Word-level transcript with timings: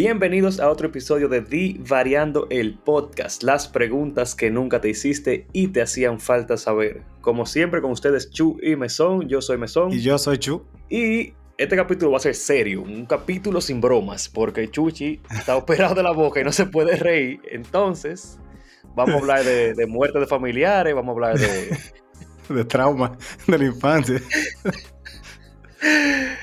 Bienvenidos 0.00 0.60
a 0.60 0.70
otro 0.70 0.86
episodio 0.86 1.28
de 1.28 1.40
Di 1.40 1.80
Variando 1.80 2.46
el 2.50 2.78
Podcast, 2.78 3.42
las 3.42 3.66
preguntas 3.66 4.36
que 4.36 4.48
nunca 4.48 4.80
te 4.80 4.88
hiciste 4.88 5.48
y 5.52 5.66
te 5.66 5.82
hacían 5.82 6.20
falta 6.20 6.56
saber. 6.56 7.02
Como 7.20 7.46
siempre 7.46 7.82
con 7.82 7.90
ustedes 7.90 8.30
Chu 8.30 8.58
y 8.62 8.76
Mesón, 8.76 9.28
yo 9.28 9.42
soy 9.42 9.58
Mesón. 9.58 9.92
Y 9.92 10.00
yo 10.00 10.16
soy 10.16 10.38
Chu. 10.38 10.64
Y 10.88 11.32
este 11.56 11.74
capítulo 11.74 12.12
va 12.12 12.18
a 12.18 12.20
ser 12.20 12.36
serio, 12.36 12.82
un 12.82 13.06
capítulo 13.06 13.60
sin 13.60 13.80
bromas, 13.80 14.28
porque 14.28 14.70
Chuchi 14.70 15.20
está 15.32 15.56
operado 15.56 15.96
de 15.96 16.04
la 16.04 16.12
boca 16.12 16.40
y 16.40 16.44
no 16.44 16.52
se 16.52 16.66
puede 16.66 16.94
reír. 16.94 17.40
Entonces, 17.50 18.38
vamos 18.94 19.16
a 19.16 19.18
hablar 19.18 19.44
de, 19.44 19.86
muerte 19.88 20.20
de 20.20 20.28
familiares, 20.28 20.94
vamos 20.94 21.08
a 21.08 21.14
hablar 21.14 21.38
de... 21.40 21.76
de 22.54 22.64
trauma 22.64 23.18
de 23.48 23.58
la 23.58 23.64
infancia. 23.64 24.22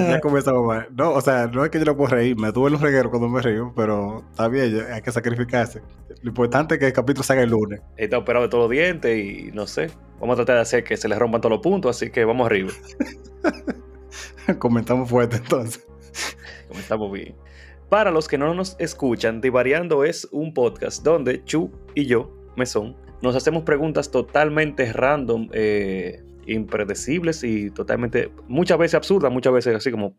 Ya, 0.00 0.20
comenzamos 0.20 0.66
mal. 0.66 0.88
No, 0.96 1.12
o 1.12 1.20
sea, 1.20 1.46
no 1.46 1.64
es 1.64 1.70
que 1.70 1.78
yo 1.78 1.84
no 1.84 1.96
puedo 1.96 2.10
reír, 2.10 2.36
me 2.38 2.50
duele 2.52 2.76
un 2.76 2.82
reguero 2.82 3.10
cuando 3.10 3.28
me 3.28 3.40
río, 3.42 3.72
pero 3.76 4.24
está 4.30 4.48
bien, 4.48 4.86
hay 4.92 5.02
que 5.02 5.12
sacrificarse. 5.12 5.82
Lo 6.22 6.28
importante 6.28 6.74
es 6.74 6.80
que 6.80 6.86
el 6.86 6.92
capítulo 6.92 7.22
salga 7.22 7.42
el 7.42 7.50
lunes. 7.50 7.80
Está 7.96 8.18
operado 8.18 8.44
de 8.44 8.48
todos 8.48 8.64
los 8.64 8.70
dientes 8.70 9.18
y 9.18 9.50
no 9.52 9.66
sé. 9.66 9.90
Vamos 10.20 10.34
a 10.34 10.36
tratar 10.36 10.56
de 10.56 10.62
hacer 10.62 10.84
que 10.84 10.96
se 10.96 11.08
le 11.08 11.18
rompan 11.18 11.40
todos 11.40 11.52
los 11.52 11.62
puntos, 11.62 11.96
así 11.96 12.10
que 12.10 12.24
vamos 12.24 12.46
arriba. 12.46 12.70
Comentamos 14.58 15.08
fuerte 15.10 15.36
entonces. 15.36 15.86
Comentamos 16.68 17.12
bien. 17.12 17.34
Para 17.88 18.10
los 18.10 18.28
que 18.28 18.38
no 18.38 18.54
nos 18.54 18.76
escuchan, 18.78 19.40
Divariando 19.40 20.04
es 20.04 20.26
un 20.30 20.54
podcast 20.54 21.02
donde 21.02 21.44
Chu 21.44 21.70
y 21.94 22.06
yo, 22.06 22.32
Mesón, 22.56 22.96
nos 23.20 23.36
hacemos 23.36 23.62
preguntas 23.64 24.10
totalmente 24.10 24.92
random. 24.92 25.48
Eh, 25.52 26.21
impredecibles 26.46 27.44
y 27.44 27.70
totalmente, 27.70 28.32
muchas 28.48 28.78
veces 28.78 28.94
absurdas, 28.94 29.32
muchas 29.32 29.52
veces 29.52 29.76
así 29.76 29.90
como, 29.90 30.14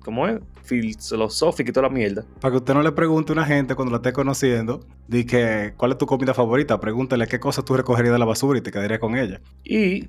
como 0.00 0.26
es, 0.28 0.40
filosófica 0.62 1.70
y 1.70 1.72
toda 1.72 1.88
la 1.88 1.94
mierda. 1.94 2.24
Para 2.40 2.52
que 2.52 2.58
usted 2.58 2.74
no 2.74 2.82
le 2.82 2.92
pregunte 2.92 3.32
a 3.32 3.34
una 3.34 3.44
gente 3.44 3.74
cuando 3.74 3.92
la 3.92 3.98
esté 3.98 4.12
conociendo, 4.12 4.86
di 5.08 5.24
que, 5.24 5.74
¿cuál 5.76 5.92
es 5.92 5.98
tu 5.98 6.06
comida 6.06 6.34
favorita? 6.34 6.78
Pregúntale 6.80 7.26
qué 7.26 7.40
cosas 7.40 7.64
tú 7.64 7.76
recogerías 7.76 8.12
de 8.12 8.18
la 8.18 8.24
basura 8.24 8.58
y 8.58 8.62
te 8.62 8.70
quedarías 8.70 9.00
con 9.00 9.16
ella. 9.16 9.40
Y 9.64 10.08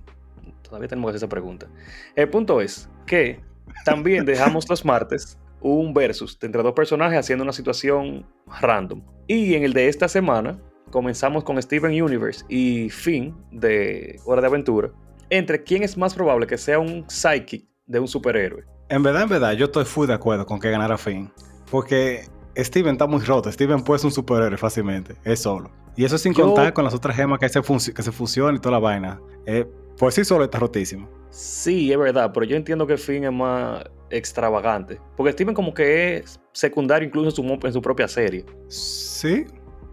todavía 0.62 0.88
tenemos 0.88 1.10
que 1.10 1.18
hacer 1.18 1.26
esa 1.26 1.30
pregunta. 1.30 1.68
El 2.16 2.30
punto 2.30 2.62
es 2.62 2.90
que 3.06 3.40
también 3.86 4.26
dejamos 4.26 4.70
los 4.70 4.86
martes 4.86 5.38
un 5.62 5.94
versus 5.94 6.38
entre 6.42 6.62
dos 6.62 6.74
personajes 6.74 7.20
haciendo 7.20 7.44
una 7.44 7.54
situación 7.54 8.26
random. 8.62 9.02
Y 9.28 9.56
en 9.56 9.64
el 9.64 9.74
de 9.74 9.88
esta 9.88 10.08
semana 10.08 10.60
comenzamos 10.92 11.44
con 11.44 11.62
Steven 11.62 12.02
Universe 12.02 12.46
y 12.48 12.90
Finn 12.90 13.36
de 13.52 14.20
Hora 14.26 14.42
de 14.42 14.48
Aventura 14.48 14.92
entre 15.30 15.64
quién 15.64 15.84
es 15.84 15.98
más 15.98 16.14
probable 16.14 16.48
que 16.48 16.58
sea 16.58 16.80
un 16.80 17.06
psychic 17.10 17.66
de 17.86 18.00
un 18.00 18.08
superhéroe. 18.08 18.64
En 18.90 19.04
verdad, 19.04 19.24
en 19.24 19.30
verdad, 19.30 19.54
yo 19.54 19.66
estoy 19.66 19.86
full 19.86 20.08
de 20.08 20.14
acuerdo 20.14 20.46
con 20.46 20.60
que 20.60 20.70
ganara 20.70 20.98
Finn. 20.98 21.32
Porque 21.70 22.26
Steven 22.56 22.94
está 22.94 23.08
muy 23.08 23.22
roto. 23.22 23.52
Steven 23.52 23.84
puede 23.84 24.00
ser 24.00 24.08
un 24.08 24.14
superhéroe 24.14 24.58
fácilmente. 24.58 25.16
Es 25.24 25.42
solo. 25.42 25.72
Y 25.96 26.06
eso 26.06 26.18
sin 26.18 26.34
contar 26.34 26.74
con 26.74 26.84
las 26.84 26.94
otras 26.94 27.16
gemas 27.16 27.40
que 27.40 27.50
se, 27.50 27.62
que 27.94 28.04
se 28.04 28.12
fusionan 28.12 28.56
y 28.56 28.60
toda 28.60 28.74
la 28.74 28.80
vaina. 28.80 29.20
Eh, 29.46 29.66
por 29.98 30.14
sí 30.14 30.24
solo 30.24 30.44
está 30.46 30.60
rotísimo. 30.60 31.10
Sí, 31.30 31.92
es 31.92 31.98
verdad. 31.98 32.32
Pero 32.34 32.46
yo 32.46 32.56
entiendo 32.56 32.86
que 32.86 32.98
Finn 32.98 33.26
es 33.26 33.34
más 33.34 33.84
extravagante. 34.10 35.00
Porque 35.16 35.34
Steven 35.34 35.54
como 35.54 35.74
que 35.74 36.18
es 36.18 36.40
secundario 36.54 37.08
incluso 37.08 37.30
en 37.30 37.36
su, 37.36 37.68
en 37.68 37.74
su 37.74 37.82
propia 37.82 38.08
serie. 38.08 38.46
Sí, 38.68 39.46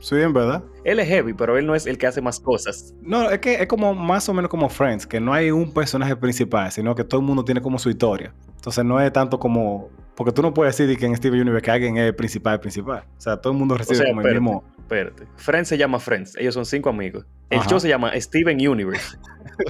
Sí, 0.04 0.16
en 0.16 0.34
verdad. 0.34 0.62
Él 0.84 1.00
es 1.00 1.08
heavy, 1.08 1.32
pero 1.32 1.56
él 1.56 1.64
no 1.64 1.74
es 1.74 1.86
el 1.86 1.96
que 1.96 2.06
hace 2.06 2.20
más 2.20 2.38
cosas. 2.38 2.92
No, 3.00 3.30
es 3.30 3.38
que 3.38 3.54
es 3.54 3.66
como 3.66 3.94
más 3.94 4.28
o 4.28 4.34
menos 4.34 4.50
como 4.50 4.68
Friends, 4.68 5.06
que 5.06 5.18
no 5.18 5.32
hay 5.32 5.50
un 5.50 5.72
personaje 5.72 6.14
principal, 6.14 6.70
sino 6.70 6.94
que 6.94 7.04
todo 7.04 7.22
el 7.22 7.26
mundo 7.26 7.42
tiene 7.42 7.62
como 7.62 7.78
su 7.78 7.88
historia. 7.88 8.34
Entonces 8.54 8.84
no 8.84 9.00
es 9.00 9.10
tanto 9.14 9.38
como. 9.38 9.88
Porque 10.14 10.30
tú 10.30 10.42
no 10.42 10.52
puedes 10.52 10.76
decir 10.76 10.98
que 10.98 11.06
en 11.06 11.16
Steven 11.16 11.40
Universe 11.40 11.64
que 11.64 11.70
alguien 11.70 11.96
es 11.96 12.04
el 12.04 12.14
principal, 12.14 12.60
principal. 12.60 13.04
O 13.16 13.20
sea, 13.20 13.38
todo 13.38 13.54
el 13.54 13.58
mundo 13.58 13.78
recibe 13.78 14.04
como 14.10 14.20
el 14.20 14.34
mismo. 14.34 14.62
Espérate. 14.78 15.26
Friends 15.36 15.70
se 15.70 15.78
llama 15.78 15.98
Friends. 15.98 16.36
Ellos 16.36 16.52
son 16.52 16.66
cinco 16.66 16.90
amigos. 16.90 17.24
El 17.48 17.60
show 17.62 17.80
se 17.80 17.88
llama 17.88 18.12
Steven 18.20 18.68
Universe. 18.68 19.16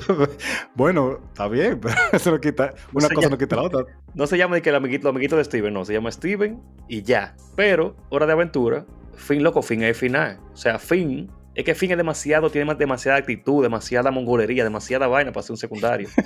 bueno, 0.75 1.21
está 1.29 1.47
bien, 1.47 1.79
pero 1.81 1.95
eso 2.13 2.33
no 2.33 2.41
quita. 2.41 2.75
Una 2.93 3.09
cosa 3.09 3.29
no 3.29 3.39
quita 3.39 3.55
la 3.55 3.63
otra. 3.63 3.85
No 4.15 4.29
se 4.29 4.39
llama 4.39 4.55
de 4.55 4.63
que 4.63 4.71
el 4.71 4.77
amiguito, 4.77 5.09
el 5.09 5.15
amiguito 5.15 5.37
de 5.37 5.45
Steven, 5.45 5.75
no. 5.75 5.85
Se 5.85 5.93
llama 5.93 6.11
Steven 6.11 6.61
y 6.89 7.03
ya. 7.03 7.37
Pero, 7.57 7.97
Hora 8.11 8.27
de 8.27 8.33
Aventura 8.33 8.85
Finn, 9.17 9.43
loco, 9.43 9.63
Finn 9.63 9.83
es 9.83 9.89
el 9.91 9.95
final. 9.95 10.39
O 10.53 10.57
sea, 10.57 10.79
Finn, 10.79 11.31
es 11.55 11.65
que 11.65 11.75
Finn 11.75 11.93
es 11.93 11.97
demasiado, 11.97 12.51
tiene 12.51 12.75
demasiada 12.75 13.19
actitud, 13.19 13.63
demasiada 13.63 14.11
mongolería, 14.11 14.65
demasiada 14.65 15.07
vaina 15.07 15.33
para 15.33 15.43
ser 15.43 15.53
un 15.53 15.59
secundario. 15.59 16.09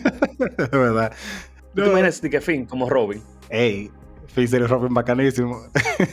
Es 0.59 0.71
verdad. 0.71 1.13
¿Tú 1.75 1.83
no. 1.83 1.89
imaginas 1.89 2.21
que 2.21 2.41
Finn 2.41 2.67
como 2.67 2.89
Robin? 2.89 3.23
Ey, 3.51 3.91
Finn 4.29 4.49
sería 4.49 4.67
Robin 4.67 4.95
bacanísimo. 4.95 5.61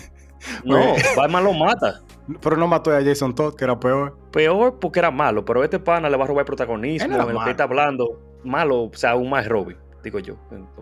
no, 0.64 0.96
Batman 1.16 1.44
lo 1.44 1.54
mata. 1.54 2.02
Pero 2.42 2.58
no 2.58 2.68
mató 2.68 2.92
a 2.92 3.04
Jason 3.04 3.36
Todd, 3.36 3.56
que 3.56 3.64
era 3.64 3.80
peor. 3.80 4.18
Peor 4.32 4.80
porque 4.80 5.00
era 5.00 5.12
malo, 5.12 5.46
pero 5.46 5.64
este 5.64 5.80
pana 5.80 6.10
le 6.10 6.18
va 6.18 6.24
a 6.24 6.28
robar 6.28 6.42
el 6.42 6.48
protagonismo, 6.48 7.14
en 7.14 7.22
el 7.22 7.44
que 7.44 7.52
está 7.52 7.64
hablando. 7.64 8.20
Malo, 8.44 8.84
o 8.84 8.92
sea, 8.94 9.12
aún 9.12 9.30
más 9.30 9.48
Robin, 9.48 9.78
digo 10.04 10.20
yo. 10.20 10.36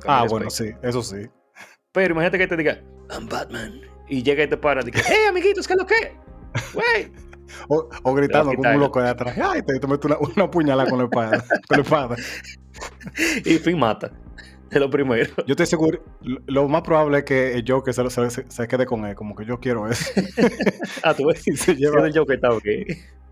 Ah, 0.05 0.25
bueno, 0.29 0.49
sí, 0.49 0.71
eso 0.81 1.01
sí. 1.01 1.27
Pero 1.91 2.13
imagínate 2.13 2.37
que 2.37 2.47
te 2.47 2.57
diga, 2.57 2.81
I'm 3.09 3.27
Batman. 3.27 3.92
Y 4.07 4.23
llega 4.23 4.43
este 4.43 4.57
pana 4.57 4.81
y 4.81 4.91
dice, 4.91 5.03
¡Hey, 5.07 5.25
amiguitos, 5.29 5.67
qué 5.67 5.73
es 5.73 5.79
lo 5.79 5.85
que! 5.85 6.15
¡Wey! 6.73 7.11
O, 7.67 8.13
gritando 8.13 8.53
como 8.53 8.69
un 8.69 8.79
loco 8.79 9.01
de 9.01 9.09
atrás. 9.09 9.37
¡Ay! 9.37 9.61
Te, 9.61 9.79
te 9.79 9.87
meto 9.87 10.07
una, 10.07 10.17
una 10.17 10.51
puñalada 10.51 10.89
con 10.89 10.99
la 10.99 11.05
espada. 11.05 11.43
con 11.67 11.77
la 11.77 11.83
espada. 11.83 12.15
y 13.45 13.57
fin 13.57 13.77
mata. 13.77 14.11
Es 14.73 14.79
lo 14.79 14.89
primero. 14.89 15.29
Yo 15.45 15.51
estoy 15.51 15.67
seguro. 15.67 16.03
Lo, 16.47 16.67
más 16.67 16.81
probable 16.81 17.19
es 17.19 17.23
que 17.25 17.53
el 17.53 17.63
Joker 17.67 17.93
se, 17.93 18.09
se, 18.09 18.45
se, 18.47 18.67
quede 18.67 18.85
con 18.87 19.05
él. 19.05 19.15
Como 19.15 19.35
que 19.35 19.45
yo 19.45 19.59
quiero 19.59 19.87
eso. 19.87 20.11
ah, 21.03 21.13
tú 21.13 21.27
ves. 21.27 21.47
Y 21.47 21.55
se 21.55 21.75
lleva. 21.75 22.07
El 22.07 22.17
Joker 22.17 22.35
está 22.35 22.49
ok. 22.49 22.65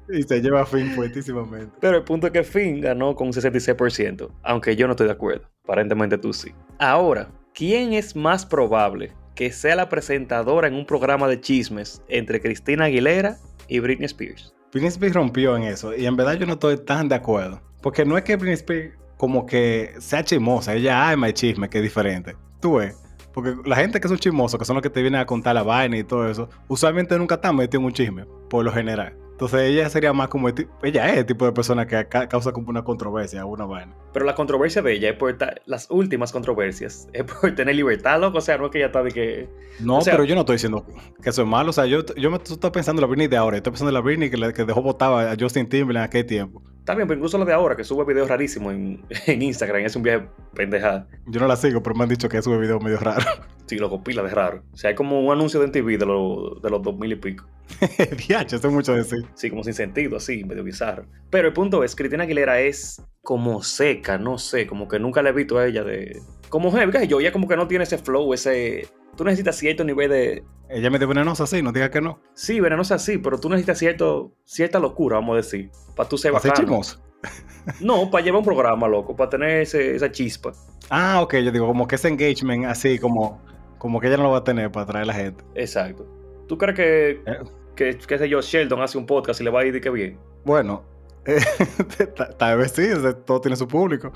Y 0.10 0.24
se 0.24 0.40
lleva 0.42 0.62
a 0.62 0.66
Finn 0.66 0.92
fuertísimamente. 0.92 1.76
Pero 1.80 1.98
el 1.98 2.04
punto 2.04 2.28
es 2.28 2.34
que 2.34 2.44
Finn 2.44 2.82
ganó 2.82 3.16
con 3.16 3.28
un 3.28 3.34
66%. 3.34 4.30
Aunque 4.44 4.76
yo 4.76 4.86
no 4.86 4.92
estoy 4.92 5.08
de 5.08 5.14
acuerdo. 5.14 5.50
Aparentemente 5.64 6.18
tú 6.18 6.32
sí. 6.32 6.52
Ahora, 6.78 7.30
¿quién 7.56 7.94
es 7.94 8.16
más 8.16 8.46
probable 8.46 9.12
que 9.36 9.52
sea 9.52 9.76
la 9.76 9.90
presentadora 9.90 10.68
en 10.68 10.76
un 10.76 10.86
programa 10.86 11.28
de 11.28 11.40
chismes 11.40 12.02
entre 12.08 12.42
Cristina 12.42 12.86
Aguilera 12.86 13.38
y 13.68 13.80
Britney 13.80 14.06
Spears. 14.06 14.54
Britney 14.72 14.90
Spears 14.90 15.16
rompió 15.16 15.58
en 15.58 15.64
eso 15.64 15.96
y 15.96 16.06
en 16.06 16.16
verdad 16.16 16.34
yo 16.34 16.46
no 16.46 16.54
estoy 16.54 16.78
tan 16.78 17.10
de 17.10 17.16
acuerdo. 17.16 17.62
Porque 17.82 18.06
no 18.06 18.18
es 18.18 18.24
que 18.24 18.36
Britney 18.36 18.56
Spears 18.56 18.96
como 19.18 19.46
que 19.46 19.94
sea 20.00 20.24
chismosa, 20.24 20.74
ella 20.74 21.12
ama 21.12 21.28
el 21.28 21.36
chisme, 21.36 21.70
que 21.70 21.78
es 21.78 21.84
diferente. 21.84 22.36
Tú 22.60 22.78
ves, 22.78 22.96
porque 23.34 23.56
la 23.66 23.76
gente 23.76 24.00
que 24.00 24.08
son 24.08 24.18
chismosos, 24.18 24.58
que 24.58 24.66
son 24.66 24.76
los 24.76 24.82
que 24.82 24.90
te 24.90 25.02
vienen 25.02 25.22
a 25.22 25.26
contar 25.26 25.54
la 25.54 25.62
vaina 25.64 25.98
y 25.98 26.04
todo 26.04 26.28
eso, 26.28 26.50
usualmente 26.68 27.16
nunca 27.20 27.36
están 27.36 27.56
metidos 27.56 27.82
en 27.82 27.86
un 27.86 27.94
chisme, 27.94 28.26
por 28.50 28.66
lo 28.66 28.72
general. 28.72 29.16
Entonces 29.42 29.72
ella 29.72 29.90
sería 29.90 30.14
más 30.14 30.28
como, 30.28 30.50
ella 30.50 31.10
es 31.10 31.18
el 31.18 31.26
tipo 31.26 31.46
de 31.46 31.52
persona 31.52 31.88
que 31.88 32.08
causa 32.30 32.52
como 32.52 32.70
una 32.70 32.84
controversia, 32.84 33.44
una 33.44 33.66
vaina. 33.66 33.96
Pero 34.14 34.24
la 34.24 34.36
controversia 34.36 34.84
de 34.84 34.94
ella 34.94 35.10
es 35.10 35.18
por, 35.18 35.36
las 35.66 35.90
últimas 35.90 36.32
controversias, 36.32 37.10
es 37.14 37.24
por 37.24 37.56
tener 37.56 37.76
libertad, 37.76 38.22
loco, 38.22 38.38
o 38.38 38.42
sea, 38.42 38.60
no 38.60 38.66
es 38.66 38.72
que 38.72 38.78
ella 38.78 38.88
está 38.88 39.02
de 39.02 39.12
que... 39.12 39.50
No, 39.80 39.98
pero 40.06 40.26
yo 40.26 40.36
no 40.36 40.42
estoy 40.42 40.58
diciendo 40.58 40.86
que 41.24 41.32
eso 41.32 41.42
es 41.42 41.48
malo, 41.48 41.72
o 41.72 41.74
sea, 41.74 41.88
yo, 41.88 42.06
yo 42.16 42.30
me 42.30 42.38
estoy 42.38 42.70
pensando 42.70 43.00
en 43.00 43.02
la 43.02 43.08
Britney 43.08 43.28
de 43.28 43.38
ahora, 43.38 43.58
estoy 43.58 43.72
pensando 43.72 43.90
en 43.90 43.96
la 43.96 44.02
Britney 44.02 44.30
que, 44.30 44.54
que 44.54 44.64
dejó 44.64 44.84
votar 44.84 45.12
a 45.12 45.36
Justin 45.40 45.68
Timberlake 45.68 46.04
en 46.04 46.04
aquel 46.04 46.26
tiempo. 46.28 46.62
Está 46.82 46.96
bien, 46.96 47.08
pero 47.08 47.20
incluso 47.20 47.38
la 47.38 47.46
de 47.46 47.54
ahora, 47.54 47.76
que 47.76 47.84
sube 47.84 48.04
videos 48.06 48.28
rarísimos 48.28 48.74
en, 48.74 49.06
en 49.28 49.42
Instagram, 49.44 49.86
es 49.86 49.96
un 49.96 50.02
viaje 50.02 50.28
pendejada. 50.56 51.08
Yo 51.28 51.40
no 51.40 51.48
la 51.48 51.56
sigo, 51.56 51.84
pero 51.84 51.96
me 51.96 52.04
han 52.04 52.10
dicho 52.10 52.28
que 52.28 52.42
sube 52.42 52.58
videos 52.58 52.84
medio 52.84 52.98
raros. 52.98 53.26
Sí, 53.68 53.78
loco, 53.78 54.04
pila 54.04 54.22
de 54.22 54.32
raro. 54.32 54.64
O 54.74 54.76
sea, 54.76 54.90
hay 54.90 54.96
como 54.98 55.22
un 55.22 55.32
anuncio 55.32 55.58
de 55.62 55.68
MTV 55.68 55.98
de, 55.98 56.06
lo, 56.06 56.60
de 56.62 56.70
los 56.70 56.82
2000 56.82 57.12
y 57.14 57.16
pico. 57.16 57.46
Diacho, 58.28 58.58
eso 58.58 58.68
es 58.68 58.74
mucho 58.74 58.94
decir. 58.94 59.26
Sí, 59.34 59.50
como 59.50 59.64
sin 59.64 59.74
sentido, 59.74 60.18
así, 60.18 60.44
medio 60.44 60.62
bizarro. 60.62 61.06
Pero 61.30 61.48
el 61.48 61.54
punto 61.54 61.82
es, 61.86 61.96
Cristina 61.96 62.24
Aguilera 62.24 62.60
es 62.60 63.02
como 63.22 63.64
seca, 63.64 64.18
no 64.18 64.38
sé, 64.38 64.68
como 64.68 64.90
que 64.90 65.00
nunca 65.00 65.22
le 65.22 65.30
he 65.30 65.32
visto 65.32 65.58
a 65.58 65.68
ella 65.68 65.86
de... 65.86 66.20
Como 66.50 66.70
heavy, 66.70 67.08
yo, 67.08 67.22
ella 67.22 67.32
como 67.32 67.48
que 67.48 67.56
no 67.56 67.70
tiene 67.70 67.86
ese 67.86 67.98
flow, 67.98 68.34
ese... 68.34 68.90
Tú 69.16 69.24
necesitas 69.24 69.58
cierto 69.58 69.84
nivel 69.84 70.10
de... 70.10 70.44
Ella 70.70 70.90
me 70.90 71.00
de 71.00 71.06
venenosa, 71.06 71.46
sí, 71.46 71.62
no 71.62 71.72
digas 71.72 71.90
que 71.90 72.00
no. 72.00 72.20
Sí, 72.34 72.60
venenosa, 72.60 72.98
sí, 72.98 73.18
pero 73.18 73.40
tú 73.40 73.50
necesitas 73.50 73.78
cierto, 73.78 74.32
cierta 74.46 74.80
locura, 74.80 75.18
vamos 75.18 75.34
a 75.34 75.38
decir, 75.38 75.70
para 75.96 76.08
tú 76.08 76.18
ser 76.18 76.34
chismoso? 76.54 77.02
no, 77.82 78.10
para 78.10 78.24
llevar 78.24 78.40
un 78.40 78.46
programa, 78.46 78.88
loco, 78.88 79.16
para 79.16 79.30
tener 79.30 79.62
esa 79.62 80.12
chispa. 80.12 80.54
Ah, 80.90 81.22
ok, 81.22 81.36
yo 81.38 81.52
digo, 81.52 81.68
como 81.68 81.88
que 81.88 81.96
ese 81.96 82.08
engagement 82.08 82.66
así, 82.66 82.98
como, 83.00 83.42
como 83.78 84.00
que 84.00 84.08
ella 84.08 84.18
no 84.18 84.24
lo 84.24 84.32
va 84.32 84.40
a 84.40 84.44
tener 84.44 84.72
para 84.72 84.86
atraer 84.86 85.04
a 85.04 85.08
la 85.08 85.14
gente. 85.14 85.44
Exacto. 85.56 86.08
¿Tú 86.48 86.58
crees 86.58 86.76
que, 86.76 87.10
eh. 87.26 87.40
que, 87.76 87.98
qué 87.98 88.18
sé 88.18 88.30
yo, 88.30 88.42
Sheldon 88.42 88.82
hace 88.82 88.98
un 88.98 89.06
podcast 89.06 89.42
y 89.42 89.44
le 89.44 89.50
va 89.50 89.62
a 89.62 89.66
ir 89.66 89.74
de 89.74 89.82
que 89.82 89.90
bien? 89.90 90.18
Bueno, 90.46 90.84
tal 92.38 92.58
vez 92.58 92.72
sí, 92.72 92.88
todo 93.26 93.42
tiene 93.42 93.56
su 93.56 93.68
público. 93.68 94.12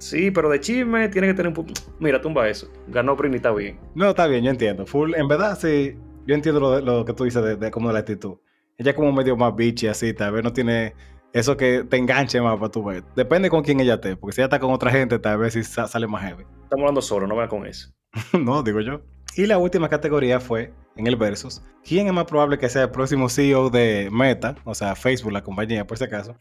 Sí, 0.00 0.30
pero 0.30 0.48
de 0.48 0.58
chisme 0.60 1.08
tiene 1.08 1.28
que 1.28 1.34
tener 1.34 1.48
un 1.48 1.54
público. 1.54 1.80
Mira, 1.98 2.20
tumba 2.20 2.48
eso. 2.48 2.70
Ganó 2.88 3.14
Britney, 3.16 3.36
está 3.36 3.52
bien. 3.52 3.78
No, 3.94 4.10
está 4.10 4.26
bien, 4.26 4.42
yo 4.42 4.50
entiendo. 4.50 4.86
Full, 4.86 5.14
en 5.14 5.28
verdad, 5.28 5.58
sí, 5.58 5.96
yo 6.26 6.34
entiendo 6.34 6.58
lo, 6.58 6.80
lo 6.80 7.04
que 7.04 7.12
tú 7.12 7.24
dices 7.24 7.42
de, 7.44 7.56
de, 7.56 7.70
como 7.70 7.88
de 7.88 7.94
la 7.94 8.00
actitud. 8.00 8.38
Ella 8.78 8.90
es 8.92 8.96
como 8.96 9.12
medio 9.12 9.36
más 9.36 9.54
bitchy 9.54 9.88
así, 9.88 10.14
tal 10.14 10.32
vez 10.32 10.42
no 10.42 10.52
tiene 10.54 10.94
eso 11.32 11.56
que 11.56 11.84
te 11.84 11.98
enganche 11.98 12.40
más 12.40 12.58
para 12.58 12.70
tu 12.70 12.82
ver. 12.82 13.04
Depende 13.14 13.50
con 13.50 13.62
quién 13.62 13.78
ella 13.80 13.94
esté, 13.94 14.16
porque 14.16 14.34
si 14.34 14.40
ella 14.40 14.46
está 14.46 14.58
con 14.58 14.72
otra 14.72 14.90
gente, 14.90 15.18
tal 15.18 15.38
vez 15.38 15.52
sí 15.52 15.62
sale 15.62 16.06
más 16.06 16.22
heavy. 16.22 16.44
Estamos 16.64 16.82
hablando 16.82 17.02
solo, 17.02 17.26
no 17.26 17.36
vean 17.36 17.48
con 17.48 17.66
eso. 17.66 17.92
no, 18.40 18.62
digo 18.62 18.80
yo. 18.80 19.02
Y 19.36 19.46
la 19.46 19.58
última 19.58 19.88
categoría 19.88 20.40
fue, 20.40 20.72
en 20.96 21.06
el 21.06 21.16
versus, 21.16 21.62
¿quién 21.84 22.06
es 22.06 22.12
más 22.12 22.24
probable 22.24 22.58
que 22.58 22.68
sea 22.68 22.84
el 22.84 22.90
próximo 22.90 23.28
CEO 23.28 23.70
de 23.70 24.08
Meta, 24.10 24.56
o 24.64 24.74
sea, 24.74 24.96
Facebook, 24.96 25.32
la 25.32 25.42
compañía, 25.42 25.86
por 25.86 25.98
si 25.98 26.04
acaso, 26.04 26.36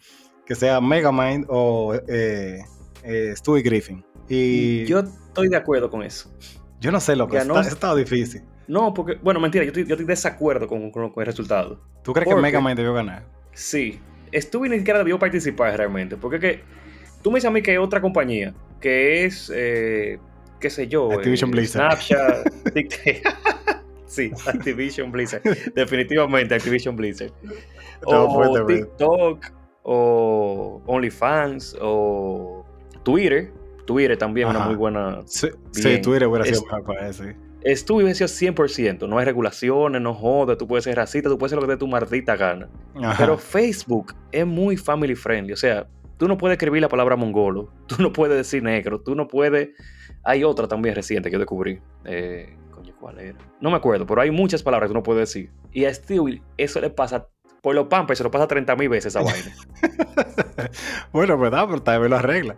que 0.45 0.55
sea 0.55 0.81
Megamind 0.81 1.45
o 1.49 1.93
eh, 2.07 2.63
eh, 3.03 3.33
Stewie 3.35 3.61
Griffin? 3.61 4.03
Y 4.27 4.85
Yo 4.85 4.99
estoy 4.99 5.47
de 5.49 5.55
acuerdo 5.57 5.89
con 5.89 6.03
eso. 6.03 6.31
yo 6.79 6.91
no 6.91 6.99
sé 6.99 7.15
lo 7.15 7.27
que 7.27 7.35
Ya 7.37 7.43
no- 7.45 7.55
está, 7.57 7.69
ha 7.69 7.73
estado 7.73 7.95
difícil. 7.95 8.43
No, 8.67 8.93
porque, 8.93 9.15
bueno, 9.23 9.39
mentira, 9.39 9.63
yo 9.63 9.69
estoy, 9.69 9.83
yo 9.85 9.95
estoy 9.95 10.05
de 10.05 10.11
desacuerdo 10.13 10.67
con, 10.67 10.91
con- 10.91 11.09
con 11.11 11.21
el 11.21 11.25
resultado. 11.25 11.81
¿Tú 12.03 12.13
crees 12.13 12.25
que 12.27 12.31
Porque- 12.33 12.41
Megamind 12.43 12.77
debió 12.77 12.93
ganar? 12.93 13.23
Sí, 13.53 13.99
Stewie 14.33 14.69
ni 14.69 14.77
siquiera 14.77 14.99
debió 14.99 15.17
participar 15.17 15.75
realmente, 15.75 16.15
porque 16.17 16.39
que 16.39 16.61
tú 17.23 17.31
me 17.31 17.37
dices 17.37 17.47
a 17.47 17.51
mí 17.51 17.61
que 17.63 17.71
hay 17.71 17.77
otra 17.77 17.99
compañía 17.99 18.53
que 18.79 19.25
es, 19.25 19.51
eh, 19.53 20.19
qué 20.59 20.69
sé 20.69 20.87
yo, 20.87 21.11
Activision 21.11 21.49
eh, 21.49 21.53
Blizzard. 21.53 21.99
Snapchat, 21.99 22.47
sí, 24.05 24.31
Activision 24.45 25.11
Blizzard, 25.11 25.41
definitivamente 25.73 26.53
Activision 26.55 26.95
Blizzard. 26.95 27.31
No, 28.09 28.25
O. 28.25 28.65
TikTok, 28.67 29.45
o 29.83 30.81
OnlyFans, 30.85 31.75
o 31.81 32.58
Twitter. 33.03 33.51
Twitter 33.85 34.17
también 34.17 34.47
es 34.49 34.55
una 34.55 34.65
muy 34.65 34.75
buena. 34.75 35.21
Sí, 35.25 35.47
sí. 35.71 35.99
Twitter 36.01 36.27
hubiera 36.27 36.45
sido 36.45 36.57
Es- 36.59 36.63
mejor 36.65 36.83
para 36.83 37.07
eso. 37.09 37.23
Stewie 37.65 38.03
hubiese 38.05 38.25
sido 38.29 38.53
100%, 38.53 39.05
no 39.09 39.17
hay 39.17 39.25
regulaciones, 39.25 40.01
no 40.01 40.13
jodas, 40.13 40.57
tú 40.57 40.65
puedes 40.65 40.85
ser 40.85 40.95
racista, 40.95 41.27
tú 41.27 41.37
puedes 41.37 41.49
ser 41.49 41.57
lo 41.57 41.61
que 41.63 41.67
te 41.67 41.73
dé 41.73 41.77
tu 41.77 41.87
maldita 41.87 42.37
gana. 42.37 42.69
Ajá. 42.95 43.15
Pero 43.17 43.37
Facebook 43.37 44.13
es 44.31 44.45
muy 44.45 44.77
family 44.77 45.13
friendly. 45.13 45.51
O 45.51 45.57
sea, 45.57 45.85
tú 46.17 46.29
no 46.29 46.37
puedes 46.37 46.55
escribir 46.55 46.81
la 46.81 46.87
palabra 46.87 47.17
mongolo, 47.17 47.69
tú 47.87 47.95
no 47.99 48.13
puedes 48.13 48.37
decir 48.37 48.63
negro, 48.63 49.01
tú 49.01 49.13
no 49.13 49.27
puedes. 49.27 49.69
Hay 50.23 50.43
otra 50.45 50.67
también 50.69 50.95
reciente 50.95 51.29
que 51.29 51.33
yo 51.33 51.39
descubrí. 51.39 51.81
Eh, 52.05 52.55
coño, 52.71 52.93
¿cuál 52.97 53.19
era? 53.19 53.37
No 53.59 53.69
me 53.71 53.75
acuerdo, 53.75 54.05
pero 54.05 54.21
hay 54.21 54.31
muchas 54.31 54.63
palabras 54.63 54.87
que 54.87 54.91
tú 54.93 54.97
no 54.99 55.03
puedes 55.03 55.27
decir. 55.27 55.49
Y 55.73 55.83
a 55.83 55.93
Stewie 55.93 56.41
eso 56.57 56.79
le 56.79 56.89
pasa. 56.91 57.27
Por 57.61 57.75
los 57.75 57.87
pampers 57.87 58.19
se 58.19 58.23
lo 58.23 58.31
pasa 58.31 58.47
30 58.47 58.73
mil 58.77 58.87
veces 58.87 59.13
esa 59.13 59.21
vaina. 59.23 59.53
bueno, 61.11 61.37
¿verdad? 61.37 61.65
Pero 61.67 61.81
tal 61.81 62.01
vez 62.01 62.09
lo 62.09 62.17
arregla. 62.17 62.57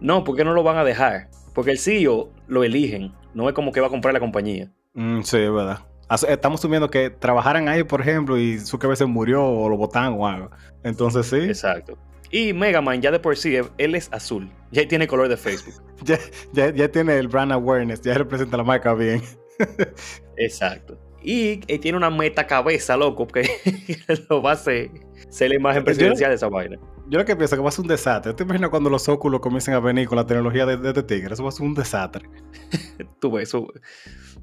No, 0.00 0.24
porque 0.24 0.44
no 0.44 0.52
lo 0.52 0.62
van 0.62 0.76
a 0.76 0.84
dejar. 0.84 1.28
Porque 1.54 1.70
el 1.70 1.78
CEO 1.78 2.30
lo 2.46 2.64
eligen. 2.64 3.12
No 3.34 3.48
es 3.48 3.54
como 3.54 3.72
que 3.72 3.80
va 3.80 3.86
a 3.86 3.90
comprar 3.90 4.14
la 4.14 4.20
compañía. 4.20 4.70
Mm, 4.94 5.22
sí, 5.22 5.38
es 5.38 5.52
verdad. 5.52 5.80
Estamos 6.28 6.60
asumiendo 6.60 6.90
que 6.90 7.08
trabajaran 7.08 7.68
ahí, 7.68 7.84
por 7.84 8.02
ejemplo, 8.02 8.36
y 8.36 8.58
su 8.58 8.78
cabeza 8.78 9.06
murió 9.06 9.44
o 9.44 9.68
lo 9.68 9.76
botaron 9.76 10.14
o 10.18 10.26
algo. 10.26 10.50
Entonces 10.82 11.26
sí, 11.26 11.36
Exacto. 11.36 11.96
Y 12.30 12.54
Megaman 12.54 13.00
ya 13.00 13.10
de 13.10 13.18
por 13.18 13.36
sí, 13.36 13.56
él 13.78 13.94
es 13.94 14.08
azul. 14.12 14.50
Ya 14.70 14.86
tiene 14.88 15.06
color 15.06 15.28
de 15.28 15.36
Facebook. 15.36 15.74
ya, 16.02 16.18
ya, 16.52 16.70
ya 16.74 16.90
tiene 16.90 17.18
el 17.18 17.28
brand 17.28 17.52
awareness, 17.52 18.00
ya 18.00 18.14
representa 18.14 18.56
la 18.56 18.64
marca 18.64 18.94
bien. 18.94 19.22
Exacto. 20.36 20.98
Y 21.22 21.60
eh, 21.68 21.78
tiene 21.78 21.98
una 21.98 22.10
meta 22.10 22.46
cabeza, 22.46 22.96
loco, 22.96 23.26
que 23.26 23.48
lo 24.28 24.42
va 24.42 24.50
a 24.50 24.54
hacer 24.54 24.90
ser 25.28 25.50
la 25.50 25.56
imagen 25.56 25.84
presidencial 25.84 26.30
de 26.30 26.36
esa 26.36 26.48
vaina. 26.48 26.78
Yo 27.08 27.18
lo 27.18 27.24
que 27.24 27.36
pienso 27.36 27.56
que 27.56 27.62
va 27.62 27.68
a 27.68 27.72
ser 27.72 27.82
un 27.82 27.88
desastre. 27.88 28.32
¿Te 28.34 28.42
imaginas 28.42 28.70
cuando 28.70 28.88
los 28.88 29.08
óculos 29.08 29.40
comiencen 29.40 29.74
a 29.74 29.80
venir 29.80 30.08
con 30.08 30.16
la 30.16 30.26
tecnología 30.26 30.66
de, 30.66 30.76
de 30.76 30.88
este 30.88 31.02
tigre? 31.02 31.34
Eso 31.34 31.42
va 31.42 31.48
a 31.48 31.52
ser 31.52 31.66
un 31.66 31.74
desastre. 31.74 32.28
Tú 33.20 33.30
ves, 33.30 33.48
eso. 33.48 33.66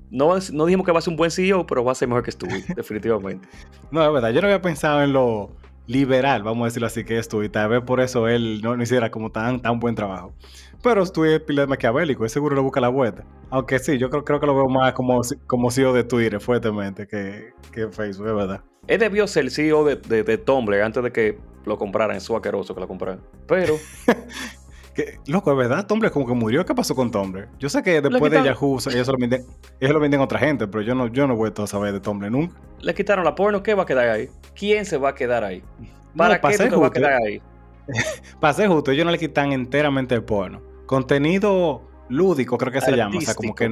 No, 0.09 0.35
no 0.51 0.65
dijimos 0.65 0.85
que 0.85 0.91
va 0.91 0.99
a 0.99 1.01
ser 1.01 1.11
un 1.11 1.17
buen 1.17 1.31
CEO, 1.31 1.65
pero 1.65 1.83
va 1.83 1.91
a 1.91 1.95
ser 1.95 2.07
mejor 2.07 2.23
que 2.23 2.31
Stewie, 2.31 2.63
definitivamente. 2.75 3.47
No, 3.91 4.05
es 4.05 4.13
verdad. 4.13 4.31
Yo 4.31 4.41
no 4.41 4.47
había 4.47 4.61
pensado 4.61 5.03
en 5.03 5.13
lo 5.13 5.51
liberal, 5.87 6.43
vamos 6.43 6.63
a 6.63 6.65
decirlo 6.65 6.87
así, 6.87 7.03
que 7.03 7.17
es. 7.17 7.29
Y 7.31 7.49
tal 7.49 7.69
vez 7.69 7.81
por 7.81 7.99
eso 7.99 8.27
él 8.27 8.61
no, 8.61 8.75
no 8.75 8.83
hiciera 8.83 9.09
como 9.09 9.31
tan, 9.31 9.61
tan 9.61 9.79
buen 9.79 9.95
trabajo. 9.95 10.33
Pero 10.81 11.05
tú 11.07 11.25
es 11.25 11.41
pila 11.41 11.63
de 11.63 11.67
maquiavélico, 11.67 12.23
él 12.23 12.29
seguro 12.29 12.55
le 12.55 12.61
busca 12.61 12.79
la 12.79 12.89
vuelta. 12.89 13.25
Aunque 13.49 13.79
sí, 13.79 13.97
yo 13.97 14.09
creo, 14.09 14.23
creo 14.23 14.39
que 14.39 14.45
lo 14.45 14.55
veo 14.55 14.69
más 14.69 14.93
como, 14.93 15.21
como 15.45 15.71
CEO 15.71 15.93
de 15.93 16.03
Twitter 16.03 16.39
fuertemente 16.39 17.07
que, 17.07 17.53
que 17.71 17.89
Facebook, 17.89 18.27
es 18.27 18.35
verdad. 18.35 18.63
Él 18.87 18.99
debió 18.99 19.27
ser 19.27 19.45
el 19.45 19.51
CEO 19.51 19.83
de, 19.83 19.97
de, 19.97 20.23
de 20.23 20.37
Tumblr 20.37 20.81
antes 20.81 21.03
de 21.03 21.11
que 21.11 21.37
lo 21.65 21.77
compraran, 21.77 22.15
es 22.15 22.23
su 22.23 22.35
asqueroso 22.35 22.73
que 22.73 22.81
lo 22.81 22.87
compraran. 22.87 23.19
Pero 23.45 23.75
Que, 24.93 25.19
loco, 25.27 25.51
es 25.51 25.57
verdad, 25.57 25.85
Tumblr 25.85 26.11
como 26.11 26.25
que 26.25 26.33
murió. 26.33 26.65
¿Qué 26.65 26.73
pasó 26.73 26.95
con 26.95 27.11
Tumblr? 27.11 27.47
Yo 27.59 27.69
sé 27.69 27.83
que 27.83 28.01
después 28.01 28.31
de. 28.31 28.43
Yahoo, 28.43 28.79
ellos 28.91 29.05
se 29.05 29.11
lo 29.11 29.17
venden, 29.17 29.45
ellos 29.79 29.93
lo 29.93 29.99
venden 29.99 30.19
a 30.19 30.23
otra 30.23 30.39
gente, 30.39 30.67
pero 30.67 30.81
yo 30.81 30.95
no, 30.95 31.07
yo 31.07 31.27
no 31.27 31.33
he 31.33 31.37
vuelto 31.37 31.63
a 31.63 31.67
saber 31.67 31.93
de 31.93 31.99
Tumblr 31.99 32.31
nunca. 32.31 32.55
le 32.81 32.93
quitaron 32.93 33.23
la 33.23 33.35
porno, 33.35 33.61
¿qué 33.61 33.73
va 33.73 33.83
a 33.83 33.85
quedar 33.85 34.09
ahí? 34.09 34.29
¿Quién 34.55 34.85
se 34.85 34.97
va 34.97 35.09
a 35.09 35.15
quedar 35.15 35.43
ahí? 35.43 35.63
No, 35.79 35.87
¿Para 36.17 36.41
para 36.41 36.57
qué 36.57 36.63
tú 36.63 36.69
te 36.69 36.75
vas 36.75 36.89
a 36.89 36.93
quedar 36.93 37.13
ahí? 37.23 37.41
Para 38.39 38.53
ser 38.53 38.67
justo, 38.67 38.91
ellos 38.91 39.05
no 39.05 39.11
le 39.11 39.17
quitan 39.17 39.51
enteramente 39.51 40.15
el 40.15 40.23
porno. 40.23 40.61
Contenido 40.89 41.83
lúdico, 42.09 42.57
creo 42.57 42.73
que 42.73 42.81
se 42.81 42.95
llama. 42.95 43.15
O 43.15 43.21
sea, 43.21 43.35
como 43.35 43.53
que. 43.53 43.69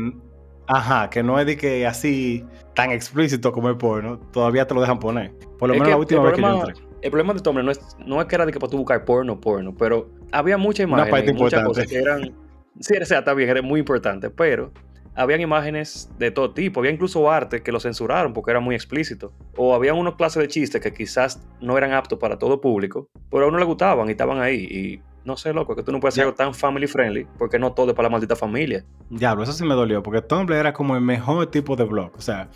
Ajá, 0.67 1.09
que 1.09 1.23
no 1.23 1.39
es 1.39 1.47
de 1.47 1.57
que 1.57 1.87
así 1.87 2.45
tan 2.75 2.91
explícito 2.91 3.51
como 3.51 3.69
el 3.69 3.77
porno, 3.77 4.19
todavía 4.19 4.67
te 4.67 4.75
lo 4.75 4.81
dejan 4.81 4.99
poner. 4.99 5.33
Por 5.57 5.69
lo 5.69 5.73
Es 5.73 5.79
menos 5.79 5.89
la 5.89 5.97
última 5.97 6.21
vez 6.21 6.33
que 6.33 6.41
yo 6.41 6.59
entré. 6.67 6.75
El 7.01 7.09
problema 7.09 7.33
de 7.33 7.39
Tumblr 7.39 7.63
no 7.65 7.71
es, 7.71 7.79
no 8.05 8.21
es 8.21 8.27
que 8.27 8.35
era 8.35 8.45
de 8.45 8.51
que 8.51 8.59
para 8.59 8.69
tú 8.69 8.77
buscar 8.77 9.03
porno, 9.03 9.41
porno, 9.41 9.73
pero 9.75 10.11
había 10.31 10.59
muchas 10.59 10.85
Una 10.85 11.07
imágenes, 11.07 11.11
parte 11.11 11.31
y 11.31 11.33
muchas 11.33 11.59
importante. 11.59 11.67
cosas 11.67 11.87
que 11.87 11.97
eran... 11.97 12.35
Sí, 12.81 12.93
o 13.01 13.05
sea, 13.07 13.19
está 13.19 13.33
bien, 13.33 13.49
era 13.49 13.63
muy 13.63 13.79
importante, 13.79 14.29
pero 14.29 14.71
habían 15.15 15.41
imágenes 15.41 16.11
de 16.19 16.29
todo 16.29 16.53
tipo. 16.53 16.81
Había 16.81 16.91
incluso 16.91 17.31
arte 17.31 17.63
que 17.63 17.71
lo 17.71 17.79
censuraron 17.79 18.33
porque 18.33 18.51
era 18.51 18.59
muy 18.59 18.75
explícito. 18.75 19.33
O 19.55 19.73
había 19.73 19.95
unos 19.95 20.17
clases 20.17 20.39
de 20.43 20.49
chistes 20.49 20.81
que 20.81 20.93
quizás 20.93 21.41
no 21.61 21.79
eran 21.79 21.93
aptos 21.93 22.19
para 22.19 22.37
todo 22.37 22.61
público, 22.61 23.09
pero 23.31 23.45
a 23.45 23.47
uno 23.47 23.57
le 23.57 23.65
gustaban 23.65 24.07
y 24.07 24.11
estaban 24.11 24.39
ahí. 24.39 24.67
Y 24.69 25.01
no 25.27 25.35
sé, 25.35 25.51
loco, 25.51 25.75
que 25.75 25.83
tú 25.83 25.91
no 25.91 25.99
puedes 25.99 26.17
algo 26.17 26.33
tan 26.33 26.53
family 26.53 26.87
friendly 26.87 27.27
porque 27.37 27.59
no 27.59 27.73
todo 27.73 27.89
es 27.89 27.93
para 27.93 28.07
la 28.07 28.13
maldita 28.13 28.35
familia. 28.35 28.85
Diablo, 29.09 29.43
eso 29.43 29.51
sí 29.51 29.65
me 29.65 29.75
dolió, 29.75 30.01
porque 30.01 30.21
Tumblr 30.21 30.55
era 30.55 30.71
como 30.71 30.95
el 30.95 31.01
mejor 31.01 31.47
tipo 31.47 31.75
de 31.75 31.83
blog. 31.83 32.13
O 32.15 32.21
sea, 32.21 32.49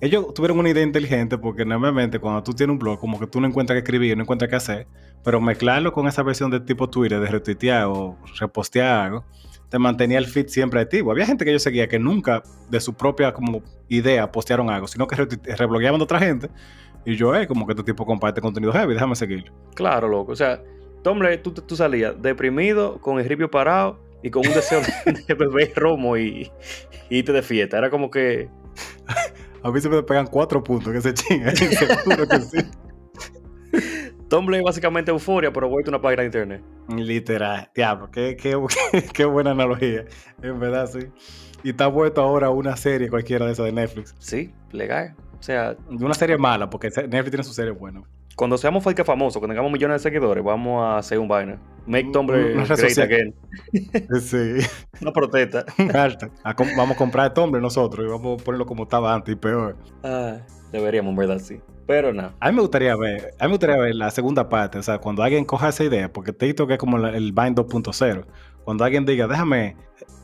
ellos 0.00 0.32
tuvieron 0.32 0.56
una 0.60 0.70
idea 0.70 0.84
inteligente 0.84 1.36
porque 1.36 1.64
normalmente 1.64 2.20
cuando 2.20 2.44
tú 2.44 2.52
tienes 2.52 2.74
un 2.74 2.78
blog, 2.78 3.00
como 3.00 3.18
que 3.18 3.26
tú 3.26 3.40
no 3.40 3.48
encuentras 3.48 3.74
qué 3.74 3.78
escribir, 3.80 4.16
no 4.16 4.22
encuentras 4.22 4.48
qué 4.48 4.54
hacer, 4.54 4.86
pero 5.24 5.40
mezclarlo 5.40 5.92
con 5.92 6.06
esa 6.06 6.22
versión 6.22 6.48
de 6.48 6.60
tipo 6.60 6.88
Twitter, 6.88 7.18
de 7.18 7.26
retuitear 7.26 7.86
o 7.86 8.16
repostear 8.38 9.06
algo, 9.06 9.24
te 9.68 9.76
mantenía 9.80 10.18
el 10.18 10.26
feed 10.26 10.46
siempre 10.46 10.80
activo. 10.80 11.10
Había 11.10 11.26
gente 11.26 11.44
que 11.44 11.50
yo 11.50 11.58
seguía 11.58 11.88
que 11.88 11.98
nunca 11.98 12.44
de 12.70 12.78
su 12.78 12.94
propia 12.94 13.32
como 13.32 13.62
idea 13.88 14.30
postearon 14.30 14.70
algo, 14.70 14.86
sino 14.86 15.08
que 15.08 15.16
reblogueaban 15.16 15.98
de 15.98 16.04
otra 16.04 16.20
gente. 16.20 16.50
Y 17.04 17.16
yo, 17.16 17.34
eh, 17.34 17.48
como 17.48 17.66
que 17.66 17.72
este 17.72 17.82
tipo 17.82 18.06
comparte 18.06 18.40
contenido 18.40 18.72
heavy, 18.72 18.94
déjame 18.94 19.16
seguirlo. 19.16 19.52
Claro, 19.74 20.08
loco. 20.08 20.32
O 20.32 20.36
sea, 20.36 20.60
Tumblr, 21.02 21.42
tú, 21.42 21.52
tú 21.52 21.76
salías 21.76 22.20
deprimido, 22.20 23.00
con 23.00 23.18
el 23.18 23.28
ripio 23.28 23.50
parado 23.50 24.00
y 24.22 24.30
con 24.30 24.46
un 24.46 24.52
deseo 24.52 24.80
de, 25.04 25.34
beber 25.38 25.72
romo 25.76 26.16
y, 26.16 26.50
y 27.10 27.18
irte 27.18 27.32
de 27.32 27.42
fiesta. 27.42 27.78
Era 27.78 27.90
como 27.90 28.10
que 28.10 28.48
A 29.62 29.70
mí 29.70 29.80
se 29.80 29.88
me 29.88 30.02
pegan 30.02 30.26
cuatro 30.26 30.62
puntos 30.62 30.92
que 30.92 31.00
se 31.00 31.14
chingan, 31.14 31.56
seguro 31.56 32.28
que 32.28 32.40
sí. 32.40 32.58
Tumblr 34.28 34.56
es 34.56 34.62
básicamente 34.62 35.10
euforia, 35.10 35.52
pero 35.52 35.68
vuelto 35.68 35.90
una 35.90 36.00
página 36.00 36.22
de 36.22 36.26
internet. 36.26 36.62
Literal, 36.88 37.70
diablo, 37.74 38.10
qué, 38.10 38.36
qué, 38.36 38.56
qué, 38.92 39.04
qué 39.12 39.24
buena 39.24 39.52
analogía. 39.52 40.04
En 40.42 40.58
verdad, 40.58 40.88
sí. 40.88 41.00
Y 41.62 41.70
está 41.70 41.86
vuelto 41.86 42.20
ahora 42.20 42.50
una 42.50 42.76
serie 42.76 43.08
cualquiera 43.08 43.46
de 43.46 43.52
esas 43.52 43.66
de 43.66 43.72
Netflix. 43.72 44.14
Sí, 44.18 44.52
legal. 44.72 45.14
O 45.38 45.42
sea, 45.42 45.76
Una 45.88 46.14
serie 46.14 46.38
mala, 46.38 46.70
porque 46.70 46.88
Netflix 46.88 47.30
tiene 47.30 47.44
su 47.44 47.52
serie 47.52 47.72
buena. 47.72 48.02
Cuando 48.36 48.58
seamos 48.58 48.84
que 48.84 49.02
famosos, 49.02 49.40
cuando 49.40 49.54
tengamos 49.54 49.72
millones 49.72 50.02
de 50.02 50.10
seguidores, 50.10 50.44
vamos 50.44 50.84
a 50.84 50.98
hacer 50.98 51.18
un 51.18 51.26
vaina. 51.26 51.58
Make 51.86 52.10
Tumblr 52.12 52.52
great 52.66 52.98
again. 52.98 53.34
Sí, 54.20 54.58
Una 55.00 55.12
protesta. 55.12 55.64
A 56.44 56.54
Vamos 56.76 56.96
a 56.96 56.98
comprar 56.98 57.32
Tumblr 57.32 57.62
nosotros 57.62 58.06
y 58.06 58.10
vamos 58.10 58.40
a 58.40 58.44
ponerlo 58.44 58.66
como 58.66 58.82
estaba 58.82 59.14
antes 59.14 59.32
y 59.32 59.36
peor. 59.36 59.76
Ah, 60.04 60.36
deberíamos, 60.70 61.10
en 61.10 61.16
verdad, 61.16 61.38
sí. 61.38 61.60
Pero 61.86 62.12
nada. 62.12 62.34
A 62.40 62.50
mí 62.50 62.56
me 62.56 62.60
gustaría 62.60 62.94
ver, 62.94 63.30
a 63.38 63.44
mí 63.44 63.48
me 63.48 63.54
gustaría 63.54 63.76
ver 63.78 63.94
la 63.94 64.10
segunda 64.10 64.48
parte, 64.48 64.78
o 64.78 64.82
sea, 64.82 64.98
cuando 64.98 65.22
alguien 65.22 65.44
coja 65.44 65.70
esa 65.70 65.84
idea, 65.84 66.12
porque 66.12 66.32
TikTok 66.32 66.72
es 66.72 66.78
como 66.78 66.98
el 66.98 67.32
Vine 67.32 67.54
2.0. 67.54 68.26
Cuando 68.64 68.84
alguien 68.84 69.06
diga, 69.06 69.26
déjame 69.28 69.76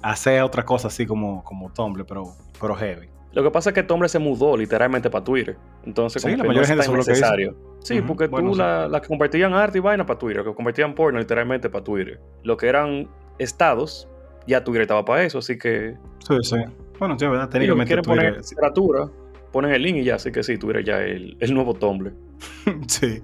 hacer 0.02 0.42
otra 0.42 0.64
cosa 0.64 0.88
así 0.88 1.06
como, 1.06 1.42
como 1.44 1.72
Tumblr, 1.72 2.04
pero, 2.04 2.24
pero 2.60 2.74
heavy. 2.74 3.08
Lo 3.32 3.42
que 3.42 3.50
pasa 3.50 3.70
es 3.70 3.74
que 3.74 3.82
Tumblr 3.82 4.08
se 4.10 4.18
mudó 4.18 4.56
literalmente 4.56 5.08
para 5.08 5.24
Twitter. 5.24 5.56
Entonces, 5.86 6.20
Sí, 6.20 6.28
como 6.28 6.36
la 6.36 6.42
que 6.42 6.48
no 6.48 6.48
mayoría 6.48 6.62
es 6.62 6.68
gente 6.68 6.82
es 6.82 6.88
lo 6.88 7.14
que 7.14 7.71
Sí, 7.82 8.00
porque 8.00 8.26
bueno, 8.28 8.48
tú 8.50 8.54
sí. 8.54 8.60
la- 8.60 8.88
las 8.88 9.00
que 9.00 9.08
compartían 9.08 9.54
arte 9.54 9.78
y 9.78 9.80
vaina 9.80 10.06
para 10.06 10.18
Twitter, 10.18 10.44
que 10.44 10.54
compartían 10.54 10.94
porno 10.94 11.18
literalmente 11.18 11.68
para 11.68 11.82
Twitter. 11.84 12.20
Lo 12.44 12.56
que 12.56 12.68
eran 12.68 13.08
estados, 13.38 14.08
ya 14.46 14.62
Twitter 14.62 14.82
estaba 14.82 15.04
para 15.04 15.24
eso, 15.24 15.38
así 15.38 15.58
que 15.58 15.96
Sí, 16.26 16.34
sí. 16.42 16.56
Bueno, 16.98 17.18
sí, 17.18 17.26
¿verdad? 17.26 17.46
si 17.46 17.50
Técnicamente 17.52 17.88
quieren 17.88 18.04
Twitter- 18.04 18.30
poner 18.34 18.44
literatura, 18.48 19.10
ponen 19.50 19.72
el 19.72 19.82
link 19.82 19.96
y 19.96 20.04
ya, 20.04 20.14
así 20.14 20.30
que 20.30 20.42
sí, 20.42 20.56
Twitter 20.58 20.84
ya 20.84 21.00
el, 21.02 21.36
el 21.40 21.54
nuevo 21.54 21.74
Tumblr. 21.74 22.12
Sí. 22.88 23.20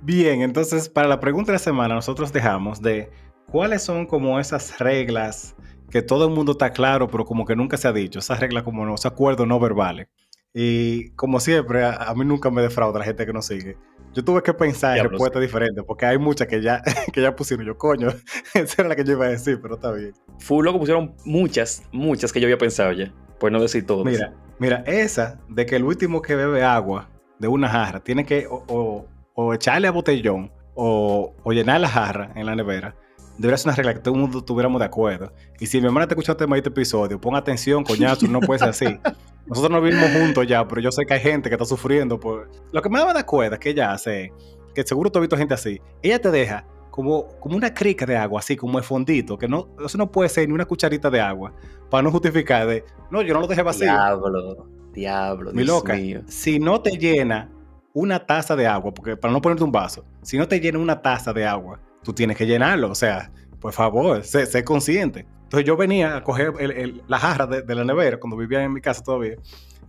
Bien, 0.00 0.42
entonces 0.42 0.88
para 0.88 1.06
la 1.08 1.20
pregunta 1.20 1.52
de 1.52 1.56
la 1.56 1.58
semana 1.60 1.94
nosotros 1.94 2.32
dejamos 2.32 2.80
de 2.82 3.10
cuáles 3.46 3.82
son 3.82 4.06
como 4.06 4.40
esas 4.40 4.78
reglas 4.80 5.54
que 5.90 6.02
todo 6.02 6.26
el 6.26 6.34
mundo 6.34 6.52
está 6.52 6.70
claro, 6.72 7.06
pero 7.08 7.24
como 7.24 7.44
que 7.44 7.54
nunca 7.54 7.76
se 7.76 7.86
ha 7.86 7.92
dicho, 7.92 8.18
esas 8.18 8.40
reglas 8.40 8.62
como 8.64 8.84
no, 8.86 8.94
esos 8.94 9.06
acuerdos 9.12 9.46
no 9.46 9.60
verbales. 9.60 10.08
Y 10.54 11.10
como 11.10 11.40
siempre, 11.40 11.82
a, 11.84 11.94
a 11.94 12.14
mí 12.14 12.24
nunca 12.24 12.50
me 12.50 12.62
defrauda 12.62 12.98
la 12.98 13.04
gente 13.04 13.24
que 13.24 13.32
nos 13.32 13.46
sigue. 13.46 13.76
Yo 14.12 14.22
tuve 14.22 14.42
que 14.42 14.52
pensar 14.52 14.98
en 14.98 15.04
respuestas 15.10 15.40
diferentes, 15.40 15.82
porque 15.84 16.04
hay 16.04 16.18
muchas 16.18 16.46
que 16.46 16.60
ya, 16.60 16.82
que 17.12 17.22
ya 17.22 17.34
pusieron. 17.34 17.64
Yo, 17.66 17.78
coño, 17.78 18.08
esa 18.54 18.82
era 18.82 18.88
la 18.90 18.96
que 18.96 19.04
yo 19.04 19.12
iba 19.12 19.24
a 19.26 19.30
decir, 19.30 19.58
pero 19.62 19.76
está 19.76 19.90
bien. 19.92 20.12
Full 20.38 20.64
loco 20.64 20.78
pusieron 20.78 21.14
muchas, 21.24 21.82
muchas 21.92 22.32
que 22.32 22.40
yo 22.40 22.46
había 22.46 22.58
pensado 22.58 22.92
ya. 22.92 23.12
Por 23.40 23.50
no 23.50 23.60
decir 23.60 23.86
todas. 23.86 24.04
Mira, 24.04 24.34
mira, 24.58 24.84
esa 24.86 25.40
de 25.48 25.64
que 25.66 25.76
el 25.76 25.84
último 25.84 26.20
que 26.22 26.36
bebe 26.36 26.62
agua 26.62 27.08
de 27.38 27.48
una 27.48 27.68
jarra 27.68 28.00
tiene 28.00 28.24
que 28.26 28.46
o, 28.46 28.62
o- 28.68 29.06
o 29.34 29.54
echarle 29.54 29.88
a 29.88 29.90
botellón 29.90 30.52
o, 30.74 31.34
o 31.42 31.52
llenar 31.52 31.80
la 31.80 31.88
jarra 31.88 32.30
en 32.36 32.44
la 32.46 32.54
nevera, 32.54 32.94
debería 33.42 33.58
ser 33.58 33.68
una 33.68 33.76
regla 33.76 33.94
que 33.94 34.00
todo 34.00 34.14
el 34.14 34.20
mundo 34.20 34.38
estuviéramos 34.38 34.78
de 34.78 34.86
acuerdo. 34.86 35.32
Y 35.58 35.66
si 35.66 35.80
mi 35.80 35.86
hermana 35.86 36.06
te 36.06 36.14
escuchaste 36.14 36.44
este 36.44 36.68
episodio, 36.68 37.20
pon 37.20 37.34
atención, 37.34 37.82
coñazo, 37.82 38.28
no 38.28 38.40
puede 38.40 38.60
ser 38.60 38.68
así. 38.68 38.86
Nosotros 39.46 39.72
no 39.72 39.82
vivimos 39.82 40.10
juntos 40.10 40.46
ya, 40.46 40.66
pero 40.66 40.80
yo 40.80 40.92
sé 40.92 41.04
que 41.04 41.14
hay 41.14 41.20
gente 41.20 41.48
que 41.48 41.56
está 41.56 41.64
sufriendo 41.64 42.20
por... 42.20 42.48
Lo 42.70 42.80
que 42.80 42.88
me 42.88 43.00
daba 43.00 43.12
de 43.12 43.18
acuerdo 43.18 43.58
que 43.58 43.70
ella 43.70 43.92
hace, 43.92 44.32
que 44.72 44.84
seguro 44.84 45.10
tú 45.10 45.18
has 45.18 45.22
visto 45.22 45.36
gente 45.36 45.54
así, 45.54 45.80
ella 46.02 46.20
te 46.20 46.30
deja 46.30 46.64
como, 46.92 47.26
como 47.40 47.56
una 47.56 47.74
crica 47.74 48.06
de 48.06 48.16
agua, 48.16 48.38
así 48.38 48.56
como 48.56 48.78
de 48.78 48.84
fondito, 48.84 49.36
que 49.36 49.48
no, 49.48 49.68
eso 49.84 49.98
no 49.98 50.12
puede 50.12 50.28
ser 50.28 50.46
ni 50.46 50.54
una 50.54 50.64
cucharita 50.64 51.10
de 51.10 51.20
agua, 51.20 51.52
para 51.90 52.02
no 52.04 52.12
justificar 52.12 52.68
de, 52.68 52.84
no, 53.10 53.22
yo 53.22 53.34
no 53.34 53.40
lo 53.40 53.48
dejé 53.48 53.62
vacío. 53.62 53.86
Diablo, 53.86 54.68
diablo, 54.92 55.50
Mi 55.52 55.64
Dios 55.64 55.76
loca, 55.76 55.94
mío. 55.94 56.22
si 56.28 56.60
no 56.60 56.80
te 56.80 56.92
llena 56.96 57.50
una 57.92 58.24
taza 58.24 58.54
de 58.54 58.68
agua, 58.68 58.94
porque 58.94 59.16
para 59.16 59.32
no 59.32 59.42
ponerte 59.42 59.64
un 59.64 59.72
vaso, 59.72 60.04
si 60.22 60.38
no 60.38 60.46
te 60.46 60.60
llena 60.60 60.78
una 60.78 61.02
taza 61.02 61.32
de 61.32 61.44
agua, 61.44 61.80
tú 62.02 62.12
tienes 62.12 62.36
que 62.36 62.46
llenarlo. 62.46 62.90
O 62.90 62.94
sea, 62.94 63.30
por 63.60 63.72
favor, 63.72 64.24
sé, 64.24 64.46
sé 64.46 64.64
consciente. 64.64 65.26
Entonces 65.44 65.66
yo 65.66 65.76
venía 65.76 66.16
a 66.16 66.22
coger 66.24 66.52
el- 66.58 66.70
el- 66.72 67.02
la 67.06 67.18
jarra 67.18 67.46
de, 67.46 67.62
de 67.62 67.74
la 67.74 67.84
nevera 67.84 68.18
cuando 68.18 68.36
vivía 68.36 68.62
en 68.62 68.72
mi 68.72 68.80
casa 68.80 69.02
todavía, 69.02 69.36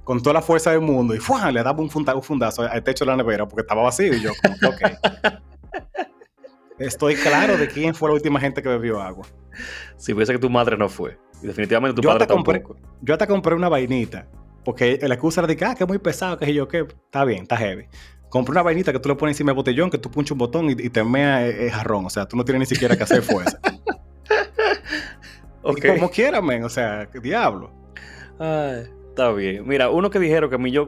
con 0.04 0.22
toda 0.22 0.34
la 0.34 0.42
fuerza 0.42 0.72
del 0.72 0.82
mundo, 0.82 1.16
y 1.16 1.20
¡fua! 1.20 1.50
le 1.52 1.64
daba 1.64 1.80
un, 1.82 1.90
funda- 1.90 2.14
un 2.16 2.22
fundazo 2.24 2.64
al 2.64 2.84
techo 2.84 3.06
de 3.06 3.12
la 3.12 3.18
nevera 3.18 3.48
porque 3.48 3.62
estaba 3.62 3.82
vacío. 3.84 4.14
Y 4.14 4.22
yo, 4.22 4.32
como 4.42 4.74
ok. 4.74 4.82
Estoy 6.80 7.16
claro 7.16 7.56
de 7.58 7.68
quién 7.68 7.94
fue 7.94 8.10
la 8.10 8.16
última 8.16 8.40
gente 8.40 8.62
que 8.62 8.70
bebió 8.70 9.02
agua. 9.02 9.26
Si 9.96 10.14
fuese 10.14 10.34
que 10.34 10.40
tu 10.40 10.50
madre 10.50 10.76
no 10.76 10.90
fue. 10.90 11.18
Y 11.42 11.48
definitivamente 11.48 11.96
tu 11.96 12.02
Yo 12.02 12.10
padre 12.10 12.26
compré- 12.28 12.60
tampoco. 12.60 12.78
Yo 13.02 13.14
hasta 13.14 13.28
compré 13.28 13.54
una 13.56 13.70
vainita, 13.70 14.28
porque 14.66 14.98
la 15.02 15.14
excusa 15.14 15.42
era 15.42 15.48
de 15.48 15.56
que, 15.56 15.66
ah, 15.66 15.76
que 15.76 15.84
es 15.84 15.88
muy 15.88 16.00
pesado, 16.00 16.38
que 16.38 16.54
yo, 16.54 16.68
que 16.68 16.80
está 16.80 17.24
bien, 17.26 17.44
está 17.44 17.58
heavy. 17.58 17.86
Compré 18.34 18.52
una 18.54 18.64
vainita 18.64 18.92
que 18.92 18.98
tú 18.98 19.10
le 19.10 19.16
pones 19.16 19.36
encima 19.36 19.52
del 19.52 19.58
botellón, 19.58 19.92
que 19.92 20.00
tú 20.00 20.10
punches 20.10 20.32
un 20.32 20.40
botón 20.40 20.68
y, 20.68 20.72
y 20.72 20.90
te 20.90 21.04
mea 21.04 21.46
el, 21.46 21.56
el 21.56 21.72
jarrón. 21.72 22.08
O 22.08 22.10
sea, 22.10 22.26
tú 22.28 22.36
no 22.36 22.44
tienes 22.44 22.62
ni 22.62 22.66
siquiera 22.66 22.98
que 22.98 23.04
hacer 23.04 23.22
fuerza. 23.22 23.60
Ok. 25.62 25.78
Y 25.78 25.88
como 25.88 26.10
quiera, 26.10 26.42
men, 26.42 26.64
o 26.64 26.70
sea, 26.70 27.08
¿qué 27.12 27.20
diablo. 27.20 27.72
Ay, 28.40 28.84
está 29.10 29.32
bien. 29.32 29.66
Mira, 29.68 29.90
uno 29.90 30.10
que 30.10 30.20
dijeron 30.20 30.50
que 30.50 30.56
a 30.56 30.60
mí 30.60 30.72
yo, 30.72 30.88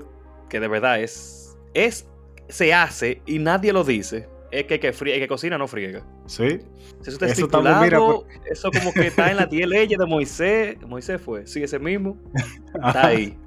que 0.50 0.60
de 0.60 0.68
verdad 0.68 1.00
es, 1.00 1.56
es, 1.74 2.08
se 2.50 2.74
hace 2.74 3.22
y 3.26 3.40
nadie 3.40 3.72
lo 3.72 3.86
dice, 3.86 4.28
es 4.52 4.66
que 4.66 4.80
que, 4.82 4.92
frie- 4.94 5.18
que 5.20 5.28
cocina 5.30 5.58
no 5.58 5.68
friega. 5.70 6.04
Sí. 6.26 6.60
Si 7.02 7.10
eso 7.10 7.12
está 7.12 7.26
Eso 7.28 7.46
estipulado, 7.46 7.82
mira, 7.84 8.00
eso 8.52 8.70
como 8.72 8.92
que 8.92 9.08
está 9.08 9.32
en 9.32 9.38
las 9.38 9.50
10 9.50 9.68
leyes 9.68 9.98
de 9.98 10.06
Moisés. 10.06 10.78
Moisés 10.86 11.22
fue, 11.22 11.48
sí, 11.48 11.64
ese 11.64 11.80
mismo. 11.80 12.18
Está 12.76 13.08
ahí. 13.08 13.38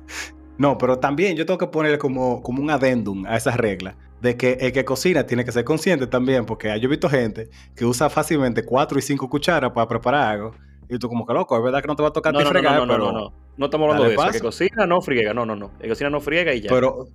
No, 0.59 0.77
pero 0.77 0.99
también 0.99 1.37
yo 1.37 1.47
tengo 1.47 1.59
que 1.59 1.69
ponerle 1.69 1.99
como, 1.99 2.43
como 2.43 2.61
un 2.63 2.71
adendum 2.71 3.25
a 3.27 3.37
esa 3.37 3.53
regla 3.53 3.97
de 4.21 4.37
que 4.37 4.59
el 4.61 4.73
que 4.73 4.85
cocina 4.85 5.25
tiene 5.25 5.45
que 5.45 5.53
ser 5.53 5.65
consciente 5.65 6.07
también, 6.07 6.45
porque 6.45 6.69
yo 6.81 6.87
he 6.87 6.91
visto 6.91 7.09
gente 7.09 7.49
que 7.77 7.85
usa 7.85 8.11
fácilmente 8.11 8.65
cuatro 8.65 8.99
y 8.99 9.03
cinco 9.03 9.29
cucharas 9.29 9.71
para 9.73 9.87
preparar 9.87 10.33
algo. 10.33 10.55
Y 10.91 10.99
tú 10.99 11.09
como 11.09 11.27
que 11.27 11.33
loco, 11.33 11.57
es 11.57 11.63
verdad 11.63 11.81
que 11.81 11.87
no 11.87 11.97
te 11.97 12.03
va 12.03 12.09
a 12.09 12.13
tocar 12.13 12.33
No, 12.33 12.41
no, 12.41 12.45
no, 12.47 12.51
fregar, 12.51 12.75
no, 12.79 12.87
no, 12.87 12.93
pero, 12.93 13.13
no, 13.13 13.13
no. 13.13 13.33
No 13.57 13.65
estamos 13.67 13.85
hablando 13.85 14.09
de 14.09 14.15
eso. 14.15 14.27
El 14.27 14.33
que 14.33 14.41
cocina 14.41 14.87
no 14.87 15.01
friega. 15.01 15.35
No, 15.35 15.45
no, 15.45 15.55
no. 15.55 15.71
El 15.77 15.83
que 15.83 15.89
cocina 15.91 16.11
no 16.11 16.21
friega 16.21 16.55
y 16.55 16.63
ya. 16.63 16.71
pero 16.71 17.09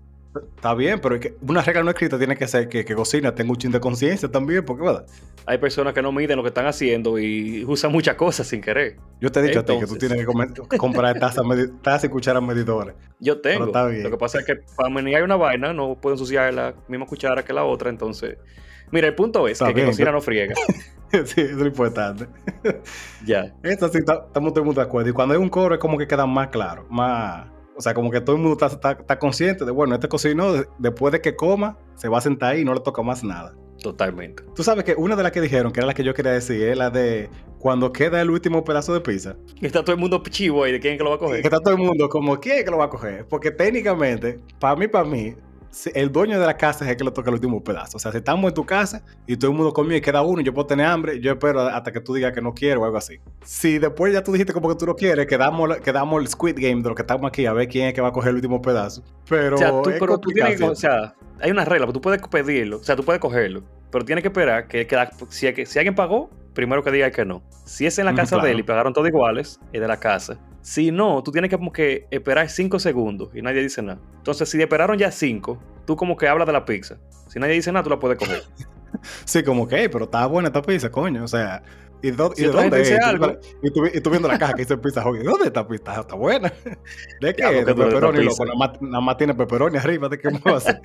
está 0.56 0.74
bien, 0.74 1.00
pero 1.02 1.16
es 1.16 1.22
que 1.22 1.36
una 1.42 1.62
regla 1.62 1.84
no 1.84 1.90
escrita 1.92 2.18
tiene 2.18 2.36
que 2.36 2.48
ser 2.48 2.68
que, 2.70 2.84
que 2.86 2.96
cocina 2.96 3.34
tenga 3.36 3.52
un 3.52 3.58
chin 3.58 3.72
de 3.72 3.80
conciencia 3.80 4.30
también, 4.30 4.64
porque 4.66 4.84
¿verdad? 4.84 5.06
Hay 5.46 5.58
personas 5.58 5.94
que 5.94 6.02
no 6.02 6.12
miden 6.12 6.38
lo 6.38 6.44
que 6.44 6.48
están 6.50 6.66
haciendo 6.66 7.20
y 7.20 7.64
usan 7.66 7.92
muchas 7.92 8.16
cosas 8.16 8.48
sin 8.48 8.62
querer. 8.62 8.96
Yo 9.20 9.32
te 9.32 9.40
he 9.40 9.44
dicho 9.44 9.60
a 9.60 9.66
ti 9.66 9.78
que 9.80 9.86
tú 9.86 9.96
tienes 9.98 10.18
que 10.20 10.26
comer- 10.26 10.54
comprar 10.78 11.20
tazas 11.20 12.04
y 12.06 12.10
cucharas 12.10 12.42
medidoras. 12.42 12.96
Yo 13.20 13.40
tengo. 13.42 13.66
está 13.66 13.86
bien. 13.88 14.04
Lo 14.04 14.12
que 14.12 14.18
pasa 14.18 14.40
es 14.40 14.46
que 14.46 14.56
para 14.76 14.90
menear 14.90 15.24
una 15.24 15.36
vaina 15.36 15.74
no 15.74 15.96
puedo 16.00 16.16
ensuciar 16.16 16.54
la 16.54 16.74
misma 16.88 17.06
cuchara 17.06 17.44
que 17.44 17.54
la 17.54 17.64
otra. 17.66 17.90
Entonces, 17.90 18.38
mira, 18.92 19.08
el 19.08 19.16
punto 19.16 19.48
es 19.48 19.54
Está 19.62 19.74
que 19.74 19.86
cocina 19.86 20.12
no 20.12 20.22
friega. 20.22 20.56
sí, 21.12 21.20
eso 21.20 21.42
es 21.42 21.52
lo 21.54 21.66
importante. 21.68 22.28
ya. 23.26 23.54
Esto 23.64 23.88
sí, 23.90 24.04
ta- 24.04 24.24
estamos 24.28 24.52
todo 24.54 24.62
el 24.62 24.66
mundo 24.66 24.82
de 24.82 24.88
acuerdo. 24.88 25.10
Y 25.10 25.14
cuando 25.14 25.34
hay 25.36 25.40
un 25.42 25.50
coro 25.50 25.76
es 25.76 25.80
como 25.82 25.98
que 25.98 26.08
queda 26.08 26.26
más 26.26 26.48
claro, 26.50 26.86
más... 26.90 27.48
O 27.76 27.82
sea, 27.82 27.94
como 27.94 28.12
que 28.12 28.22
todo 28.22 28.36
el 28.36 28.42
mundo 28.42 28.54
está, 28.54 28.68
está- 28.76 28.92
está 29.02 29.20
consciente 29.20 29.66
de, 29.66 29.72
bueno, 29.72 29.96
este 29.96 30.08
cocinó, 30.08 30.54
de- 30.54 30.68
después 30.80 31.12
de 31.12 31.22
que 31.22 31.36
coma, 31.36 31.78
se 31.96 32.08
va 32.08 32.18
a 32.20 32.22
sentar 32.22 32.54
ahí 32.54 32.62
y 32.62 32.66
no 32.66 32.74
le 32.74 32.80
toca 32.82 33.02
más 33.02 33.24
nada. 33.24 33.54
Totalmente. 33.82 34.44
Tú 34.56 34.64
sabes 34.64 34.84
que 34.86 34.94
una 34.96 35.16
de 35.16 35.24
las 35.24 35.32
que 35.32 35.42
dijeron, 35.42 35.72
que 35.74 35.80
era 35.80 35.88
la 35.88 35.94
que 35.94 36.04
yo 36.04 36.14
quería 36.14 36.32
decir, 36.32 36.62
es 36.70 36.78
la 36.78 36.90
de 36.90 37.30
cuando 37.60 37.92
queda 37.92 38.22
el 38.22 38.30
último 38.30 38.64
pedazo 38.64 38.94
de 38.94 39.02
pizza. 39.02 39.36
Está 39.62 39.84
todo 39.84 39.94
el 39.96 40.00
mundo 40.00 40.22
chivo 40.30 40.64
ahí 40.64 40.72
de 40.72 40.80
quién 40.80 40.94
es 40.94 40.98
que 41.00 41.04
lo 41.04 41.10
va 41.10 41.16
a 41.18 41.20
coger. 41.20 41.44
está 41.44 41.60
todo 41.60 41.74
el 41.74 41.80
mundo 41.82 42.08
como, 42.10 42.40
¿quién 42.40 42.60
es 42.60 42.64
que 42.64 42.72
lo 42.72 42.78
va 42.78 42.86
a 42.86 42.90
coger? 42.90 43.26
Porque 43.28 43.52
técnicamente, 43.52 44.40
para 44.60 44.76
mí, 44.76 44.88
para 44.88 45.06
mí, 45.06 45.36
el 45.94 46.12
dueño 46.12 46.40
de 46.40 46.46
la 46.46 46.56
casa 46.58 46.86
es 46.86 46.92
el 46.92 46.98
que 46.98 47.04
le 47.04 47.12
toca 47.12 47.30
el 47.30 47.36
último 47.36 47.64
pedazo. 47.64 47.98
O 47.98 48.00
sea, 48.00 48.12
si 48.12 48.18
estamos 48.20 48.50
en 48.50 48.54
tu 48.54 48.66
casa 48.66 49.04
y 49.28 49.38
todo 49.38 49.52
el 49.52 49.58
mundo 49.58 49.74
comió 49.74 49.98
y 49.98 50.02
queda 50.02 50.22
uno 50.22 50.42
yo 50.42 50.54
puedo 50.54 50.68
tener 50.68 50.86
hambre, 50.86 51.20
yo 51.20 51.32
espero 51.32 51.62
hasta 51.62 51.92
que 51.92 52.00
tú 52.00 52.14
digas 52.14 52.32
que 52.34 52.42
no 52.42 52.54
quiero 52.54 52.82
o 52.82 52.86
algo 52.86 52.98
así. 52.98 53.20
Si 53.44 53.80
después 53.80 54.14
ya 54.14 54.24
tú 54.24 54.32
dijiste 54.32 54.54
como 54.54 54.70
que 54.70 54.76
tú 54.76 54.86
no 54.86 54.96
quieres, 54.96 55.26
quedamos, 55.28 55.78
quedamos 55.78 56.22
el 56.22 56.28
Squid 56.28 56.56
Game 56.58 56.82
de 56.82 56.90
lo 56.90 56.96
que 56.96 57.02
estamos 57.02 57.28
aquí 57.28 57.46
a 57.46 57.54
ver 57.54 57.68
quién 57.68 57.88
es 57.88 57.94
que 57.94 58.02
va 58.02 58.10
a 58.10 58.12
coger 58.12 58.30
el 58.30 58.36
último 58.36 58.62
pedazo. 58.62 59.04
Pero, 59.28 59.56
o 59.56 59.58
sea, 59.58 59.70
tú, 59.72 59.92
pero 60.00 60.18
tú 60.20 60.30
tienes 60.32 60.62
o 60.62 60.76
sea, 60.76 61.14
hay 61.42 61.52
una 61.52 61.66
regla, 61.66 61.88
tú 61.92 62.02
puedes 62.02 62.22
pedirlo, 62.22 62.78
o 62.78 62.84
sea, 62.84 62.96
tú 62.96 63.04
puedes 63.04 63.20
cogerlo, 63.20 63.64
pero 63.92 64.06
tienes 64.06 64.22
que 64.22 64.28
esperar 64.30 64.68
que, 64.68 64.88
si, 65.30 65.48
hay 65.48 65.54
que- 65.54 65.66
si 65.66 65.80
alguien 65.80 65.96
pagó, 65.96 66.30
primero 66.54 66.84
que 66.84 66.92
diga 66.92 67.10
que 67.12 67.26
no. 67.26 67.42
Si 67.66 67.86
es 67.86 67.98
en 68.00 68.06
la 68.06 68.14
casa 68.14 68.36
de 68.38 68.52
él 68.52 68.60
y 68.60 68.64
pagaron 68.64 68.94
todos 68.94 69.08
iguales, 69.08 69.60
es 69.72 69.82
de 69.82 69.88
la 69.88 69.98
casa. 69.98 70.38
Si 70.64 70.92
no, 70.92 71.22
tú 71.22 71.32
tienes 71.32 71.50
que 71.50 71.58
como 71.58 71.74
que 71.74 72.08
esperar 72.10 72.50
5 72.50 72.80
segundos 72.80 73.30
y 73.36 73.42
nadie 73.42 73.62
dice 73.62 73.82
nada. 73.82 74.00
Entonces, 74.16 74.50
si 74.50 74.60
esperaron 74.62 74.98
ya 74.98 75.12
5, 75.12 75.60
tú 75.86 75.98
como 75.98 76.16
que 76.16 76.28
hablas 76.28 76.48
de 76.48 76.54
la 76.54 76.64
pizza. 76.64 76.98
Si 77.28 77.38
nadie 77.38 77.56
dice 77.56 77.72
nada, 77.72 77.84
tú 77.84 77.90
la 77.90 78.00
puedes 78.00 78.18
coger. 78.18 78.42
Sí, 79.26 79.44
como 79.44 79.68
que, 79.68 79.76
"Ey, 79.76 79.90
pero 79.90 80.06
está 80.06 80.26
buena 80.28 80.50
esta 80.50 80.62
pizza, 80.62 80.90
coño. 80.92 81.24
O 81.24 81.28
sea, 81.28 81.64
¿y, 82.04 82.10
Si 82.10 82.14
y 82.14 82.46
de 82.46 82.52
dónde 82.52 82.78
dice 82.78 82.94
es? 82.94 83.04
Algo. 83.04 83.38
Y 83.64 83.72
tú, 83.72 83.86
y 83.92 84.00
tú 84.00 84.10
viendo 84.12 84.28
la 84.28 84.38
caja 84.38 84.54
que 84.54 84.62
dice 84.62 84.78
pizza 84.78 85.06
Hut, 85.06 85.20
¿y 85.20 85.24
¿Dónde 85.24 85.48
está 85.48 85.68
pizza? 85.68 86.00
Está 86.00 86.16
buena. 86.16 86.54
¿De 87.22 87.34
qué? 87.34 87.44
De 87.66 87.74
pepperoni, 87.74 88.24
loco. 88.24 88.46
Nada 88.46 88.56
más, 88.58 88.82
nada 88.82 89.02
más 89.02 89.18
tiene 89.18 89.34
pepperoni 89.34 89.78
arriba. 89.78 90.08
¿De 90.10 90.20
qué 90.20 90.30
más 90.30 90.42
va 90.46 90.52
a 90.52 90.58
hacer? 90.58 90.80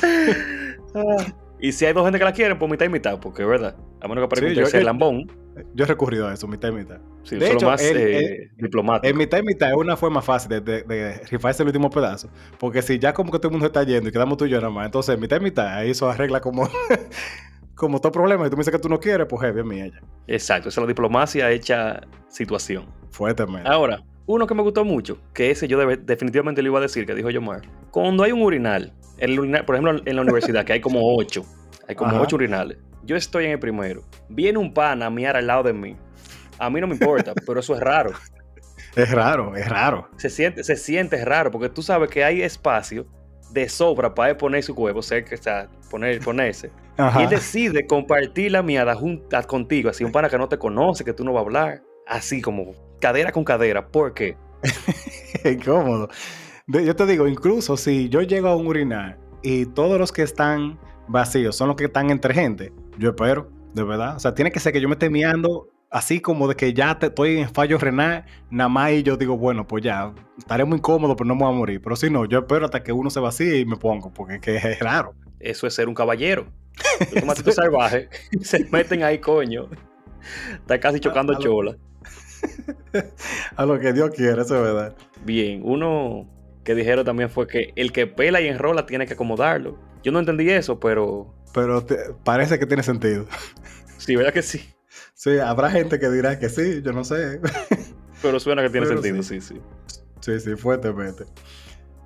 y 1.60 1.72
si 1.72 1.84
hay 1.86 1.92
dos 1.92 2.04
gente 2.04 2.18
que 2.18 2.24
la 2.24 2.32
quieren, 2.32 2.58
pues 2.58 2.70
mitad 2.70 2.86
y 2.86 2.88
mitad, 2.88 3.18
porque 3.20 3.42
es 3.42 3.48
verdad. 3.48 3.76
A 4.00 4.08
menos 4.08 4.22
que 4.22 4.26
aparezca 4.26 4.66
Sí, 4.66 4.76
yo- 4.78 4.84
lambón, 4.84 5.30
Yo 5.74 5.84
he 5.84 5.86
recurrido 5.86 6.26
a 6.28 6.32
eso, 6.34 6.46
mitad 6.48 6.68
y 6.68 6.72
mitad. 6.72 6.98
sí, 7.22 7.36
De 7.36 7.46
hecho, 7.46 7.58
lo 7.66 7.70
más 7.72 7.82
el- 7.82 7.96
eh, 7.98 8.50
diplomático. 8.56 9.10
En 9.10 9.16
mitad 9.18 9.38
y 9.38 9.42
mitad 9.42 9.68
es 9.70 9.76
una 9.76 9.96
forma 9.96 10.22
fácil 10.22 10.48
de, 10.48 10.60
de, 10.60 10.82
de 10.84 11.14
rifarse 11.30 11.62
el 11.62 11.66
último 11.68 11.90
pedazo. 11.90 12.30
Porque 12.58 12.80
si 12.82 12.98
ya 12.98 13.12
como 13.12 13.30
que 13.30 13.38
todo 13.38 13.48
el 13.48 13.52
mundo 13.52 13.66
está 13.66 13.82
yendo 13.82 14.08
y 14.08 14.12
quedamos 14.12 14.38
tú 14.38 14.46
y 14.46 14.50
yo 14.50 14.56
nada 14.58 14.70
más, 14.70 14.86
entonces 14.86 15.18
mitad 15.18 15.38
y 15.40 15.44
mitad, 15.44 15.66
ahí 15.74 15.90
eso 15.90 16.08
arregla 16.08 16.40
como, 16.40 16.68
como 17.74 18.00
todo 18.00 18.12
problema. 18.12 18.44
Si 18.44 18.50
tú 18.50 18.56
me 18.56 18.60
dices 18.60 18.72
que 18.72 18.78
tú 18.80 18.88
no 18.88 18.98
quieres, 19.00 19.26
pues 19.28 19.42
heavy, 19.42 19.62
mía 19.62 19.86
ya. 19.88 20.00
Exacto, 20.26 20.68
esa 20.68 20.80
es 20.80 20.82
la 20.84 20.88
diplomacia 20.88 21.50
hecha 21.50 22.00
situación. 22.28 22.86
Fuertemente. 23.10 23.68
Ahora, 23.68 24.02
uno 24.34 24.46
que 24.46 24.54
me 24.54 24.62
gustó 24.62 24.84
mucho, 24.84 25.18
que 25.34 25.50
ese 25.50 25.68
yo 25.68 25.78
debe- 25.78 25.96
definitivamente 25.96 26.62
le 26.62 26.68
iba 26.68 26.78
a 26.78 26.82
decir, 26.82 27.06
que 27.06 27.14
dijo 27.14 27.30
Yomar. 27.30 27.62
Cuando 27.90 28.22
hay 28.22 28.32
un 28.32 28.42
urinal, 28.42 28.92
el 29.18 29.38
urinal- 29.38 29.64
por 29.64 29.74
ejemplo, 29.76 30.00
en 30.04 30.16
la 30.16 30.22
universidad, 30.22 30.64
que 30.64 30.74
hay 30.74 30.80
como 30.80 31.00
ocho, 31.18 31.44
hay 31.88 31.94
como 31.94 32.10
Ajá. 32.12 32.20
ocho 32.22 32.36
urinales. 32.36 32.78
Yo 33.04 33.16
estoy 33.16 33.46
en 33.46 33.52
el 33.52 33.58
primero. 33.58 34.02
Viene 34.28 34.58
un 34.58 34.72
pana 34.74 35.06
a 35.06 35.10
miar 35.10 35.36
al 35.36 35.46
lado 35.46 35.62
de 35.64 35.72
mí. 35.72 35.96
A 36.58 36.68
mí 36.70 36.80
no 36.80 36.86
me 36.86 36.94
importa, 36.94 37.32
pero 37.46 37.60
eso 37.60 37.74
es 37.74 37.80
raro. 37.80 38.12
Es 38.96 39.10
raro, 39.10 39.54
es 39.56 39.68
raro. 39.68 40.08
Se 40.16 40.28
siente, 40.28 40.64
se 40.64 40.76
siente 40.76 41.24
raro, 41.24 41.50
porque 41.50 41.68
tú 41.68 41.82
sabes 41.82 42.10
que 42.10 42.24
hay 42.24 42.42
espacio 42.42 43.06
de 43.52 43.68
sobra 43.68 44.14
para 44.14 44.30
él 44.30 44.36
poner 44.36 44.62
su 44.62 44.74
huevo, 44.74 44.98
o 44.98 45.02
sea, 45.02 45.24
que, 45.24 45.36
poner, 45.90 46.20
ponerse. 46.20 46.70
Y 47.18 47.22
él 47.22 47.28
decide 47.30 47.86
compartir 47.86 48.52
la 48.52 48.62
miada 48.62 48.94
junta 48.94 49.42
contigo, 49.44 49.90
así 49.90 50.04
un 50.04 50.12
pana 50.12 50.28
que 50.28 50.36
no 50.38 50.48
te 50.48 50.58
conoce, 50.58 51.04
que 51.04 51.12
tú 51.12 51.24
no 51.24 51.32
vas 51.32 51.40
a 51.42 51.44
hablar, 51.46 51.82
así 52.06 52.42
como 52.42 52.72
cadera 53.00 53.32
con 53.32 53.44
cadera. 53.44 53.88
¿Por 53.88 54.14
qué? 54.14 54.36
Incómodo. 55.44 56.08
Yo 56.66 56.94
te 56.94 57.06
digo, 57.06 57.26
incluso 57.26 57.76
si 57.76 58.08
yo 58.08 58.22
llego 58.22 58.48
a 58.48 58.56
un 58.56 58.66
urinar 58.66 59.18
y 59.42 59.66
todos 59.66 59.98
los 59.98 60.12
que 60.12 60.22
están 60.22 60.78
vacíos 61.08 61.56
son 61.56 61.68
los 61.68 61.76
que 61.76 61.86
están 61.86 62.10
entre 62.10 62.32
gente, 62.34 62.72
yo 62.98 63.10
espero, 63.10 63.50
de 63.74 63.82
verdad. 63.82 64.16
O 64.16 64.20
sea, 64.20 64.34
tiene 64.34 64.52
que 64.52 64.60
ser 64.60 64.72
que 64.72 64.80
yo 64.80 64.88
me 64.88 64.94
esté 64.94 65.10
miando 65.10 65.68
así 65.90 66.20
como 66.20 66.46
de 66.46 66.54
que 66.54 66.72
ya 66.72 66.96
te, 67.00 67.06
estoy 67.06 67.38
en 67.38 67.48
fallo 67.52 67.76
renal, 67.78 68.24
nada 68.50 68.68
más 68.68 68.92
y 68.92 69.02
yo 69.02 69.16
digo, 69.16 69.36
bueno, 69.36 69.66
pues 69.66 69.82
ya, 69.82 70.14
estaré 70.38 70.64
muy 70.64 70.76
incómodo, 70.78 71.16
pero 71.16 71.26
no 71.26 71.34
me 71.34 71.42
voy 71.44 71.52
a 71.52 71.56
morir. 71.56 71.80
Pero 71.82 71.96
si 71.96 72.08
no, 72.10 72.26
yo 72.26 72.38
espero 72.38 72.66
hasta 72.66 72.84
que 72.84 72.92
uno 72.92 73.10
se 73.10 73.18
vacíe 73.18 73.58
y 73.58 73.64
me 73.66 73.76
pongo, 73.76 74.12
porque 74.12 74.34
es 74.36 74.40
que 74.40 74.56
es 74.56 74.78
raro. 74.78 75.14
Eso 75.40 75.66
es 75.66 75.74
ser 75.74 75.88
un 75.88 75.94
caballero. 75.94 76.46
Los 77.26 77.54
salvajes 77.56 78.08
se 78.42 78.64
meten 78.70 79.02
ahí, 79.02 79.18
coño. 79.18 79.68
Está 80.52 80.78
casi 80.78 81.00
chocando 81.00 81.32
A- 81.32 81.36
a 81.36 81.38
lo- 81.40 81.44
chola. 81.44 81.76
A 83.56 83.66
lo 83.66 83.78
que 83.78 83.92
Dios 83.92 84.10
quiera, 84.10 84.42
eso 84.42 84.56
es 84.56 84.62
verdad. 84.62 84.96
Bien, 85.24 85.60
uno 85.64 86.28
que 86.64 86.74
dijeron 86.74 87.04
también 87.04 87.30
fue 87.30 87.46
que 87.46 87.72
el 87.76 87.92
que 87.92 88.06
pela 88.06 88.40
y 88.40 88.48
enrola 88.48 88.86
tiene 88.86 89.06
que 89.06 89.14
acomodarlo. 89.14 89.78
Yo 90.02 90.12
no 90.12 90.18
entendí 90.18 90.48
eso, 90.50 90.80
pero... 90.80 91.34
Pero 91.52 91.84
parece 92.24 92.58
que 92.58 92.66
tiene 92.66 92.82
sentido. 92.82 93.26
Sí, 93.98 94.16
¿verdad 94.16 94.32
que 94.32 94.42
sí? 94.42 94.72
Sí, 95.14 95.38
habrá 95.38 95.70
gente 95.70 95.98
que 95.98 96.08
dirá 96.08 96.38
que 96.38 96.48
sí, 96.48 96.80
yo 96.82 96.92
no 96.92 97.04
sé. 97.04 97.40
Pero 98.22 98.40
suena 98.40 98.62
que 98.62 98.70
tiene 98.70 98.86
sentido, 98.86 99.22
sí. 99.22 99.40
sí, 99.40 99.60
sí. 100.20 100.40
Sí, 100.40 100.56
fuertemente. 100.56 101.24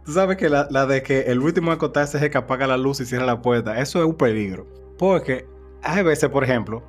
Tú 0.05 0.13
sabes 0.13 0.37
que 0.37 0.49
la, 0.49 0.69
la 0.71 0.87
de 0.87 1.03
que 1.03 1.23
el 1.23 1.41
último 1.41 1.71
a 1.71 1.75
acotarse 1.75 2.17
es 2.17 2.23
el 2.23 2.31
que 2.31 2.39
apaga 2.39 2.67
la 2.67 2.77
luz 2.77 3.01
y 3.01 3.07
cierra 3.07 3.25
la 3.25 3.41
puerta, 3.41 3.81
eso 3.81 4.01
es 4.01 4.07
un 4.07 4.17
peligro. 4.17 4.67
Porque 4.99 5.47
hay 5.83 6.03
veces, 6.03 6.29
por 6.31 6.45
ejemplo, 6.45 6.83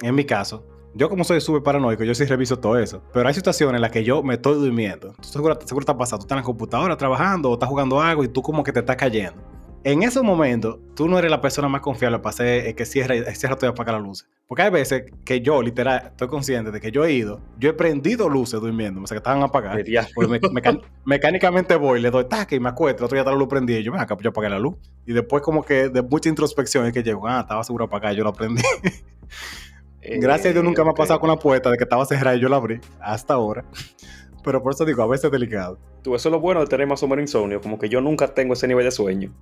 en 0.00 0.14
mi 0.14 0.24
caso, 0.24 0.66
yo 0.94 1.08
como 1.08 1.24
soy 1.24 1.40
súper 1.40 1.62
paranoico, 1.62 2.04
yo 2.04 2.14
sí 2.14 2.24
reviso 2.24 2.58
todo 2.58 2.78
eso. 2.78 3.02
Pero 3.12 3.28
hay 3.28 3.34
situaciones 3.34 3.76
en 3.76 3.82
las 3.82 3.90
que 3.90 4.04
yo 4.04 4.22
me 4.22 4.34
estoy 4.34 4.54
durmiendo. 4.54 5.14
seguro, 5.22 5.58
seguro 5.64 5.86
te 5.86 5.92
ha 5.92 5.96
pasado. 5.96 6.18
Tú 6.18 6.24
estás 6.24 6.36
en 6.36 6.42
la 6.42 6.44
computadora 6.44 6.96
trabajando 6.96 7.50
o 7.50 7.54
estás 7.54 7.68
jugando 7.68 8.00
algo 8.00 8.24
y 8.24 8.28
tú 8.28 8.42
como 8.42 8.62
que 8.62 8.72
te 8.72 8.80
estás 8.80 8.96
cayendo. 8.96 9.42
En 9.84 10.04
ese 10.04 10.22
momento, 10.22 10.78
tú 10.94 11.08
no 11.08 11.18
eres 11.18 11.28
la 11.28 11.40
persona 11.40 11.68
más 11.68 11.80
confiable 11.80 12.20
para 12.20 12.30
hacer 12.30 12.66
eh, 12.68 12.74
que 12.76 12.84
cierre, 12.84 13.34
cierra 13.34 13.56
todo 13.56 13.68
y 13.68 13.72
apaga 13.72 13.92
las 13.92 14.02
luces. 14.02 14.28
Porque 14.46 14.62
hay 14.62 14.70
veces 14.70 15.04
que 15.24 15.40
yo, 15.40 15.60
literal, 15.60 16.02
estoy 16.06 16.28
consciente 16.28 16.70
de 16.70 16.80
que 16.80 16.92
yo 16.92 17.04
he 17.04 17.12
ido, 17.12 17.40
yo 17.58 17.70
he 17.70 17.72
prendido 17.72 18.28
luces 18.28 18.60
durmiendo, 18.60 19.02
o 19.02 19.06
sea, 19.08 19.16
que 19.16 19.18
estaban 19.18 19.42
apagadas. 19.42 19.82
Pues 20.14 20.28
mecánicamente 21.04 21.74
voy, 21.74 22.00
le 22.00 22.12
doy 22.12 22.26
taque 22.28 22.54
y 22.54 22.60
me 22.60 22.68
acuesto, 22.68 23.04
otro 23.04 23.16
día 23.16 23.24
la 23.24 23.36
luz 23.36 23.48
prendí 23.48 23.74
y 23.74 23.82
yo, 23.82 23.90
venga, 23.90 24.06
yo 24.20 24.30
apagué 24.30 24.50
la 24.50 24.60
luz. 24.60 24.76
Y 25.04 25.14
después 25.14 25.42
como 25.42 25.64
que 25.64 25.88
de 25.88 26.02
mucha 26.02 26.28
introspección 26.28 26.86
es 26.86 26.92
que 26.92 27.02
llego, 27.02 27.26
ah, 27.26 27.40
estaba 27.40 27.64
seguro 27.64 27.86
apagar, 27.86 28.14
yo 28.14 28.22
la 28.22 28.32
prendí. 28.32 28.62
Gracias 30.02 30.50
a 30.50 30.52
Dios 30.52 30.64
nunca 30.64 30.84
me 30.84 30.90
ha 30.90 30.94
pasado 30.94 31.20
con 31.20 31.30
la 31.30 31.36
puerta 31.36 31.70
de 31.70 31.76
que 31.76 31.84
estaba 31.84 32.04
cerrada 32.04 32.36
y 32.36 32.40
yo 32.40 32.48
la 32.48 32.56
abrí, 32.56 32.80
hasta 33.00 33.34
ahora. 33.34 33.64
Pero 34.44 34.62
por 34.62 34.72
eso 34.72 34.84
digo, 34.84 35.02
a 35.02 35.06
veces 35.06 35.26
es 35.26 35.30
delicado. 35.30 35.78
Tú, 36.02 36.16
eso 36.16 36.28
es 36.28 36.32
lo 36.32 36.40
bueno 36.40 36.60
de 36.60 36.66
tener 36.66 36.86
más 36.86 37.00
o 37.02 37.08
menos 37.08 37.22
insomnio, 37.22 37.60
como 37.60 37.78
que 37.78 37.88
yo 37.88 38.00
nunca 38.00 38.34
tengo 38.34 38.54
ese 38.54 38.66
nivel 38.66 38.84
de 38.84 38.90
sueño. 38.90 39.32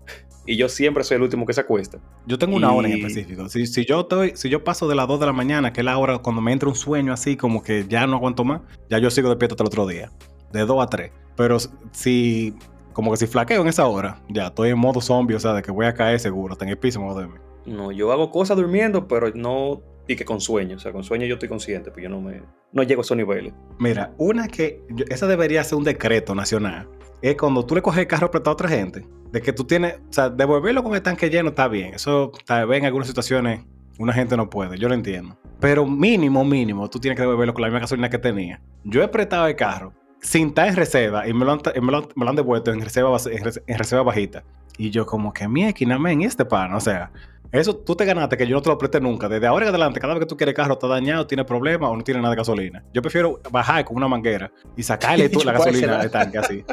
Y 0.45 0.57
yo 0.57 0.69
siempre 0.69 1.05
soy 1.05 1.17
el 1.17 1.23
último 1.23 1.47
que 1.47 1.55
se 1.55 1.63
acuesta. 1.63 1.99
Yo 2.27 2.39
tengo 2.39 2.57
una 2.57 2.71
hora 2.71 2.89
en 2.89 2.99
específico. 2.99 3.49
Si, 3.49 3.67
si, 3.67 3.87
yo 3.87 4.01
estoy, 4.01 4.33
si 4.37 4.51
yo 4.51 4.63
paso 4.63 4.89
de 4.89 4.95
las 4.95 5.09
2 5.09 5.21
de 5.21 5.27
la 5.27 5.33
mañana, 5.33 5.73
que 5.73 5.81
es 5.81 5.85
la 5.87 5.97
hora 5.97 6.19
cuando 6.19 6.43
me 6.43 6.53
entra 6.53 6.69
un 6.69 6.75
sueño 6.75 7.15
así, 7.15 7.37
como 7.37 7.63
que 7.63 7.87
ya 7.89 8.07
no 8.07 8.17
aguanto 8.17 8.45
más, 8.45 8.61
ya 8.91 8.99
yo 8.99 9.11
sigo 9.11 9.31
despierto 9.31 9.55
hasta 9.55 9.65
el 9.65 9.69
otro 9.69 9.87
día. 9.87 10.11
De 10.53 10.67
2 10.67 10.83
a 10.83 10.87
3. 10.87 11.11
Pero 11.35 11.57
si, 11.93 12.55
como 12.93 13.11
que 13.11 13.17
si 13.17 13.27
flaqueo 13.27 13.63
en 13.63 13.69
esa 13.69 13.87
hora, 13.87 14.21
ya 14.29 14.49
estoy 14.49 14.69
en 14.69 14.79
modo 14.79 15.01
zombie, 15.01 15.37
o 15.37 15.41
sea, 15.41 15.55
de 15.55 15.63
que 15.63 15.71
voy 15.71 15.87
a 15.87 15.95
caer 15.95 16.21
seguro, 16.21 16.53
hasta 16.53 16.67
en 16.67 16.73
el 16.73 16.79
piso 16.79 17.01
me 17.01 17.07
voy 17.07 17.17
a 17.17 17.21
dormir. 17.23 17.41
No, 17.65 17.91
yo 17.91 18.13
hago 18.13 18.31
cosas 18.31 18.59
durmiendo, 18.59 19.09
pero 19.09 19.31
no 19.35 19.81
y 20.11 20.17
que 20.17 20.25
con 20.25 20.41
sueño. 20.41 20.77
O 20.77 20.79
sea, 20.81 20.93
con 20.93 21.05
sueño 21.05 21.25
yo 21.27 21.35
estoy 21.35 21.49
consciente, 21.49 21.91
pero 21.91 22.05
yo 22.05 22.09
no 22.09 22.21
me 22.21 22.43
no 22.73 22.83
llego 22.83 23.01
a 23.01 23.05
esos 23.05 23.17
niveles. 23.17 23.55
Mira, 23.79 24.13
una 24.19 24.49
que 24.49 24.83
esa 25.09 25.29
debería 25.29 25.63
ser 25.63 25.79
un 25.79 25.85
decreto 25.85 26.35
nacional. 26.35 26.89
Es 27.23 27.37
cuando 27.37 27.65
tú 27.65 27.77
le 27.77 27.83
coges 27.83 28.01
el 28.01 28.07
carro 28.09 28.31
prestado 28.31 28.51
a 28.51 28.55
otra 28.55 28.69
gente, 28.69 29.07
de 29.31 29.41
que 29.41 29.53
tú 29.53 29.65
tienes, 29.65 29.95
o 29.95 30.13
sea, 30.13 30.29
devolverlo 30.29 30.83
con 30.83 30.95
el 30.95 31.03
tanque 31.03 31.31
lleno 31.31 31.51
está 31.51 31.69
bien. 31.69 31.95
Eso 31.95 32.33
tal 32.45 32.67
vez 32.67 32.81
en 32.81 32.87
algunas 32.87 33.07
situaciones 33.07 33.61
una 33.99 34.13
gente 34.13 34.37
no 34.37 34.51
puede, 34.51 34.79
yo 34.79 34.89
lo 34.89 34.95
entiendo. 34.95 35.39
Pero 35.61 35.87
mínimo, 35.87 36.45
mínimo, 36.45 36.89
tú 36.91 36.99
tienes 36.99 37.17
que 37.17 37.23
devolverlo 37.23 37.55
con 37.55 37.63
la 37.63 37.69
misma 37.69 37.81
gasolina 37.81 38.11
que 38.11 38.19
tenía. 38.19 38.61
Yo 38.83 39.03
he 39.03 39.09
prestado 39.09 39.47
el 39.47 39.55
carro 39.55 39.93
sin 40.23 40.49
estar 40.49 40.67
en 40.67 40.77
reserva 40.77 41.29
y 41.29 41.35
me 41.35 41.45
lo 41.45 41.53
han, 41.53 41.61
me 41.83 41.93
lo, 41.93 42.09
me 42.17 42.25
lo 42.25 42.31
han 42.31 42.37
devuelto 42.37 42.73
en 42.73 42.81
reserva, 42.81 43.17
en 43.27 43.79
reserva 43.79 44.03
bajita. 44.03 44.43
Y 44.77 44.91
yo 44.91 45.05
como 45.07 45.33
que 45.33 45.47
mi 45.47 45.65
esquina 45.65 46.01
en 46.11 46.23
este 46.23 46.45
pan, 46.45 46.73
o 46.73 46.81
sea, 46.81 47.13
eso 47.53 47.77
tú 47.77 47.97
te 47.97 48.05
ganaste 48.05 48.37
que 48.37 48.47
yo 48.47 48.57
no 48.57 48.63
te 48.63 48.69
lo 48.69 48.79
preste 48.79 49.01
nunca. 49.01 49.29
Desde 49.29 49.47
ahora 49.47 49.67
en 49.67 49.71
adelante, 49.71 50.01
cada 50.01 50.15
vez 50.15 50.21
que 50.21 50.27
tú 50.27 50.37
quieres 50.37 50.55
carro 50.55 50.75
está 50.75 50.87
dañado, 50.87 51.27
tiene 51.27 51.45
problemas 51.45 51.91
o 51.91 51.97
no 51.97 52.03
tiene 52.03 52.21
nada 52.21 52.31
de 52.31 52.37
gasolina. 52.37 52.85
Yo 52.93 53.03
prefiero 53.03 53.41
bajar 53.51 53.85
con 53.85 53.97
una 53.97 54.09
manguera 54.09 54.53
y 54.77 54.83
sacarle 54.83 55.29
tú 55.31 55.41
la 55.45 55.53
gasolina 55.53 55.99
del 55.99 56.11
tanque 56.11 56.39
así. 56.39 56.65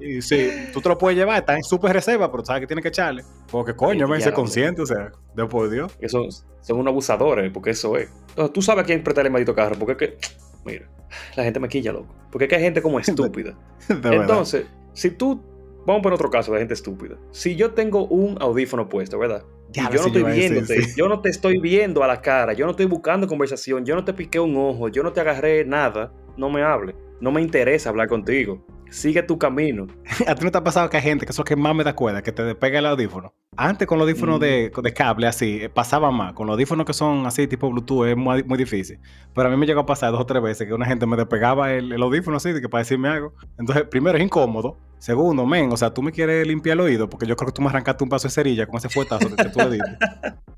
Y 0.00 0.20
sí, 0.22 0.50
tú 0.72 0.80
te 0.80 0.88
lo 0.88 0.98
puedes 0.98 1.16
llevar, 1.16 1.38
está 1.38 1.54
en 1.54 1.62
súper 1.62 1.92
reserva, 1.92 2.30
pero 2.30 2.44
sabes 2.44 2.62
que 2.62 2.66
tienes 2.66 2.82
que 2.82 2.88
echarle. 2.88 3.24
Porque 3.50 3.74
coño, 3.74 4.08
me 4.08 4.18
hice 4.18 4.32
consciente, 4.32 4.82
o 4.82 4.86
sea, 4.86 5.12
después 5.34 5.70
de 5.70 5.76
Dios. 5.76 5.96
Eso, 6.00 6.26
son 6.60 6.78
unos 6.78 6.90
abusadores, 6.90 7.50
porque 7.52 7.70
eso 7.70 7.96
es. 7.96 8.10
tú 8.52 8.60
sabes 8.60 8.82
a 8.82 8.86
quién 8.86 9.02
prestarle 9.02 9.28
el 9.28 9.32
maldito 9.32 9.54
carro, 9.54 9.76
porque 9.78 9.92
es 9.92 9.98
que, 9.98 10.18
mira, 10.64 10.88
la 11.36 11.44
gente 11.44 11.60
me 11.60 11.68
quilla, 11.68 11.92
loco. 11.92 12.14
Porque 12.30 12.44
es 12.44 12.48
que 12.48 12.56
hay 12.56 12.62
gente 12.62 12.82
como 12.82 12.98
estúpida. 13.00 13.56
Entonces, 13.88 14.66
si 14.92 15.10
tú, 15.10 15.40
vamos 15.86 16.00
a 16.00 16.02
poner 16.02 16.14
otro 16.14 16.30
caso 16.30 16.52
de 16.52 16.58
gente 16.58 16.74
estúpida. 16.74 17.16
Si 17.30 17.54
yo 17.54 17.72
tengo 17.72 18.06
un 18.06 18.36
audífono 18.40 18.88
puesto, 18.88 19.18
¿verdad? 19.18 19.44
Yo 19.74 20.00
no 20.00 20.06
estoy 20.06 20.22
viéndote, 20.22 20.80
yo 20.96 21.08
no 21.08 21.20
te 21.20 21.28
estoy 21.30 21.58
viendo 21.58 22.02
a 22.02 22.06
la 22.06 22.20
cara, 22.20 22.52
yo 22.52 22.64
no 22.64 22.70
estoy 22.70 22.86
buscando 22.86 23.26
conversación, 23.26 23.84
yo 23.84 23.94
no 23.94 24.04
te 24.04 24.12
piqué 24.12 24.38
un 24.40 24.56
ojo, 24.56 24.88
yo 24.88 25.02
no 25.02 25.12
te 25.12 25.20
agarré 25.20 25.64
nada, 25.64 26.12
no 26.36 26.50
me 26.50 26.62
hable. 26.62 26.94
No 27.20 27.30
me 27.30 27.40
interesa 27.40 27.88
hablar 27.88 28.08
contigo. 28.08 28.64
Sigue 28.90 29.22
tu 29.22 29.38
camino. 29.38 29.86
¿A 30.26 30.34
ti 30.34 30.44
no 30.44 30.50
te 30.50 30.58
ha 30.58 30.64
pasado 30.64 30.88
que 30.88 30.96
hay 30.96 31.02
gente, 31.02 31.26
que 31.26 31.32
eso 31.32 31.42
es 31.42 31.48
que 31.48 31.56
más 31.56 31.74
me 31.74 31.84
da 31.84 31.94
cuenta, 31.94 32.22
que 32.22 32.32
te 32.32 32.42
despega 32.44 32.78
el 32.78 32.86
audífono? 32.86 33.32
Antes 33.56 33.86
con 33.86 33.98
los 33.98 34.06
audífonos 34.06 34.40
de, 34.40 34.72
mm. 34.74 34.80
de, 34.80 34.92
cable 34.92 35.26
así, 35.26 35.60
eh, 35.62 35.68
pasaba 35.68 36.10
más. 36.10 36.32
Con 36.32 36.46
los 36.46 36.54
audífonos 36.54 36.86
que 36.86 36.92
son 36.92 37.26
así, 37.26 37.46
tipo 37.46 37.70
Bluetooth, 37.70 38.06
es 38.06 38.16
muy, 38.16 38.42
muy, 38.44 38.58
difícil. 38.58 38.98
Pero 39.34 39.48
a 39.48 39.50
mí 39.50 39.56
me 39.56 39.66
llegó 39.66 39.80
a 39.80 39.86
pasar 39.86 40.12
dos 40.12 40.20
o 40.20 40.26
tres 40.26 40.42
veces 40.42 40.66
que 40.66 40.74
una 40.74 40.86
gente 40.86 41.06
me 41.06 41.16
despegaba 41.16 41.72
el, 41.72 41.92
el 41.92 42.02
audífono 42.02 42.36
así, 42.36 42.52
de 42.52 42.60
que 42.60 42.68
para 42.68 42.82
decirme 42.82 43.08
algo. 43.08 43.34
Entonces, 43.58 43.84
primero 43.84 44.18
es 44.18 44.24
incómodo. 44.24 44.78
Segundo, 44.98 45.44
men, 45.44 45.70
o 45.70 45.76
sea, 45.76 45.92
tú 45.92 46.02
me 46.02 46.12
quieres 46.12 46.46
limpiar 46.46 46.74
el 46.74 46.80
oído 46.80 47.10
porque 47.10 47.26
yo 47.26 47.36
creo 47.36 47.48
que 47.48 47.52
tú 47.52 47.60
me 47.60 47.68
arrancaste 47.68 48.02
un 48.04 48.08
paso 48.08 48.26
de 48.26 48.32
cerilla 48.32 48.66
con 48.66 48.78
ese 48.78 48.88
fuetazo 48.88 49.28
que, 49.36 49.44
tú 49.50 49.58
le 49.58 49.70
diste. 49.72 49.98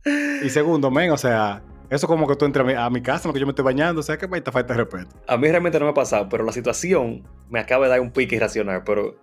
y 0.47 0.51
segundo, 0.51 0.89
men, 0.89 1.11
o 1.11 1.17
sea, 1.17 1.63
eso 1.91 2.07
como 2.07 2.27
que 2.27 2.37
tú 2.37 2.45
entras 2.45 2.67
a 2.77 2.91
mi, 2.91 3.03
casa, 3.03 3.25
en 3.25 3.29
lo 3.29 3.35
que 3.35 3.41
yo 3.41 3.47
me 3.47 3.53
estoy 3.53 3.65
bañando, 3.65 4.01
o 4.01 4.03
sea, 4.03 4.17
que 4.19 4.29
me 4.29 4.41
te 4.41 4.51
falta 4.51 4.75
de 4.75 4.85
respeto. 4.85 5.17
A 5.27 5.37
mí 5.37 5.49
realmente 5.49 5.79
no 5.79 5.87
me 5.87 5.91
ha 5.91 5.95
pasado, 5.95 6.29
pero 6.29 6.45
la 6.45 6.53
situación 6.53 7.23
me 7.49 7.61
acaba 7.61 7.87
de 7.87 7.91
dar 7.91 8.01
un 8.01 8.11
pique 8.11 8.37
irracional, 8.37 8.83
pero 8.85 9.17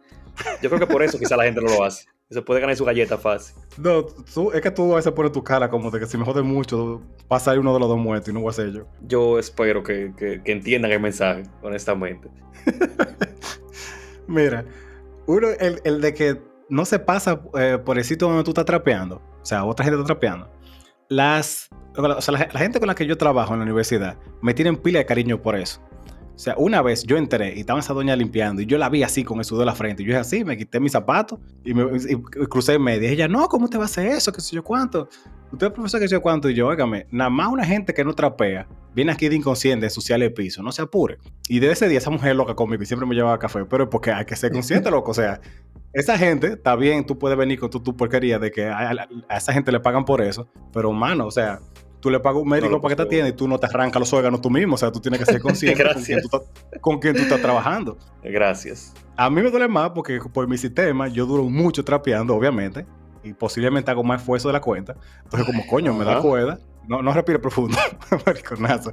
yo 0.61 0.69
creo 0.69 0.79
que 0.79 0.87
por 0.87 1.03
eso 1.03 1.19
quizá 1.19 1.35
la 1.35 1.43
gente 1.43 1.61
no 1.61 1.69
lo 1.69 1.83
hace. 1.83 2.05
Se 2.29 2.41
puede 2.41 2.61
ganar 2.61 2.75
su 2.75 2.85
galleta 2.85 3.17
fácil. 3.17 3.55
No, 3.77 4.05
tú, 4.05 4.51
es 4.51 4.61
que 4.61 4.71
tú 4.71 4.91
a 4.93 4.95
veces 4.95 5.11
pones 5.11 5.31
tu 5.31 5.43
cara 5.43 5.69
como 5.69 5.91
de 5.91 5.99
que 5.99 6.07
si 6.07 6.17
me 6.17 6.25
jode 6.25 6.41
mucho, 6.41 7.01
pasa 7.27 7.51
ahí 7.51 7.59
uno 7.59 7.73
de 7.73 7.79
los 7.79 7.87
dos 7.87 7.99
muertos 7.99 8.29
y 8.29 8.33
no 8.33 8.41
voy 8.41 8.49
a 8.49 8.53
ser 8.53 8.71
yo. 8.71 8.87
Yo 9.01 9.37
espero 9.37 9.83
que, 9.83 10.13
que 10.17 10.51
entiendan 10.51 10.91
el 10.91 10.99
mensaje, 10.99 11.43
honestamente. 11.61 12.29
Mira, 14.27 14.65
uno, 15.25 15.47
el, 15.59 16.01
de 16.01 16.13
que 16.13 16.41
no 16.69 16.85
se 16.85 16.99
pasa 16.99 17.41
eh, 17.57 17.77
por 17.83 17.97
el 17.97 18.03
sitio 18.03 18.27
donde 18.27 18.43
tú 18.43 18.51
estás 18.51 18.65
trapeando, 18.65 19.21
o 19.41 19.45
sea, 19.45 19.63
otra 19.63 19.85
gente 19.85 19.99
está 19.99 20.07
trapeando. 20.07 20.49
Las, 21.09 21.69
o 21.95 22.21
sea, 22.21 22.33
la, 22.33 22.59
gente 22.59 22.79
con 22.79 22.87
la 22.87 22.95
que 22.95 23.05
yo 23.05 23.17
trabajo 23.17 23.53
en 23.53 23.59
la 23.59 23.63
universidad 23.63 24.17
me 24.41 24.53
tienen 24.53 24.77
pila 24.77 24.99
de 24.99 25.05
cariño 25.05 25.41
por 25.41 25.55
eso. 25.55 25.81
O 26.35 26.39
sea, 26.39 26.55
una 26.57 26.81
vez 26.81 27.03
yo 27.03 27.15
entré 27.17 27.55
y 27.55 27.59
estaba 27.59 27.79
esa 27.79 27.93
doña 27.93 28.15
limpiando 28.15 28.61
y 28.61 28.65
yo 28.65 28.79
la 28.79 28.89
vi 28.89 29.03
así 29.03 29.23
con 29.23 29.37
el 29.37 29.45
sudor 29.45 29.61
de 29.61 29.65
la 29.67 29.75
frente. 29.75 30.01
Y 30.01 30.05
yo 30.07 30.09
dije 30.11 30.19
así, 30.19 30.43
me 30.43 30.57
quité 30.57 30.79
mis 30.79 30.91
zapatos 30.91 31.39
y, 31.63 31.73
me, 31.75 31.85
crucé 32.49 32.73
en 32.73 32.81
medio. 32.81 33.07
Y 33.07 33.13
ella, 33.13 33.27
no, 33.27 33.47
¿cómo 33.47 33.69
te 33.69 33.77
va 33.77 33.83
a 33.83 33.85
hacer 33.85 34.07
eso? 34.07 34.31
¿Qué 34.31 34.41
sé 34.41 34.55
yo 34.55 34.63
cuánto? 34.63 35.07
Usted 35.51 35.67
es 35.67 35.73
profesor, 35.73 35.99
¿qué 35.99 36.07
sé 36.07 36.13
yo 36.13 36.21
cuánto? 36.21 36.49
Y 36.49 36.55
yo, 36.55 36.67
óigame, 36.67 37.05
nada 37.11 37.29
más 37.29 37.49
una 37.49 37.63
gente 37.63 37.93
que 37.93 38.03
no 38.03 38.13
trapea 38.13 38.67
viene 38.95 39.11
aquí 39.11 39.29
de 39.29 39.35
inconsciente, 39.35 39.89
social 39.89 40.21
el 40.21 40.33
piso, 40.33 40.63
no 40.63 40.71
se 40.71 40.81
apure. 40.81 41.17
Y 41.47 41.59
de 41.59 41.71
ese 41.71 41.87
día 41.87 41.99
esa 41.99 42.09
mujer 42.09 42.35
loca 42.35 42.55
conmigo 42.55 42.81
y 42.81 42.85
siempre 42.85 43.07
me 43.07 43.15
llevaba 43.15 43.37
café, 43.37 43.65
pero 43.65 43.89
porque 43.89 44.11
hay 44.11 44.25
que 44.25 44.35
ser 44.35 44.51
consciente, 44.51 44.89
loco. 44.89 45.11
O 45.11 45.13
sea, 45.13 45.39
esa 45.93 46.17
gente, 46.17 46.53
está 46.53 46.75
bien, 46.75 47.05
tú 47.05 47.17
puedes 47.17 47.37
venir 47.37 47.59
con 47.59 47.69
tu, 47.69 47.79
tu 47.79 47.95
porquería 47.95 48.39
de 48.39 48.51
que 48.51 48.65
a, 48.65 49.07
a, 49.29 49.37
esa 49.37 49.53
gente 49.53 49.71
le 49.71 49.79
pagan 49.79 50.05
por 50.05 50.21
eso, 50.21 50.47
pero 50.71 50.91
mano, 50.91 51.27
o 51.27 51.31
sea, 51.31 51.59
tú 52.03 52.09
le 52.09 52.19
pagas 52.19 52.41
un 52.41 52.49
médico 52.49 52.81
para 52.81 52.91
que 52.91 52.97
te 52.97 53.03
atienda 53.03 53.29
y 53.29 53.31
tú 53.31 53.47
no 53.47 53.57
te 53.57 53.65
arrancas 53.65 53.97
los 53.97 54.11
órganos 54.11 54.41
tú 54.41 54.49
mismo. 54.49 54.75
O 54.75 54.77
sea, 54.77 54.91
tú 54.91 54.99
tienes 54.99 55.21
que 55.21 55.25
ser 55.25 55.41
consciente 55.41 55.85
con, 56.81 56.99
quién 56.99 57.15
tú 57.15 57.21
estás 57.21 57.41
trabajando. 57.41 57.97
Gracias. 58.21 58.93
A 59.15 59.29
mí 59.29 59.41
me 59.41 59.49
duele 59.49 59.69
más 59.69 59.91
porque 59.91 60.19
por 60.19 60.45
mi 60.45 60.57
sistema 60.57 61.07
yo 61.07 61.25
duro 61.25 61.45
mucho 61.45 61.81
trapeando, 61.85 62.35
obviamente, 62.35 62.85
y 63.23 63.31
posiblemente 63.31 63.89
hago 63.89 64.03
más 64.03 64.19
esfuerzo 64.19 64.49
de 64.49 64.53
la 64.53 64.59
cuenta. 64.59 64.97
Entonces, 65.23 65.47
como 65.47 65.65
coño, 65.65 65.93
me 65.93 66.03
da 66.03 66.19
cuerda. 66.19 66.59
No, 66.85 67.01
no 67.01 67.13
respire 67.13 67.39
profundo, 67.39 67.77
mariconazo. 68.25 68.91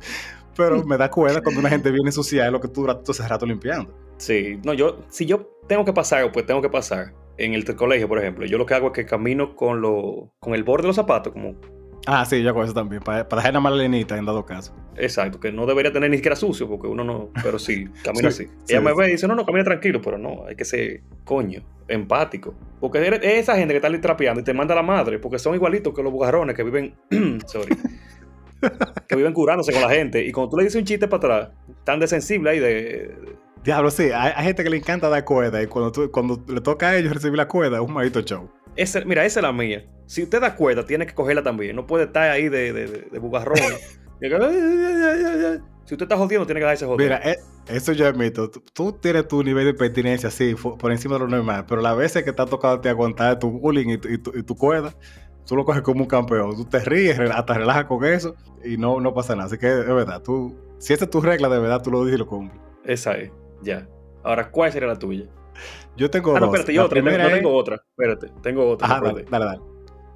Pero 0.56 0.84
me 0.84 0.96
da 0.96 1.10
cuerda 1.10 1.42
cuando 1.42 1.58
una 1.58 1.68
gente 1.68 1.90
viene 1.90 2.12
sucia 2.12 2.46
es 2.46 2.52
lo 2.52 2.60
que 2.60 2.68
tú 2.68 2.82
duras 2.82 2.98
todo 3.02 3.10
ese 3.10 3.26
rato 3.26 3.44
limpiando. 3.44 3.92
Sí, 4.18 4.60
no, 4.62 4.72
yo, 4.72 5.00
si 5.08 5.26
yo 5.26 5.50
tengo 5.66 5.84
que 5.84 5.92
pasar, 5.92 6.30
pues 6.30 6.46
tengo 6.46 6.62
que 6.62 6.70
pasar. 6.70 7.12
En 7.38 7.54
el 7.54 7.64
colegio, 7.74 8.06
por 8.06 8.18
ejemplo, 8.18 8.46
yo 8.46 8.56
lo 8.56 8.66
que 8.66 8.74
hago 8.74 8.88
es 8.88 8.92
que 8.92 9.04
camino 9.04 9.56
con, 9.56 9.80
lo, 9.80 10.30
con 10.38 10.54
el 10.54 10.62
borde 10.62 10.82
de 10.82 10.88
los 10.88 10.96
zapatos, 10.96 11.32
como 11.32 11.56
Ah, 12.12 12.24
sí, 12.24 12.42
yo 12.42 12.52
con 12.52 12.64
eso 12.64 12.74
también, 12.74 13.00
para, 13.00 13.28
para 13.28 13.40
dejar 13.40 13.52
una 13.52 13.60
malenita 13.60 14.18
en 14.18 14.24
dado 14.24 14.44
caso. 14.44 14.74
Exacto, 14.96 15.38
que 15.38 15.52
no 15.52 15.64
debería 15.64 15.92
tener 15.92 16.10
ni 16.10 16.16
siquiera 16.16 16.34
sucio, 16.34 16.68
porque 16.68 16.88
uno 16.88 17.04
no, 17.04 17.30
pero 17.40 17.56
sí, 17.56 17.84
camina 18.02 18.30
así. 18.30 18.48
Ella 18.68 18.80
me 18.80 18.92
ve 18.92 19.10
y 19.10 19.12
dice, 19.12 19.28
no, 19.28 19.36
no, 19.36 19.46
camina 19.46 19.62
tranquilo, 19.62 20.00
pero 20.02 20.18
no, 20.18 20.44
hay 20.48 20.56
que 20.56 20.64
ser 20.64 21.02
coño, 21.22 21.62
empático. 21.86 22.52
Porque 22.80 22.98
es 23.06 23.20
esa 23.22 23.56
gente 23.56 23.74
que 23.74 23.86
está 23.86 24.00
trapeando 24.00 24.40
y 24.40 24.44
te 24.44 24.52
manda 24.52 24.74
la 24.74 24.82
madre, 24.82 25.20
porque 25.20 25.38
son 25.38 25.54
igualitos 25.54 25.94
que 25.94 26.02
los 26.02 26.10
bugarrones 26.10 26.56
que 26.56 26.64
viven, 26.64 26.96
sorry, 27.46 27.76
que 29.08 29.14
viven 29.14 29.32
curándose 29.32 29.72
con 29.72 29.82
la 29.82 29.90
gente. 29.90 30.26
Y 30.26 30.32
cuando 30.32 30.50
tú 30.50 30.56
le 30.56 30.64
dices 30.64 30.80
un 30.80 30.86
chiste 30.86 31.06
para 31.06 31.18
atrás, 31.18 31.50
tan 31.84 32.00
de 32.00 32.08
sensible 32.08 32.50
ahí 32.50 32.58
de... 32.58 33.14
Diablo, 33.62 33.88
sí, 33.88 34.10
hay, 34.12 34.44
gente 34.46 34.64
que 34.64 34.70
le 34.70 34.78
encanta 34.78 35.08
dar 35.08 35.24
cuerda 35.24 35.62
y 35.62 35.68
cuando, 35.68 35.92
tú, 35.92 36.10
cuando 36.10 36.42
le 36.48 36.60
toca 36.60 36.88
a 36.88 36.96
ellos 36.96 37.12
recibir 37.12 37.36
la 37.36 37.46
cuerda 37.46 37.76
es 37.76 37.86
un 37.86 37.92
maldito 37.92 38.22
show 38.22 38.50
mira, 39.06 39.24
esa 39.24 39.40
es 39.40 39.42
la 39.42 39.52
mía. 39.52 39.84
Si 40.06 40.22
usted 40.22 40.40
da 40.40 40.56
cuerda, 40.56 40.84
tiene 40.84 41.06
que 41.06 41.14
cogerla 41.14 41.42
también. 41.42 41.76
No 41.76 41.86
puede 41.86 42.04
estar 42.04 42.30
ahí 42.30 42.48
de, 42.48 42.72
de, 42.72 42.86
de 43.10 43.18
bugarrón. 43.18 43.58
Si 45.86 45.94
usted 45.94 46.04
está 46.04 46.16
jodiendo, 46.16 46.46
tiene 46.46 46.60
que 46.60 46.64
dejarse 46.66 46.86
joder. 46.86 47.00
Mira, 47.00 47.20
eh, 47.28 47.36
eso 47.68 47.92
ya 47.92 48.10
es 48.10 48.16
mito. 48.16 48.48
Tú, 48.48 48.62
tú 48.72 48.92
tienes 48.92 49.26
tu 49.26 49.42
nivel 49.42 49.64
de 49.64 49.74
pertinencia 49.74 50.28
así, 50.28 50.54
fu- 50.54 50.78
por 50.78 50.92
encima 50.92 51.14
de 51.14 51.20
lo 51.20 51.26
normal, 51.28 51.64
pero 51.66 51.80
las 51.80 51.96
veces 51.96 52.22
que 52.22 52.32
te 52.32 52.40
ha 52.42 52.46
tocado 52.46 52.80
te 52.80 52.88
aguantar 52.88 53.38
tu 53.40 53.50
bullying 53.50 53.88
y 53.88 53.98
tu, 53.98 54.08
y 54.08 54.18
tu, 54.18 54.30
y 54.38 54.42
tu 54.44 54.54
cuerda, 54.54 54.94
tú 55.46 55.56
lo 55.56 55.64
coges 55.64 55.82
como 55.82 56.02
un 56.02 56.06
campeón. 56.06 56.54
Tú 56.54 56.64
te 56.64 56.78
ríes, 56.78 57.18
hasta 57.18 57.54
relajas 57.54 57.86
con 57.86 58.04
eso 58.04 58.36
y 58.64 58.76
no, 58.76 59.00
no 59.00 59.12
pasa 59.12 59.34
nada. 59.34 59.46
Así 59.46 59.58
que 59.58 59.66
es 59.66 59.86
verdad, 59.86 60.22
tú, 60.22 60.54
si 60.78 60.92
esa 60.92 61.06
es 61.06 61.10
tu 61.10 61.20
regla, 61.20 61.48
de 61.48 61.58
verdad 61.58 61.82
tú 61.82 61.90
lo 61.90 62.04
dices 62.04 62.16
y 62.16 62.18
lo 62.18 62.26
cumples. 62.28 62.60
Esa 62.84 63.16
es, 63.16 63.32
ya. 63.62 63.88
Ahora, 64.22 64.48
¿cuál 64.50 64.70
sería 64.70 64.86
la 64.86 64.98
tuya? 64.98 65.24
Yo 65.96 66.10
tengo 66.10 66.36
Ah, 66.36 66.40
no, 66.40 66.46
espérate, 66.46 66.72
yo 66.74 66.84
otra. 66.84 66.98
No, 67.00 67.04
primera 67.04 67.24
no 67.24 67.30
es- 67.30 67.36
tengo 67.36 67.54
otra. 67.54 67.76
Espérate, 67.76 68.28
tengo 68.42 68.68
otra. 68.68 68.86
Ajá, 68.86 69.00
dale, 69.00 69.24
dale, 69.30 69.44
dale. 69.44 69.60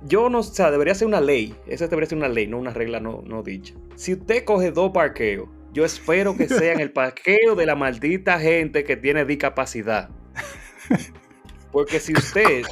Yo 0.07 0.29
no, 0.29 0.41
o 0.41 0.43
sea, 0.43 0.71
debería 0.71 0.95
ser 0.95 1.09
una 1.09 1.21
ley. 1.21 1.55
Esa 1.67 1.89
debería 1.89 2.09
ser 2.09 2.19
una 2.19 2.29
ley, 2.29 2.47
no 2.47 2.59
una 2.59 2.73
regla 2.73 3.01
no, 3.01 3.23
no 3.25 3.43
dicha. 3.43 3.75
Si 3.97 4.13
usted 4.15 4.45
coge 4.45 4.71
dos 4.71 4.91
parqueos, 4.93 5.49
yo 5.73 5.85
espero 5.85 6.37
que 6.37 6.49
sean 6.49 6.81
el 6.81 6.93
parqueo 6.93 7.55
de 7.55 7.67
la 7.67 7.75
maldita 7.75 8.39
gente 8.39 8.85
que 8.85 8.97
tiene 8.97 9.25
discapacidad. 9.25 10.11
Porque 11.73 12.01
si 12.01 12.13
usted. 12.13 12.63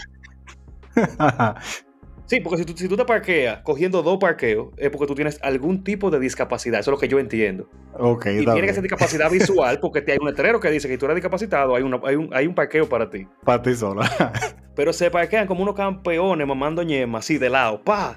Sí, 2.33 2.41
porque 2.41 2.57
si 2.57 2.65
tú, 2.65 2.73
si 2.75 2.89
tú 2.89 2.97
te 2.97 3.05
parqueas 3.05 3.61
cogiendo 3.63 4.03
dos 4.03 4.17
parqueos, 4.19 4.69
es 4.79 4.89
porque 4.89 5.07
tú 5.07 5.15
tienes 5.15 5.39
algún 5.43 5.85
tipo 5.85 6.11
de 6.11 6.19
discapacidad. 6.19 6.81
Eso 6.81 6.91
es 6.91 6.95
lo 6.95 6.99
que 6.99 7.07
yo 7.07 7.19
entiendo. 7.19 7.69
ok, 7.93 8.25
Y 8.27 8.45
tiene 8.47 8.63
que 8.67 8.73
ser 8.73 8.83
discapacidad 8.83 9.31
visual, 9.31 9.79
porque 9.81 10.01
te- 10.01 10.13
hay 10.13 10.19
un 10.19 10.29
letrero 10.29 10.59
que 10.59 10.71
dice 10.71 10.89
que 10.89 10.95
si 10.95 10.99
tú 10.99 11.05
eres 11.05 11.17
discapacitado, 11.17 11.77
hay, 11.77 11.83
una- 11.83 12.01
hay, 12.05 12.17
un, 12.17 12.31
hay 12.33 12.47
un 12.47 12.55
parqueo 12.55 12.89
para 12.89 13.11
ti. 13.11 13.27
Para 13.45 13.61
ti 13.61 13.75
solo. 13.75 14.01
Pero 14.75 14.95
se 14.95 15.11
parquean 15.11 15.47
como 15.47 15.63
unos 15.63 15.75
campeones 15.75 16.47
mamando 16.47 16.83
ñema, 16.83 17.19
así 17.19 17.37
de 17.37 17.51
lado, 17.51 17.83
pa. 17.85 18.17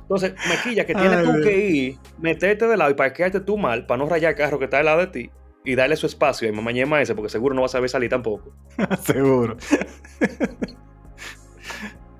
Entonces, 0.00 0.34
mequilla, 0.44 0.84
que 0.84 0.94
tienes 0.96 1.18
Ay, 1.18 1.24
tú 1.24 1.30
que 1.44 1.56
ir, 1.68 1.98
meterte 2.18 2.66
de 2.66 2.76
lado 2.76 2.90
y 2.90 2.94
parquearte 2.94 3.38
tú 3.38 3.56
mal 3.56 3.86
para 3.86 3.98
no 3.98 4.08
rayar 4.08 4.32
el 4.32 4.36
carro 4.36 4.58
que 4.58 4.64
está 4.64 4.80
al 4.80 4.86
lado 4.86 4.98
de 4.98 5.06
ti 5.06 5.30
y 5.64 5.76
darle 5.76 5.94
su 5.94 6.06
espacio 6.06 6.48
a 6.48 6.52
mamá 6.52 6.72
ñema 6.72 7.00
ese, 7.00 7.14
porque 7.14 7.30
seguro 7.30 7.54
no 7.54 7.60
va 7.62 7.66
a 7.66 7.70
saber 7.70 7.88
salir 7.88 8.10
tampoco. 8.10 8.52
Seguro. 9.04 9.56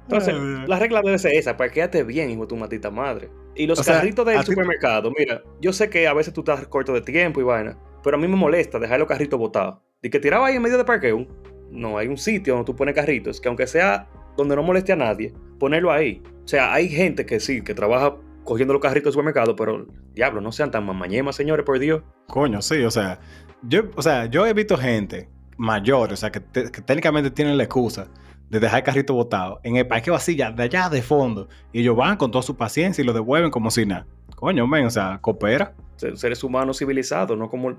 Entonces, 0.05 0.35
Dios. 0.35 0.69
la 0.69 0.79
regla 0.79 1.01
debe 1.03 1.19
ser 1.19 1.35
esa, 1.35 1.57
parquéate 1.57 2.03
bien, 2.05 2.31
hijo 2.31 2.43
de 2.43 2.47
tu 2.49 2.57
matita 2.57 2.91
madre. 2.91 3.31
Y 3.57 3.67
los 3.67 3.79
O 3.79 3.83
sea, 3.85 3.97
carritos 3.97 4.27
del 4.27 4.41
ti- 4.41 4.47
supermercado, 4.47 5.11
mira, 5.19 5.43
yo 5.61 5.73
sé 5.73 5.89
que 5.91 6.07
a 6.09 6.13
veces 6.15 6.33
tú 6.35 6.41
estás 6.41 6.67
corto 6.69 6.93
de 6.93 7.01
tiempo 7.01 7.41
y 7.41 7.45
vaina, 7.45 7.79
pero 8.03 8.17
a 8.17 8.21
mí 8.21 8.27
me 8.29 8.37
molesta 8.37 8.79
dejar 8.79 8.99
los 8.99 9.09
carritos 9.09 9.39
botados. 9.39 9.79
Y 10.03 10.11
que 10.11 10.19
tiraba 10.21 10.47
ahí 10.49 10.57
en 10.57 10.63
medio 10.63 10.77
de 10.77 10.85
parqueo, 10.85 11.27
no, 11.71 11.97
hay 11.99 12.09
un 12.09 12.19
sitio 12.19 12.55
donde 12.55 12.67
tú 12.67 12.77
pones 12.77 12.95
carritos, 12.95 13.41
que 13.41 13.49
aunque 13.49 13.67
sea 13.67 14.09
donde 14.37 14.57
no 14.57 14.63
moleste 14.63 14.93
a 14.93 14.97
nadie, 14.97 15.33
ponerlo 15.59 15.91
ahí. 15.93 16.23
O 16.45 16.49
sea, 16.49 16.75
hay 16.75 16.89
gente 16.89 17.25
que 17.25 17.41
sí, 17.41 17.63
que 17.63 17.73
trabaja 17.75 18.17
cogiendo 18.45 18.75
los 18.75 18.83
carritos 18.83 19.05
del 19.05 19.13
supermercado, 19.15 19.57
pero 19.57 19.87
diablo, 20.13 20.41
no 20.43 20.53
sean 20.53 20.71
tan 20.71 20.85
mamañemas, 20.85 21.35
señores, 21.37 21.65
por 21.65 21.79
Dios. 21.79 22.03
Coño, 22.27 22.61
sí, 22.61 22.83
o 22.83 22.91
sea, 22.91 23.19
yo, 23.63 23.85
o 23.97 24.03
sea, 24.03 24.27
yo 24.27 24.45
he 24.47 24.53
visto 24.53 24.77
gente 24.77 25.31
mayor, 25.57 26.13
o 26.13 26.17
sea, 26.17 26.31
que, 26.31 26.41
te- 26.41 26.71
que 26.71 26.83
técnicamente 26.83 27.31
tienen 27.31 27.57
la 27.57 27.63
excusa 27.65 28.09
de 28.55 28.61
dejar 28.61 28.79
el 28.79 28.85
carrito 28.85 29.15
botado 29.15 29.61
en 29.65 29.77
el 29.77 29.87
parqueo 29.87 30.15
así, 30.15 30.37
ya, 30.37 30.53
de 30.53 30.63
allá 30.63 30.89
de 30.89 31.03
fondo, 31.03 31.49
y 31.73 31.81
ellos 31.81 31.97
van 31.97 32.17
con 32.17 32.31
toda 32.31 32.43
su 32.43 32.57
paciencia 32.57 33.03
y 33.03 33.05
lo 33.07 33.13
devuelven 33.13 33.51
como 33.51 33.71
si 33.71 33.85
nada. 33.85 34.07
Coño, 34.37 34.67
men, 34.67 34.87
o 34.87 34.91
sea, 34.91 35.19
coopera. 35.21 35.75
Ser- 35.97 36.17
Seres 36.17 36.43
humanos 36.45 36.79
civilizados, 36.79 37.37
no 37.37 37.49
como 37.51 37.71
el, 37.71 37.77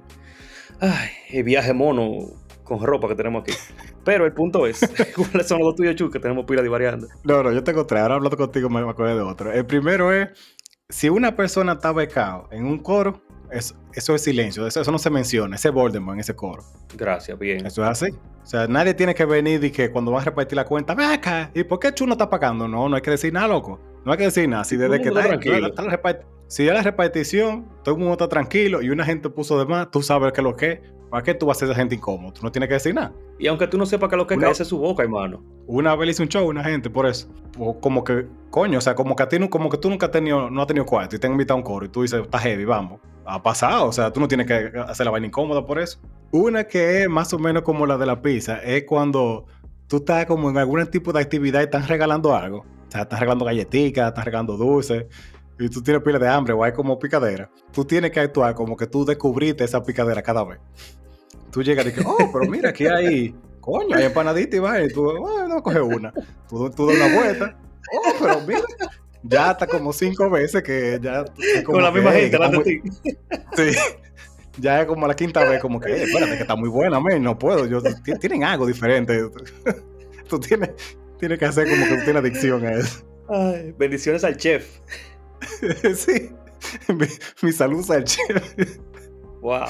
ay, 0.82 1.10
el 1.30 1.44
viaje 1.44 1.74
mono 1.74 2.12
con 2.64 2.82
ropa 2.86 3.08
que 3.08 3.16
tenemos 3.16 3.44
aquí. 3.44 3.54
Pero 4.04 4.26
el 4.26 4.34
punto 4.34 4.68
es, 4.68 4.80
¿cuáles 5.16 5.48
son 5.48 5.60
los 5.60 5.68
dos 5.68 5.76
tuyos, 5.76 5.96
Chu, 5.96 6.10
que 6.10 6.20
tenemos 6.20 6.46
pila 6.46 6.62
divariando? 6.62 7.08
No, 7.24 7.42
no, 7.42 7.52
yo 7.52 7.64
tengo 7.64 7.86
tres, 7.86 8.02
ahora 8.02 8.16
hablando 8.16 8.36
contigo 8.38 8.70
me, 8.70 8.84
me 8.84 8.90
acuerdo 8.90 9.16
de 9.16 9.22
otro. 9.24 9.52
El 9.52 9.66
primero 9.66 10.12
es, 10.12 10.30
si 10.90 11.10
una 11.10 11.36
persona 11.36 11.74
está 11.74 11.92
becado 11.94 12.48
en 12.52 12.66
un 12.66 12.80
coro, 12.80 13.22
es- 13.52 13.76
eso 13.94 14.16
es 14.16 14.22
silencio, 14.24 14.66
eso, 14.68 14.82
eso 14.82 14.92
no 14.92 15.00
se 15.00 15.10
menciona, 15.10 15.56
ese 15.56 15.70
es 15.70 15.74
Voldemort 15.74 16.16
en 16.16 16.20
ese 16.22 16.36
coro. 16.36 16.64
Gracias, 16.96 17.38
bien. 17.38 17.66
Eso 17.66 17.84
es 17.84 17.90
así. 17.90 18.12
O 18.44 18.46
sea, 18.48 18.68
nadie 18.68 18.94
tiene 18.94 19.16
que 19.16 19.26
venir 19.26 19.64
y 19.64 19.72
que 19.72 19.90
cuando 19.92 20.12
van 20.12 20.22
a 20.22 20.26
repartir 20.26 20.56
la 20.56 20.66
cuenta, 20.66 20.94
ve 20.94 21.06
acá, 21.06 21.50
¿y 21.54 21.64
por 21.64 21.80
qué 21.80 21.94
Chu 21.94 22.06
no 22.06 22.14
está 22.14 22.30
pagando? 22.30 22.68
No, 22.68 22.88
no 22.88 22.96
hay 22.96 23.02
que 23.02 23.12
decir 23.12 23.34
nada, 23.34 23.48
loco. 23.48 23.80
No 24.06 24.12
hay 24.12 24.18
que 24.20 24.26
decir 24.26 24.48
nada. 24.48 24.64
Si 24.64 24.78
desde 24.78 25.02
que 25.02 25.08
está, 25.08 25.28
la 25.28 26.20
si 26.48 26.66
ya 26.66 26.74
la 26.74 26.84
repartición, 26.84 27.68
todo 27.84 27.96
el 27.96 28.00
mundo 28.00 28.14
está 28.14 28.30
tranquilo 28.30 28.82
y 28.84 28.90
una 28.92 29.04
gente 29.04 29.30
puso 29.30 29.58
de 29.58 29.66
más, 29.66 29.90
tú 29.90 30.04
sabes 30.04 30.32
que 30.32 30.42
lo 30.44 30.56
que 30.56 30.72
es. 30.74 30.80
¿Para 31.10 31.24
qué 31.24 31.34
tú 31.34 31.46
vas 31.46 31.56
a 31.56 31.60
hacer 31.60 31.70
esa 31.70 31.78
gente 31.80 31.96
incómodo? 31.96 32.34
Tú 32.34 32.42
no 32.44 32.52
tienes 32.52 32.68
que 32.68 32.74
decir 32.76 32.94
nada. 32.94 33.14
Y 33.40 33.48
aunque 33.48 33.68
tú 33.68 33.78
no 33.78 33.86
sepas 33.86 34.10
que 34.10 34.16
lo 34.18 34.26
que 34.28 34.36
Una- 34.36 34.48
cae 34.52 34.52
es 34.62 34.68
su 34.68 34.78
boca, 34.78 35.04
hermano. 35.04 35.44
Una 35.68 35.96
vez 35.96 36.10
hice 36.12 36.24
un 36.24 36.30
show 36.30 36.48
una 36.48 36.64
gente 36.64 36.90
por 36.90 37.06
eso. 37.06 37.28
O 37.58 37.80
como 37.80 38.04
que, 38.04 38.26
coño, 38.50 38.78
o 38.78 38.82
sea, 38.82 38.96
como 38.96 39.16
que, 39.16 39.24
a 39.24 39.30
ti, 39.30 39.38
como 39.50 39.70
que 39.70 39.78
tú 39.78 39.90
nunca 39.90 40.08
has 40.08 40.12
tenido, 40.12 40.50
no 40.50 40.62
has 40.62 40.68
tenido 40.68 40.86
cuarto 40.86 41.16
y 41.16 41.20
te 41.20 41.28
han 41.28 41.34
invitado 41.34 41.56
a 41.56 41.58
un 41.58 41.64
coro 41.64 41.86
y 41.86 41.90
tú 41.90 42.02
dices, 42.02 42.22
está 42.22 42.40
heavy, 42.40 42.66
vamos. 42.66 43.00
Ha 43.26 43.42
pasado, 43.42 43.88
o 43.88 43.92
sea, 43.92 44.12
tú 44.12 44.20
no 44.20 44.28
tienes 44.28 44.46
que 44.48 44.72
hacer 44.88 45.06
la 45.06 45.12
vaina 45.12 45.28
incómoda 45.28 45.66
por 45.66 45.80
eso. 45.80 46.00
Una 46.32 46.66
que 46.66 47.04
es 47.04 47.10
más 47.10 47.34
o 47.34 47.40
menos 47.40 47.64
como 47.64 47.86
la 47.86 47.98
de 47.98 48.06
la 48.06 48.22
pizza, 48.22 48.58
es 48.64 48.84
cuando 48.84 49.46
tú 49.88 49.98
estás 49.98 50.26
como 50.26 50.50
en 50.50 50.58
algún 50.58 50.86
tipo 50.88 51.12
de 51.14 51.22
actividad 51.22 51.62
y 51.62 51.64
están 51.66 51.88
regalando 51.88 52.36
algo. 52.36 52.60
O 52.60 52.92
sea, 52.92 53.02
están 53.02 53.20
regalando 53.20 53.46
galletitas, 53.46 54.10
están 54.10 54.26
regalando 54.26 54.58
dulces 54.58 55.06
y 55.60 55.70
tú 55.70 55.82
tienes 55.82 56.04
pila 56.04 56.20
de 56.20 56.28
hambre 56.28 56.54
o 56.54 56.64
hay 56.64 56.72
como 56.74 56.98
picadera. 57.00 57.50
Tú 57.72 57.86
tienes 57.86 58.12
que 58.12 58.20
actuar 58.20 58.54
como 58.56 58.76
que 58.76 58.88
tú 58.88 59.06
descubriste 59.06 59.64
esa 59.64 59.84
picadera 59.84 60.22
cada 60.22 60.44
vez. 60.44 60.60
Tú 61.52 61.64
llegas 61.64 61.86
y 61.86 61.90
dices, 61.90 62.06
oh, 62.06 62.30
pero 62.34 62.46
mira, 62.52 62.70
aquí 62.70 62.86
hay, 62.88 63.34
coño, 63.62 63.96
hay 63.96 64.06
empanadita 64.06 64.56
y 64.56 64.60
va, 64.60 64.82
y 64.82 64.90
tú, 64.90 65.04
bueno, 65.04 65.48
no 65.48 65.64
coge 65.64 65.82
una. 65.82 66.12
Tú, 66.50 66.70
tú 66.72 66.88
das 66.88 66.98
una 66.98 67.16
vuelta, 67.16 67.58
oh, 67.94 68.14
pero 68.20 68.42
mira, 68.42 68.62
ya 69.24 69.50
hasta 69.52 69.66
como 69.68 69.94
cinco 69.94 70.30
veces 70.30 70.62
que 70.64 71.00
ya. 71.02 71.24
como 71.64 71.76
Con 71.80 71.84
la 71.84 71.90
que, 71.92 71.96
misma 71.96 72.14
"Ey, 72.16 72.22
gente, 72.24 72.38
delante 72.38 72.58
de 72.58 72.82
muy-". 72.82 72.92
ti. 73.02 73.18
Sí. 73.72 73.78
Ya 74.58 74.80
es 74.82 74.86
como 74.88 75.06
la 75.08 75.16
quinta 75.16 75.44
vez, 75.44 75.62
como 75.62 75.80
que, 75.82 75.94
"Ey, 75.94 76.02
espérate, 76.04 76.36
que 76.36 76.42
está 76.44 76.56
muy 76.56 76.70
buena, 76.70 77.00
men, 77.02 77.22
no 77.24 77.38
puedo. 77.38 77.66
Yo, 77.66 77.82
ti- 77.82 78.14
tienen 78.20 78.44
algo 78.46 78.66
diferente. 78.66 79.30
Tú 80.30 80.40
tienes, 80.40 80.70
tienes 81.20 81.38
que 81.40 81.46
hacer 81.46 81.70
como 81.70 81.84
que 81.86 81.98
tú 81.98 82.04
tienes 82.04 82.16
adicción 82.22 82.66
a 82.66 82.72
eso. 82.74 83.06
Ay, 83.30 83.74
bendiciones 83.78 84.24
al 84.24 84.38
chef. 84.38 84.80
Sí. 85.96 86.30
Mi, 86.90 87.06
mi 87.44 87.52
salud 87.52 87.90
al 87.92 88.04
chef. 88.04 88.58
Wow. 89.42 89.66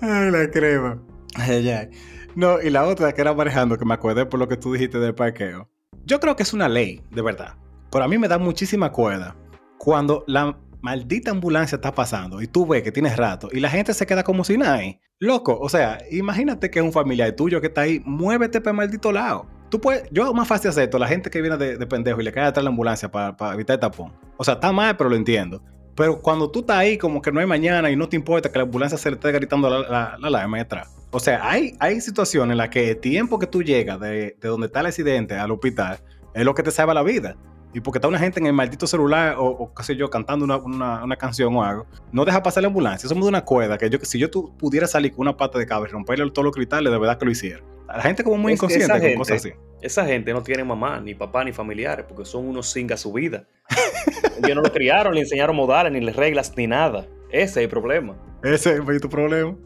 Ay, 0.00 0.30
la 0.30 0.50
crema. 0.50 1.02
Ay, 1.34 1.68
ay. 1.68 1.90
No, 2.34 2.60
y 2.60 2.70
la 2.70 2.86
otra 2.86 3.12
que 3.12 3.20
era 3.20 3.34
manejando, 3.34 3.76
que 3.76 3.84
me 3.84 3.94
acordé 3.94 4.24
por 4.24 4.40
lo 4.40 4.48
que 4.48 4.56
tú 4.56 4.72
dijiste 4.72 4.98
del 4.98 5.14
parqueo. 5.14 5.68
Yo 6.06 6.20
creo 6.20 6.36
que 6.36 6.42
es 6.42 6.52
una 6.54 6.68
ley, 6.68 7.02
de 7.10 7.22
verdad. 7.22 7.56
Pero 7.90 8.04
a 8.04 8.08
mí 8.08 8.16
me 8.16 8.28
da 8.28 8.38
muchísima 8.38 8.90
cuerda 8.92 9.36
cuando 9.78 10.24
la 10.26 10.56
maldita 10.80 11.30
ambulancia 11.30 11.76
está 11.76 11.92
pasando 11.92 12.40
y 12.40 12.46
tú 12.46 12.66
ves 12.66 12.82
que 12.82 12.92
tienes 12.92 13.16
rato 13.16 13.48
y 13.52 13.60
la 13.60 13.68
gente 13.68 13.92
se 13.92 14.06
queda 14.06 14.22
como 14.22 14.44
si 14.44 14.56
nada. 14.56 14.80
Loco, 15.18 15.58
o 15.60 15.68
sea, 15.68 15.98
imagínate 16.10 16.70
que 16.70 16.78
es 16.78 16.84
un 16.84 16.92
familiar 16.92 17.32
tuyo 17.32 17.60
que 17.60 17.66
está 17.66 17.82
ahí, 17.82 18.00
muévete 18.04 18.60
para 18.60 18.70
el 18.70 18.76
maldito 18.76 19.12
lado. 19.12 19.46
Tú 19.70 19.80
puedes, 19.80 20.08
yo 20.10 20.32
más 20.34 20.48
fácil 20.48 20.68
acepto 20.70 20.98
la 20.98 21.06
gente 21.06 21.30
que 21.30 21.40
viene 21.40 21.56
de, 21.56 21.76
de 21.78 21.86
pendejo 21.86 22.20
y 22.20 22.24
le 22.24 22.32
cae 22.32 22.44
atrás 22.44 22.64
la 22.64 22.70
ambulancia 22.70 23.10
para, 23.10 23.34
evitar 23.54 23.74
el 23.74 23.80
tapón. 23.80 24.12
O 24.36 24.44
sea, 24.44 24.54
está 24.54 24.72
mal, 24.72 24.96
pero 24.96 25.08
lo 25.10 25.16
entiendo. 25.16 25.62
Pero 25.94 26.20
cuando 26.20 26.50
tú 26.50 26.60
estás 26.60 26.76
ahí 26.78 26.98
como 26.98 27.20
que 27.22 27.30
no 27.30 27.40
hay 27.40 27.46
mañana 27.46 27.90
y 27.90 27.96
no 27.96 28.08
te 28.08 28.16
importa 28.16 28.50
que 28.50 28.58
la 28.58 28.64
ambulancia 28.64 28.98
se 28.98 29.10
le 29.10 29.14
esté 29.16 29.30
gritando 29.32 29.68
la, 29.70 29.78
la, 29.88 30.16
la 30.18 30.26
alarma 30.28 30.58
detrás. 30.58 30.88
O 31.12 31.20
sea, 31.20 31.40
hay, 31.48 31.74
hay 31.78 32.00
situaciones 32.00 32.52
en 32.52 32.58
las 32.58 32.68
que 32.68 32.90
el 32.90 32.98
tiempo 32.98 33.38
que 33.38 33.46
tú 33.46 33.62
llegas 33.62 34.00
de, 34.00 34.36
de 34.40 34.48
donde 34.48 34.66
está 34.66 34.80
el 34.80 34.86
accidente 34.86 35.34
al 35.34 35.50
hospital 35.50 35.98
es 36.34 36.44
lo 36.44 36.54
que 36.54 36.62
te 36.62 36.70
salva 36.70 36.94
la 36.94 37.02
vida. 37.02 37.36
Y 37.72 37.80
porque 37.80 37.98
está 37.98 38.08
una 38.08 38.18
gente 38.18 38.40
en 38.40 38.46
el 38.46 38.52
maldito 38.52 38.86
celular 38.88 39.36
o, 39.38 39.44
o 39.44 39.72
qué 39.74 39.84
sé 39.84 39.94
yo, 39.94 40.10
cantando 40.10 40.44
una, 40.44 40.56
una- 41.04 41.16
canción 41.16 41.54
o 41.54 41.62
algo, 41.62 41.86
no 42.10 42.24
deja 42.24 42.42
pasar 42.42 42.62
la 42.64 42.66
ambulancia. 42.68 43.08
Somos 43.08 43.24
de 43.24 43.28
una 43.28 43.44
cuerda 43.44 43.78
que 43.78 43.88
yo, 43.88 43.98
si 44.02 44.18
yo 44.18 44.28
tu- 44.28 44.56
pudiera 44.56 44.88
salir 44.88 45.12
con 45.12 45.20
una 45.20 45.36
pata 45.36 45.56
de 45.58 45.66
cabra 45.66 45.88
y 45.88 45.92
romperle 45.92 46.28
todos 46.32 46.44
los 46.46 46.54
cristales, 46.54 46.90
de 46.92 46.98
verdad 46.98 47.16
que 47.18 47.24
lo 47.26 47.30
hiciera. 47.30 47.62
La 47.96 48.02
gente 48.02 48.22
como 48.24 48.36
muy 48.38 48.52
Es 48.52 48.58
inconsciente 48.58 48.88
con 48.92 49.00
gente- 49.00 49.16
cosas 49.16 49.36
así. 49.38 49.52
Esa 49.82 50.04
gente 50.04 50.32
no 50.32 50.42
tiene 50.42 50.62
mamá, 50.64 51.00
ni 51.00 51.14
papá, 51.14 51.44
ni 51.44 51.52
familiares, 51.52 52.04
porque 52.08 52.24
son 52.24 52.46
unos 52.46 52.70
singa 52.70 52.96
su 52.96 53.12
vida. 53.12 53.46
Ellos 54.42 54.56
no 54.56 54.62
lo 54.62 54.72
criaron, 54.72 55.14
le 55.14 55.20
enseñaron 55.20 55.56
modales, 55.56 55.92
ni 55.92 56.00
les 56.00 56.14
reglas, 56.16 56.52
ni 56.56 56.66
nada. 56.66 57.06
Ese 57.30 57.44
es 57.44 57.56
el 57.64 57.68
problema. 57.68 58.16
Ese 58.42 58.76
es 58.76 59.00
tu 59.00 59.08
problema. 59.08 59.56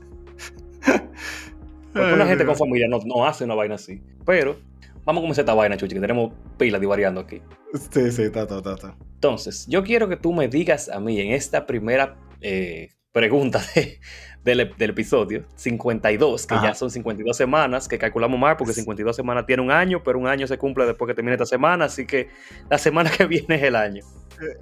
Porque 1.92 2.12
una 2.12 2.26
gente 2.26 2.44
con 2.44 2.56
familia 2.56 2.88
no, 2.88 2.98
no 3.04 3.26
hace 3.26 3.44
una 3.44 3.54
vaina 3.54 3.76
así. 3.76 4.02
Pero, 4.26 4.56
vamos 5.04 5.20
a 5.20 5.22
comenzar 5.22 5.42
esta 5.42 5.54
vaina, 5.54 5.76
Chuchi, 5.76 5.94
que 5.94 6.00
tenemos 6.00 6.32
pilas 6.58 6.80
divariando 6.80 7.20
aquí. 7.20 7.40
Sí, 7.90 8.10
sí, 8.10 8.22
está, 8.22 8.42
está, 8.42 8.56
está, 8.58 8.74
está. 8.74 8.96
Entonces, 9.14 9.66
yo 9.68 9.84
quiero 9.84 10.08
que 10.08 10.16
tú 10.16 10.32
me 10.32 10.48
digas 10.48 10.88
a 10.88 10.98
mí 11.00 11.20
en 11.20 11.32
esta 11.32 11.66
primera 11.66 12.16
eh, 12.40 12.90
pregunta 13.18 13.62
de- 13.74 14.00
del, 14.42 14.74
del 14.76 14.90
episodio 14.90 15.46
52, 15.54 16.46
que 16.46 16.54
Ajá. 16.54 16.66
ya 16.68 16.74
son 16.74 16.90
52 16.90 17.34
semanas, 17.34 17.88
que 17.88 17.96
calculamos 17.96 18.38
mal 18.38 18.56
porque 18.58 18.74
52 18.74 19.14
semanas 19.16 19.46
tiene 19.46 19.62
un 19.62 19.70
año, 19.70 20.02
pero 20.04 20.18
un 20.18 20.26
año 20.26 20.46
se 20.46 20.58
cumple 20.58 20.84
después 20.84 21.08
que 21.08 21.14
termine 21.14 21.34
esta 21.34 21.46
semana, 21.46 21.86
así 21.86 22.04
que 22.06 22.28
la 22.68 22.76
semana 22.76 23.10
que 23.10 23.24
viene 23.26 23.54
es 23.54 23.62
el 23.62 23.76
año. 23.76 24.04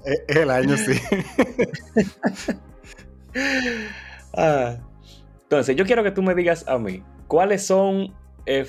Es 0.05 0.23
es 0.29 0.37
el 0.37 0.51
año, 0.51 0.77
sí. 0.77 0.93
Ah. 4.35 4.77
Entonces, 5.45 5.75
yo 5.77 5.85
quiero 5.85 6.03
que 6.03 6.11
tú 6.11 6.23
me 6.23 6.35
digas 6.35 6.67
a 6.69 6.79
mí, 6.79 7.03
¿cuáles 7.29 7.67
son 7.67 8.15
eh, 8.47 8.67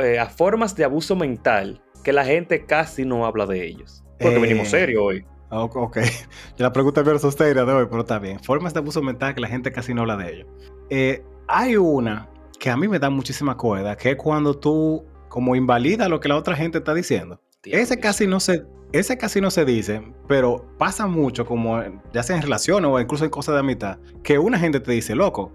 eh, 0.00 0.24
formas 0.36 0.74
de 0.76 0.84
abuso 0.84 1.14
mental 1.16 1.82
que 2.04 2.12
la 2.12 2.24
gente 2.24 2.64
casi 2.64 3.04
no 3.04 3.26
habla 3.26 3.44
de 3.46 3.66
ellos? 3.66 4.02
Porque 4.18 4.36
Eh, 4.36 4.40
venimos 4.40 4.68
serio 4.68 5.04
hoy. 5.04 5.24
Ah, 5.50 5.62
Ok, 5.62 5.98
la 6.58 6.72
pregunta 6.72 7.00
es 7.00 7.22
sostenible 7.22 7.64
de 7.64 7.72
hoy, 7.72 7.86
pero 7.88 8.00
está 8.02 8.18
bien. 8.18 8.38
Formas 8.40 8.74
de 8.74 8.80
abuso 8.80 9.02
mental 9.02 9.34
que 9.34 9.40
la 9.40 9.48
gente 9.48 9.72
casi 9.72 9.94
no 9.94 10.02
habla 10.02 10.16
de 10.16 10.34
ello. 10.34 10.46
Eh, 10.90 11.24
hay 11.46 11.76
una 11.76 12.28
que 12.58 12.70
a 12.70 12.76
mí 12.76 12.88
me 12.88 12.98
da 12.98 13.10
muchísima 13.10 13.56
cuerda, 13.56 13.96
que 13.96 14.10
es 14.10 14.16
cuando 14.16 14.54
tú 14.58 15.04
como 15.28 15.56
invalida 15.56 16.08
lo 16.08 16.20
que 16.20 16.28
la 16.28 16.36
otra 16.36 16.56
gente 16.56 16.78
está 16.78 16.94
diciendo. 16.94 17.40
Ese 17.64 17.98
casi 18.00 18.26
no 18.26 18.40
se, 18.40 18.64
ese 18.92 19.18
casi 19.18 19.40
no 19.40 19.50
se 19.50 19.64
dice, 19.64 20.02
pero 20.26 20.64
pasa 20.78 21.06
mucho 21.06 21.44
como 21.44 21.82
ya 22.12 22.22
sea 22.22 22.36
en 22.36 22.42
relaciones 22.42 22.90
o 22.90 23.00
incluso 23.00 23.24
en 23.24 23.30
cosas 23.30 23.54
de 23.54 23.60
amistad, 23.60 23.98
que 24.22 24.38
una 24.38 24.58
gente 24.58 24.80
te 24.80 24.92
dice, 24.92 25.14
loco, 25.14 25.52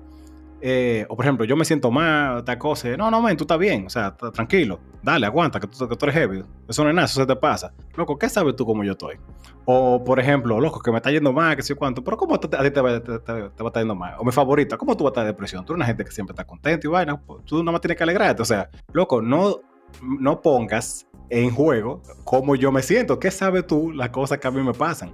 eh, 0.65 1.05
o 1.09 1.15
por 1.17 1.25
ejemplo, 1.25 1.43
yo 1.45 1.57
me 1.57 1.65
siento 1.65 1.91
mal, 1.91 2.45
tal 2.45 2.57
cosa, 2.57 2.87
no, 2.95 3.11
no, 3.11 3.21
men, 3.21 3.35
tú 3.35 3.43
estás 3.43 3.59
bien, 3.59 3.85
o 3.85 3.89
sea, 3.89 4.15
tranquilo, 4.15 4.79
dale, 5.01 5.25
aguanta, 5.25 5.59
que 5.59 5.67
tú, 5.67 5.89
que 5.89 5.95
tú 5.97 6.05
eres 6.05 6.15
heavy, 6.15 6.41
eso 6.69 6.83
no 6.85 6.89
es 6.89 6.95
nada, 6.95 7.05
eso 7.05 7.19
se 7.19 7.25
te 7.27 7.35
pasa. 7.35 7.73
Loco, 7.97 8.17
¿qué 8.17 8.29
sabes 8.29 8.55
tú 8.55 8.65
cómo 8.65 8.81
yo 8.85 8.93
estoy? 8.93 9.17
O 9.65 10.01
por 10.05 10.21
ejemplo, 10.21 10.61
loco, 10.61 10.79
que 10.79 10.89
me 10.91 10.97
está 10.97 11.11
yendo 11.11 11.33
mal, 11.33 11.55
que 11.57 11.61
sé 11.63 11.75
cuánto, 11.75 12.01
pero 12.01 12.15
¿cómo 12.15 12.39
te- 12.39 12.55
a 12.55 12.63
ti 12.63 12.71
te, 12.71 12.79
va- 12.79 12.99
te- 13.03 13.19
te 13.19 13.31
va 13.33 13.39
a 13.59 13.67
estar 13.67 13.81
yendo 13.81 13.93
mal? 13.95 14.15
O 14.19 14.23
mi 14.23 14.31
favorita, 14.31 14.77
¿cómo 14.77 14.95
tú 14.95 15.03
vas 15.03 15.09
a 15.09 15.13
estar 15.13 15.23
de 15.25 15.31
depresión? 15.31 15.65
Tú 15.65 15.73
eres 15.73 15.79
una 15.79 15.85
gente 15.85 16.05
que 16.05 16.11
siempre 16.11 16.31
está 16.31 16.45
contenta 16.45 16.87
y 16.87 16.89
vaina, 16.89 17.19
pues, 17.19 17.43
tú 17.43 17.57
nada 17.59 17.73
más 17.73 17.81
tienes 17.81 17.97
que 17.97 18.03
alegrarte, 18.03 18.41
o 18.41 18.45
sea, 18.45 18.69
loco, 18.93 19.21
no, 19.21 19.57
no 20.01 20.39
pongas 20.41 21.05
en 21.29 21.51
juego 21.51 22.01
cómo 22.23 22.55
yo 22.55 22.71
me 22.71 22.81
siento, 22.81 23.19
¿qué 23.19 23.31
sabes 23.31 23.67
tú 23.67 23.91
las 23.91 24.09
cosas 24.09 24.37
que 24.39 24.47
a 24.47 24.51
mí 24.51 24.61
me 24.63 24.73
pasan? 24.73 25.11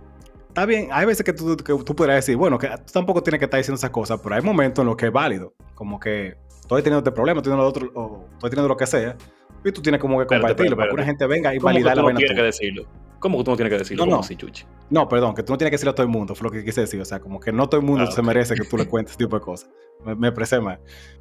Está 0.60 0.66
bien, 0.66 0.90
hay 0.92 1.06
veces 1.06 1.24
que 1.26 1.32
tú, 1.32 1.56
que 1.56 1.74
tú 1.86 1.96
podrías 1.96 2.18
decir, 2.18 2.36
bueno, 2.36 2.58
que 2.58 2.68
tú 2.68 2.92
tampoco 2.92 3.24
tienes 3.24 3.40
que 3.40 3.46
estar 3.46 3.58
diciendo 3.60 3.78
esas 3.78 3.92
cosas, 3.92 4.20
pero 4.22 4.36
hay 4.36 4.42
momentos 4.42 4.82
en 4.84 4.88
los 4.88 4.98
que 4.98 5.06
es 5.06 5.12
válido. 5.12 5.54
Como 5.74 5.98
que 6.00 6.36
estoy 6.60 6.82
teniendo 6.82 6.98
este 7.00 7.12
problema, 7.14 7.40
estoy 7.40 7.52
teniendo 7.54 7.64
lo 7.64 7.70
otro, 7.70 7.92
o 7.96 8.26
estoy 8.34 8.50
teniendo 8.50 8.68
lo 8.68 8.76
que 8.76 8.86
sea, 8.86 9.16
y 9.64 9.72
tú 9.72 9.82
tienes 9.82 10.02
como 10.02 10.18
que 10.18 10.24
Espérate, 10.24 10.42
compartirlo 10.48 10.76
para 10.76 10.90
espérate, 10.90 10.96
que 10.96 11.02
una 11.02 11.06
gente 11.06 11.28
venga 11.28 11.56
y 11.56 11.60
¿Cómo 11.60 11.70
que 11.70 11.74
validar 11.76 11.94
tú 11.94 11.96
la 11.96 12.02
no 12.02 12.06
vaina 12.08 12.18
tienes 12.18 12.36
que 12.38 12.44
decirlo? 12.44 12.84
¿Cómo 13.20 13.38
que 13.38 13.44
tú 13.46 13.52
no 13.52 13.56
tienes 13.56 13.72
que 13.74 13.78
decirlo? 13.80 14.04
No, 14.06 14.10
¿Cómo 14.10 14.16
no. 14.18 14.22
así, 14.22 14.36
chuchi? 14.36 14.66
No, 14.90 15.08
perdón, 15.08 15.34
que 15.34 15.44
tú 15.44 15.54
no 15.54 15.58
tienes 15.58 15.70
que 15.70 15.76
decirle 15.76 15.92
a 15.92 15.96
todo 15.96 16.06
el 16.06 16.12
mundo, 16.12 16.36
fue 16.36 16.44
lo 16.46 16.52
que 16.52 16.64
quise 16.66 16.82
decir. 16.82 17.00
O 17.02 17.06
sea, 17.06 17.20
como 17.22 17.40
que 17.40 17.54
no 17.54 17.70
todo 17.70 17.80
el 17.80 17.88
mundo 17.88 18.04
Ah, 18.08 18.12
se 18.12 18.22
merece 18.22 18.54
que 18.56 18.66
tú 18.66 18.76
le 18.76 18.86
cuentes 18.86 19.12
ese 19.16 19.24
tipo 19.26 19.38
de 19.38 19.42
cosas. 19.42 19.70
Me, 20.06 20.14
me 20.16 20.28
expresé 20.28 20.60
mal. 20.60 20.80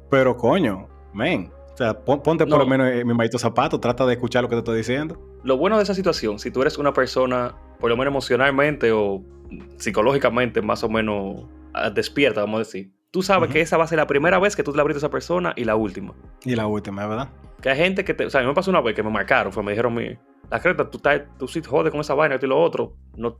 Pero 0.09 0.35
coño, 0.35 0.87
men. 1.13 1.49
O 1.73 1.77
sea, 1.77 1.93
pon- 1.97 2.21
ponte 2.21 2.45
por 2.45 2.57
No. 2.57 2.63
lo 2.65 2.67
menos 2.69 2.89
en 2.89 3.07
mi 3.07 3.13
maldito 3.13 3.39
zapato, 3.39 3.79
trata 3.79 4.05
de 4.05 4.13
escuchar 4.13 4.43
lo 4.43 4.49
que 4.49 4.55
te 4.55 4.59
estoy 4.59 4.77
diciendo. 4.77 5.17
Lo 5.43 5.55
bueno 5.57 5.77
de 5.77 5.83
esa 5.83 5.93
situación, 5.93 6.39
si 6.39 6.51
tú 6.51 6.61
eres 6.61 6.77
una 6.77 6.91
persona, 6.93 7.55
por 7.79 7.89
lo 7.89 7.97
menos 7.97 8.11
emocionalmente 8.11 8.91
o 8.91 9.23
psicológicamente 9.77 10.61
más 10.61 10.83
o 10.83 10.89
menos 10.89 11.45
ah, 11.73 11.89
despierta, 11.89 12.41
vamos 12.41 12.57
a 12.57 12.59
decir, 12.59 12.91
tú 13.11 13.21
sabes 13.21 13.49
que 13.49 13.61
esa 13.61 13.77
va 13.77 13.85
a 13.85 13.87
ser 13.87 13.97
la 13.97 14.07
primera 14.07 14.39
vez 14.39 14.55
que 14.55 14.63
tú 14.63 14.73
la 14.73 14.81
abriste 14.81 14.97
a 14.97 15.01
esa 15.05 15.11
persona 15.11 15.53
y 15.55 15.63
la 15.63 15.75
última. 15.75 16.13
Y 16.43 16.55
la 16.55 16.67
última, 16.67 17.07
¿verdad? 17.07 17.29
Que 17.61 17.69
hay 17.69 17.77
gente 17.77 18.05
que 18.05 18.13
te. 18.13 18.25
O 18.25 18.29
sea, 18.29 18.41
a 18.41 18.43
mí 18.43 18.49
me 18.49 18.53
pasó 18.53 18.69
una 18.69 18.81
vez 18.81 18.95
que 18.95 19.03
me 19.03 19.09
marcaron, 19.09 19.51
fue, 19.51 19.63
me 19.63 19.71
dijeron, 19.71 19.93
mi, 19.93 20.17
la 20.49 20.59
creta, 20.59 20.89
tú, 20.89 20.97
estás, 20.97 21.21
tú 21.37 21.47
sí 21.47 21.61
jodes 21.61 21.91
con 21.91 22.01
esa 22.01 22.13
vaina, 22.13 22.35
esto 22.35 22.45
y 22.45 22.49
lo 22.49 22.61
otro. 22.61 22.95
No, 23.15 23.37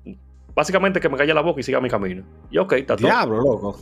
básicamente 0.56 1.00
que 1.00 1.10
me 1.10 1.18
calle 1.18 1.34
la 1.34 1.42
boca 1.42 1.60
y 1.60 1.64
siga 1.64 1.80
mi 1.80 1.90
camino. 1.90 2.24
Y 2.50 2.58
ok, 2.58 2.74
está 2.74 2.96
todo. 2.96 3.08
Diablo, 3.08 3.38
loco. 3.38 3.80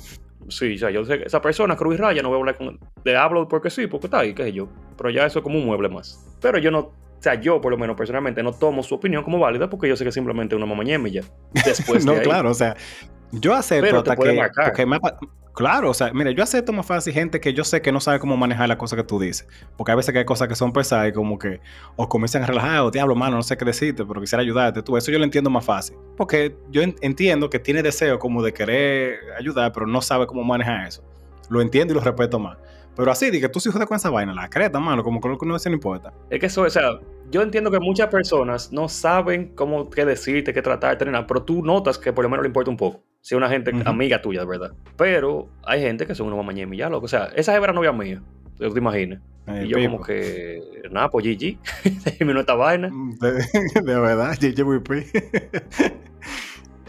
Sí, 0.49 0.75
o 0.75 0.77
sea, 0.77 0.91
yo 0.91 1.03
sé 1.03 1.19
que 1.19 1.25
esa 1.25 1.41
persona, 1.41 1.75
Cruz 1.75 1.95
y 1.95 1.97
Raya, 1.97 2.21
no 2.21 2.29
voy 2.29 2.37
a 2.37 2.39
hablar 2.39 2.57
con 2.57 2.79
Le 3.03 3.17
hablo 3.17 3.47
porque 3.47 3.69
sí, 3.69 3.87
porque 3.87 4.07
está 4.07 4.19
ahí, 4.19 4.33
qué 4.33 4.43
sé 4.43 4.53
yo. 4.53 4.69
Pero 4.95 5.09
ya 5.09 5.25
eso 5.25 5.39
es 5.39 5.43
como 5.43 5.57
un 5.59 5.65
mueble 5.65 5.89
más. 5.89 6.37
Pero 6.41 6.57
yo 6.57 6.71
no. 6.71 6.93
O 7.17 7.21
sea, 7.21 7.35
yo 7.35 7.59
por 7.59 7.71
lo 7.71 7.77
menos 7.77 7.95
personalmente 7.95 8.43
no 8.43 8.51
tomo 8.53 8.83
su 8.83 8.95
opinión 8.95 9.23
como 9.23 9.39
válida 9.39 9.69
porque 9.69 9.87
yo 9.89 9.95
sé 9.95 10.03
que 10.03 10.11
simplemente 10.11 10.55
una 10.55 10.65
mamañema 10.65 11.07
y 11.07 11.13
ya. 11.13 11.21
Después 11.65 12.05
no, 12.05 12.13
de 12.13 12.19
ahí. 12.19 12.23
claro, 12.23 12.51
o 12.51 12.53
sea, 12.53 12.75
yo 13.31 13.53
acepto 13.55 13.97
hasta 13.97 14.15
que. 14.15 14.39
Porque 14.65 14.85
me 14.85 14.99
claro, 15.53 15.89
o 15.89 15.93
sea, 15.95 16.13
mira, 16.13 16.29
yo 16.29 16.43
acepto 16.43 16.71
más 16.71 16.85
fácil 16.85 17.13
gente 17.13 17.39
que 17.41 17.51
yo 17.51 17.63
sé 17.63 17.81
que 17.81 17.91
no 17.91 17.99
sabe 17.99 18.19
cómo 18.19 18.37
manejar 18.37 18.69
las 18.69 18.77
cosas 18.77 18.97
que 18.97 19.03
tú 19.03 19.19
dices. 19.19 19.47
Porque 19.75 19.91
hay 19.91 19.95
veces 19.97 20.13
que 20.13 20.19
hay 20.19 20.25
cosas 20.25 20.47
que 20.47 20.53
son 20.53 20.71
pesadas 20.71 21.09
y 21.09 21.13
como 21.13 21.39
que 21.39 21.59
o 21.95 22.07
comienzan 22.07 22.43
a 22.43 22.45
relajar, 22.45 22.81
o 22.81 22.91
diablo, 22.91 23.15
mano, 23.15 23.37
no 23.37 23.41
sé 23.43 23.57
qué 23.57 23.65
decirte, 23.65 24.05
pero 24.05 24.21
quisiera 24.21 24.43
ayudarte. 24.43 24.83
Tú, 24.83 24.95
eso 24.95 25.11
yo 25.11 25.17
lo 25.17 25.23
entiendo 25.25 25.49
más 25.49 25.65
fácil. 25.65 25.97
Porque 26.15 26.55
yo 26.69 26.83
en- 26.83 26.95
entiendo 27.01 27.49
que 27.49 27.57
tiene 27.57 27.81
deseo 27.81 28.19
como 28.19 28.43
de 28.43 28.53
querer 28.53 29.19
ayudar, 29.39 29.71
pero 29.71 29.87
no 29.87 29.99
sabe 30.01 30.27
cómo 30.27 30.43
manejar 30.43 30.87
eso. 30.87 31.03
Lo 31.49 31.59
entiendo 31.59 31.93
y 31.93 31.95
lo 31.95 32.01
respeto 32.03 32.37
más. 32.37 32.57
Pero 32.97 33.11
así, 33.11 33.29
de 33.29 33.39
que 33.39 33.47
tú 33.47 33.59
sí 33.59 33.69
jodes 33.69 33.87
con 33.87 33.95
esa 33.95 34.09
vaina, 34.09 34.33
la 34.33 34.49
creta, 34.49 34.79
mano, 34.79 35.03
como 35.03 35.21
que 35.21 35.29
lo 35.29 35.37
que 35.37 35.45
uno 35.45 35.53
dice 35.53 35.69
no 35.69 35.75
importa. 35.75 36.11
Es 36.31 36.39
que 36.39 36.47
eso, 36.47 36.63
o 36.63 36.69
sea, 36.69 36.99
yo 37.29 37.43
entiendo 37.43 37.69
que 37.69 37.79
muchas 37.79 38.07
personas 38.07 38.73
no 38.73 38.89
saben 38.89 39.53
cómo 39.53 39.89
qué 39.89 40.03
decirte, 40.03 40.51
qué 40.51 40.63
tratarte, 40.63 41.05
ni 41.05 41.11
nada, 41.11 41.27
pero 41.27 41.43
tú 41.43 41.63
notas 41.63 41.99
que 41.99 42.11
por 42.11 42.23
lo 42.23 42.29
menos 42.29 42.43
le 42.43 42.47
importa 42.47 42.71
un 42.71 42.77
poco. 42.77 43.03
Si 43.21 43.35
es 43.35 43.37
una 43.37 43.49
gente 43.49 43.71
amiga 43.85 44.21
tuya, 44.21 44.39
de 44.39 44.47
verdad. 44.47 44.73
Pero 44.95 45.47
hay 45.63 45.81
gente 45.81 46.07
que 46.07 46.15
son 46.15 46.27
unos 46.27 46.37
mamañema 46.37 46.73
y 46.73 46.79
ya, 46.79 46.89
loco. 46.89 47.05
O 47.05 47.09
sea, 47.09 47.25
esa 47.35 47.55
era 47.55 47.71
novia 47.71 47.91
mía, 47.91 48.21
te 48.57 48.65
imaginas. 48.65 49.21
Eh, 49.47 49.63
y 49.65 49.67
yo 49.69 49.77
Pipo. 49.77 49.91
como 49.91 50.03
que, 50.03 50.61
nada, 50.91 51.09
pues 51.09 51.25
GG, 51.25 51.57
terminó 52.17 52.39
esta 52.41 52.55
vaina. 52.55 52.89
De, 53.19 53.31
de 53.81 53.99
verdad, 53.99 54.35
JJVP. 54.39 55.05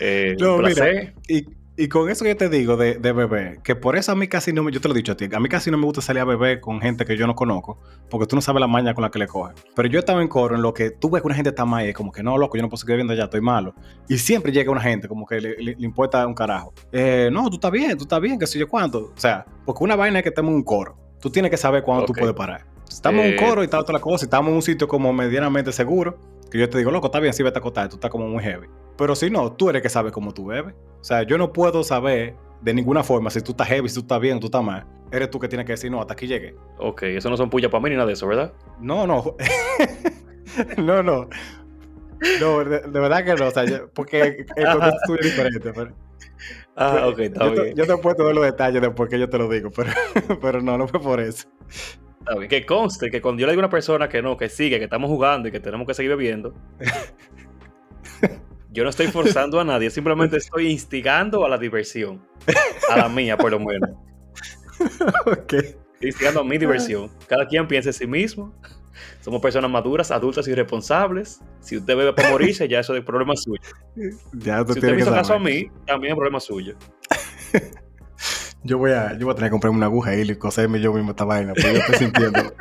Eh, 0.01 0.37
No, 0.39 0.59
mira. 0.59 1.13
Y, 1.29 1.47
y 1.79 1.89
con 1.89 2.11
eso 2.11 2.25
que 2.25 2.31
yo 2.31 2.37
te 2.37 2.49
digo 2.49 2.77
de, 2.77 2.97
de 2.97 3.13
beber, 3.13 3.59
que 3.63 3.75
por 3.77 3.97
eso 3.97 4.13
a 4.13 4.15
mí 4.15 4.29
casi 4.29 4.53
no 4.53 4.63
me, 4.63 4.73
yo 4.73 4.81
te 4.81 4.89
lo 4.89 4.95
he 4.95 4.97
dicho 4.99 5.13
a 5.13 5.17
ti, 5.17 5.27
a 5.33 5.41
mí 5.41 5.49
casi 5.49 5.71
no 5.71 5.79
me 5.79 5.85
gusta 5.85 6.01
salir 6.03 6.21
a 6.21 6.25
beber 6.25 6.61
con 6.61 6.81
gente 6.81 7.05
que 7.05 7.17
yo 7.17 7.27
no 7.27 7.35
conozco, 7.35 7.79
porque 8.11 8.27
tú 8.27 8.37
no 8.37 8.43
sabes 8.43 8.61
la 8.61 8.67
maña 8.67 8.93
con 8.95 9.03
la 9.03 9.11
que 9.11 9.19
le 9.19 9.27
coge. 9.27 9.55
Pero 9.75 9.89
yo 9.89 10.01
estaba 10.01 10.21
en 10.21 10.29
coro 10.29 10.57
en 10.57 10.63
lo 10.63 10.75
que 10.75 10.91
tú 10.91 11.09
ves 11.09 11.23
que 11.23 11.27
una 11.29 11.35
gente 11.37 11.51
está 11.51 11.65
mal 11.65 11.87
y 11.87 11.91
es 11.91 11.95
como 11.95 12.11
que 12.13 12.23
no, 12.23 12.37
loco, 12.37 12.57
yo 12.57 12.63
no 12.63 12.69
puedo 12.69 12.79
seguir 12.79 12.93
bebiendo 12.95 13.15
ya, 13.15 13.25
estoy 13.25 13.41
malo. 13.41 13.75
Y 14.09 14.19
siempre 14.19 14.53
llega 14.53 14.71
una 14.73 14.81
gente 14.83 15.09
como 15.09 15.25
que 15.27 15.41
le, 15.41 15.51
le- 15.57 15.77
le 15.77 15.85
importa 15.87 16.27
un 16.27 16.35
carajo. 16.35 16.75
Eh, 16.93 17.31
no, 17.33 17.49
tú 17.49 17.55
estás 17.55 17.71
bien, 17.71 17.97
tú 17.97 18.03
estás 18.05 18.21
bien, 18.21 18.39
que 18.39 18.47
sé 18.47 18.59
yo 18.59 18.69
cuánto. 18.69 18.99
O 18.99 19.13
sea, 19.21 19.47
porque 19.65 19.85
una 19.85 19.97
vaina 19.97 20.19
es 20.19 20.23
que 20.25 20.31
estamos 20.31 20.51
en 20.51 20.57
un 20.57 20.65
coro. 20.65 20.97
Tú 21.21 21.31
tienes 21.31 21.51
que 21.51 21.57
saber 21.57 21.83
cuándo 21.83 22.05
tú 22.07 22.13
puedes 22.13 22.35
parar. 22.35 22.65
Si 22.85 22.95
estamos 22.97 23.25
en 23.25 23.33
Eh, 23.35 23.37
un 23.39 23.45
coro 23.49 23.63
y 23.63 23.69
tal 23.69 23.81
otra 23.81 24.01
cosa, 24.01 24.19
si 24.19 24.25
estamos 24.25 24.49
en 24.51 24.57
un 24.57 24.63
sitio 24.63 24.89
como 24.89 25.13
medianamente 25.13 25.73
seguro, 25.73 26.19
que 26.51 26.59
yo 26.59 26.69
te 26.69 26.79
digo, 26.79 26.91
loco, 26.91 27.07
está 27.07 27.21
bien, 27.21 27.33
sí 27.35 27.43
vete 27.43 27.59
a 27.59 27.61
acotar, 27.61 27.89
tú 27.89 27.97
estás 27.97 28.11
como 28.11 28.27
muy 28.27 28.43
heavy. 28.43 28.67
Pero 28.99 29.15
si 29.17 29.31
no, 29.31 29.53
tú 29.53 29.71
eres 29.71 29.79
el 29.81 29.83
que 29.85 29.89
sabe 29.89 30.11
cómo 30.13 30.35
tú 30.35 30.47
bebes. 30.47 30.75
O 31.01 31.05
sea, 31.05 31.23
yo 31.23 31.39
no 31.39 31.53
puedo 31.53 31.83
saber 31.85 32.35
de 32.61 32.75
ninguna 32.75 33.03
forma 33.05 33.31
si 33.31 33.41
tú 33.41 33.53
estás 33.53 33.69
heavy, 33.69 33.89
si 33.89 33.95
tú 33.95 34.01
estás 34.01 34.21
bien, 34.21 34.41
tú 34.41 34.47
estás 34.47 34.63
mal. 34.63 34.85
Eres 35.13 35.31
tú 35.31 35.39
que 35.39 35.49
tienes 35.49 35.65
que 35.65 35.73
decir, 35.73 35.91
no, 35.91 36.01
hasta 36.01 36.13
aquí 36.13 36.27
llegué. 36.27 36.55
Ok, 36.79 37.05
eso 37.05 37.31
no 37.31 37.37
son 37.37 37.49
puya 37.49 37.71
para 37.71 37.83
mí 37.83 37.91
ni 37.91 37.95
nada 37.97 38.09
de 38.09 38.13
eso, 38.15 38.27
¿verdad? 38.27 38.53
No, 38.81 39.07
no. 39.07 39.37
no, 40.77 41.03
no. 41.03 41.29
No, 42.41 42.65
de, 42.65 42.81
de 42.81 43.01
verdad 43.01 43.25
que 43.25 43.35
no. 43.35 43.47
O 43.47 43.51
sea, 43.51 43.65
yo- 43.65 43.89
porque 43.93 44.45
el 44.57 44.67
contexto 44.67 44.99
tuyo 45.07 45.21
es 45.21 45.27
diferente. 45.27 45.73
Pero, 45.73 45.95
Ah, 46.77 47.09
ok, 47.09 47.19
está 47.19 47.45
yo, 47.47 47.55
te, 47.55 47.63
bien. 47.63 47.77
yo 47.77 47.87
te 47.87 47.97
puedo 47.97 48.25
dar 48.25 48.35
los 48.35 48.45
detalles 48.45 48.81
después 48.81 49.11
que 49.11 49.19
yo 49.19 49.29
te 49.29 49.37
lo 49.39 49.49
digo, 49.49 49.71
pero, 49.75 49.91
pero 50.41 50.61
no, 50.61 50.79
no 50.79 50.87
fue 50.87 51.01
por 51.01 51.19
eso. 51.21 51.49
Está 52.21 52.37
bien. 52.37 52.49
Que 52.49 52.65
conste 52.67 53.11
que 53.11 53.21
cuando 53.21 53.41
yo 53.41 53.47
le 53.47 53.53
digo 53.53 53.61
a 53.63 53.65
una 53.67 53.71
persona 53.71 54.09
que 54.09 54.23
no, 54.23 54.37
que 54.37 54.49
sigue, 54.49 54.79
que 54.79 54.85
estamos 54.85 55.09
jugando 55.11 55.49
y 55.49 55.53
que 55.53 55.59
tenemos 55.61 55.87
que 55.89 55.95
seguir 55.95 56.11
bebiendo, 56.11 56.55
yo 58.71 58.85
no 58.85 58.91
estoy 58.91 59.09
forzando 59.09 59.61
a 59.61 59.65
nadie, 59.65 59.91
simplemente 59.91 60.37
estoy 60.37 60.71
instigando 60.71 61.45
a 61.45 61.49
la 61.49 61.59
diversión. 61.59 62.27
A 62.91 62.97
la 62.97 63.09
mía, 63.09 63.37
por 63.37 63.51
lo 63.51 63.61
menos. 63.61 63.91
ok. 65.27 65.55
Instigando 66.01 66.41
a 66.41 66.45
mi 66.45 66.59
diversión. 66.59 67.11
Cada 67.27 67.47
quien 67.47 67.67
piensa 67.67 67.89
en 67.91 67.95
sí 67.95 68.07
mismo. 68.07 68.55
Somos 69.21 69.41
personas 69.41 69.71
maduras, 69.71 70.11
adultas 70.11 70.47
y 70.49 70.55
responsables. 70.55 71.41
Si 71.61 71.77
usted 71.77 71.97
bebe 71.97 72.13
para 72.13 72.31
morirse, 72.31 72.69
ya 72.69 72.81
eso 72.81 72.95
es 72.95 73.05
problema 73.05 73.35
suyo. 73.37 73.61
Ya 74.33 74.65
tú 74.65 74.73
Si 74.73 74.79
usted 74.81 74.95
me 74.95 75.01
hizo 75.01 75.13
caso 75.13 75.35
a 75.35 75.39
mí, 75.39 75.71
también 75.87 76.13
es 76.13 76.17
problema 76.17 76.41
suyo. 76.41 76.77
Yo 78.65 78.77
voy 78.77 78.91
a, 78.91 79.17
yo 79.17 79.25
voy 79.25 79.33
a 79.33 79.37
tener 79.37 79.51
que 79.51 79.53
comprarme 79.53 79.77
una 79.77 79.87
aguja 79.87 80.17
y 80.17 80.35
coserme 80.35 80.81
yo 80.81 80.93
mismo 80.93 81.13
esta 81.13 81.25
vaina, 81.25 81.55
porque 81.55 81.75
yo 81.75 81.79
estoy 81.79 81.95
sintiendo 81.95 82.53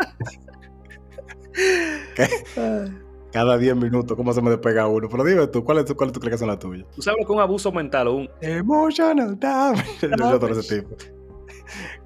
cada 3.32 3.58
10 3.58 3.76
minutos 3.76 4.16
cómo 4.16 4.34
se 4.34 4.42
me 4.42 4.50
despega 4.50 4.88
uno. 4.88 5.08
Pero 5.10 5.24
dime 5.24 5.48
tú, 5.48 5.63
¿cuál 5.63 5.80
es, 5.80 5.94
cuál 5.94 6.12
tú 6.12 6.20
crees 6.20 6.34
que 6.36 6.38
son 6.40 6.48
las 6.48 6.60
tuyas? 6.60 6.86
¿Tú 6.96 7.02
sabes 7.02 7.26
que 7.26 7.32
un 7.32 7.40
abuso 7.40 7.72
mental 7.72 8.08
o 8.08 8.13
un 8.16 8.30
Emotional 8.42 9.38
damage. 9.40 9.84
yo, 10.02 10.40
todo 10.40 10.48
ese 10.60 10.82
tipo. 10.82 10.96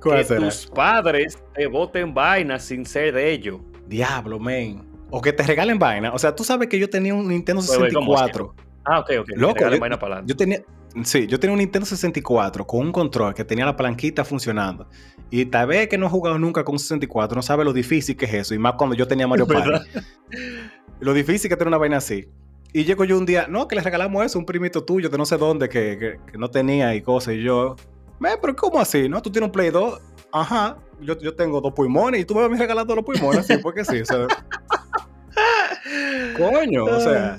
¿Cuál 0.01 0.17
que 0.19 0.23
será? 0.25 0.39
tus 0.41 0.65
padres 0.67 1.37
te 1.53 1.67
boten 1.67 2.13
vainas 2.13 2.63
sin 2.63 2.85
ser 2.85 3.13
de 3.13 3.31
ellos? 3.31 3.59
Diablo, 3.87 4.39
man. 4.39 4.87
O 5.11 5.21
que 5.21 5.33
te 5.33 5.43
regalen 5.43 5.77
vaina. 5.77 6.13
O 6.13 6.19
sea, 6.19 6.33
tú 6.35 6.43
sabes 6.43 6.67
que 6.69 6.79
yo 6.79 6.89
tenía 6.89 7.13
un 7.13 7.27
Nintendo 7.27 7.61
Pues, 7.65 7.77
güey, 7.77 7.91
¿cómo 7.91 8.13
64. 8.17 8.55
Ah, 8.85 8.99
ok, 8.99 9.09
ok. 9.21 9.29
Loco, 9.35 9.53
Regalen 9.55 9.77
yo- 9.77 9.81
vaina 9.81 9.99
para 9.99 10.13
adelante. 10.15 10.31
Yo 10.33 10.37
tenía, 10.37 10.63
sí, 11.03 11.27
yo 11.27 11.39
tenía 11.39 11.53
un 11.53 11.59
Nintendo 11.59 11.85
64 11.85 12.65
con 12.65 12.79
un 12.87 12.91
control 12.91 13.33
que 13.35 13.43
tenía 13.43 13.65
la 13.65 13.75
palanquita 13.75 14.23
funcionando. 14.25 14.87
Y 15.29 15.45
tal 15.45 15.67
vez 15.67 15.87
que 15.87 15.97
no 15.97 16.07
he 16.07 16.09
jugado 16.09 16.39
nunca 16.39 16.63
con 16.63 16.75
un 16.75 16.79
64, 16.79 17.35
no 17.35 17.41
sabe 17.41 17.63
lo 17.63 17.73
difícil 17.73 18.17
que 18.17 18.25
es 18.25 18.33
eso. 18.33 18.53
Y 18.55 18.57
más 18.57 18.73
cuando 18.73 18.95
yo 18.95 19.07
tenía 19.07 19.27
Mario 19.27 19.45
Party. 19.47 19.69
Lo 21.01 21.13
difícil 21.13 21.49
que 21.49 21.55
tener 21.57 21.67
una 21.67 21.77
vaina 21.77 21.97
así. 21.97 22.27
Y 22.73 22.85
llego 22.85 23.03
yo 23.03 23.17
un 23.17 23.25
día, 23.25 23.47
no, 23.49 23.67
que 23.67 23.75
le 23.75 23.81
regalamos 23.81 24.23
eso 24.25 24.39
un 24.39 24.45
primito 24.45 24.83
tuyo 24.85 25.09
de 25.09 25.17
no 25.17 25.25
sé 25.25 25.37
dónde 25.37 25.67
que, 25.67 25.97
que- 25.97 26.19
que 26.31 26.37
no 26.37 26.49
tenía 26.49 26.95
y 26.95 27.01
cosas. 27.01 27.33
Y 27.33 27.43
yo, 27.43 27.75
"Me, 28.19 28.37
pero 28.37 28.55
¿cómo 28.55 28.79
así? 28.79 29.09
¿No? 29.09 29.21
Tú 29.21 29.29
tienes 29.29 29.47
un 29.47 29.51
Play 29.51 29.71
2. 29.71 29.99
Ajá, 30.31 30.77
yo, 31.01 31.17
yo 31.19 31.35
tengo 31.35 31.59
dos 31.59 31.73
pulmones 31.73 32.21
y 32.21 32.25
tú 32.25 32.33
me 32.35 32.47
vas 32.47 32.57
a 32.57 32.61
regalar 32.61 32.85
todos 32.85 32.97
los 32.97 33.05
pulmones, 33.05 33.45
sí, 33.45 33.57
porque 33.61 33.83
sí. 33.83 33.99
O 34.01 34.05
sea, 34.05 34.27
coño, 36.37 36.85
o 36.85 36.99
sea. 36.99 37.37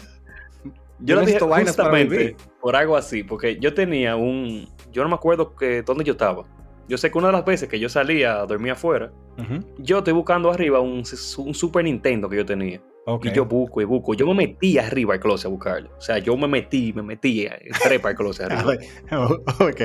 Yo 1.05 1.16
lo 1.16 1.22
dije 1.22 1.33
necesito 1.33 1.48
vainas 1.48 1.77
para 1.77 1.90
vivir. 1.94 2.37
por 2.61 2.77
algo 2.77 2.96
así, 2.96 3.25
porque 3.25 3.59
yo 3.59 3.75
tenía 3.75 4.14
un... 4.14 4.68
Yo 4.92 5.03
no 5.03 5.09
me 5.09 5.16
acuerdo 5.16 5.57
que 5.57 5.83
dónde 5.83 6.05
yo 6.05 6.12
estaba. 6.12 6.44
Yo 6.88 6.96
sé 6.96 7.11
que 7.11 7.18
una 7.18 7.27
de 7.29 7.33
las 7.33 7.44
veces 7.44 7.68
que 7.68 7.81
yo 7.81 7.88
salía 7.88 8.40
a 8.40 8.46
dormir 8.46 8.72
afuera, 8.72 9.11
Ujú. 9.38 9.64
yo 9.79 9.98
estoy 9.98 10.12
buscando 10.12 10.51
arriba 10.51 10.79
un, 10.81 11.03
un 11.38 11.55
Super 11.55 11.85
Nintendo 11.85 12.29
que 12.29 12.37
yo 12.37 12.46
tenía. 12.46 12.81
Y 13.25 13.33
yo 13.35 13.45
busco 13.47 13.81
y 13.81 13.85
busco. 13.85 14.15
Yo 14.15 14.27
me 14.27 14.35
metí 14.35 14.79
arriba 14.79 15.15
al 15.15 15.21
closet 15.21 15.47
a 15.47 15.49
buscarlo. 15.49 15.91
O 15.97 16.01
sea, 16.01 16.19
yo 16.19 16.37
me 16.37 16.47
metí, 16.47 16.93
me 16.93 17.03
metí, 17.03 17.47
para 18.01 18.11
el 18.11 18.17
closet 18.17 18.47
arriba. 18.53 18.77
ok. 19.61 19.81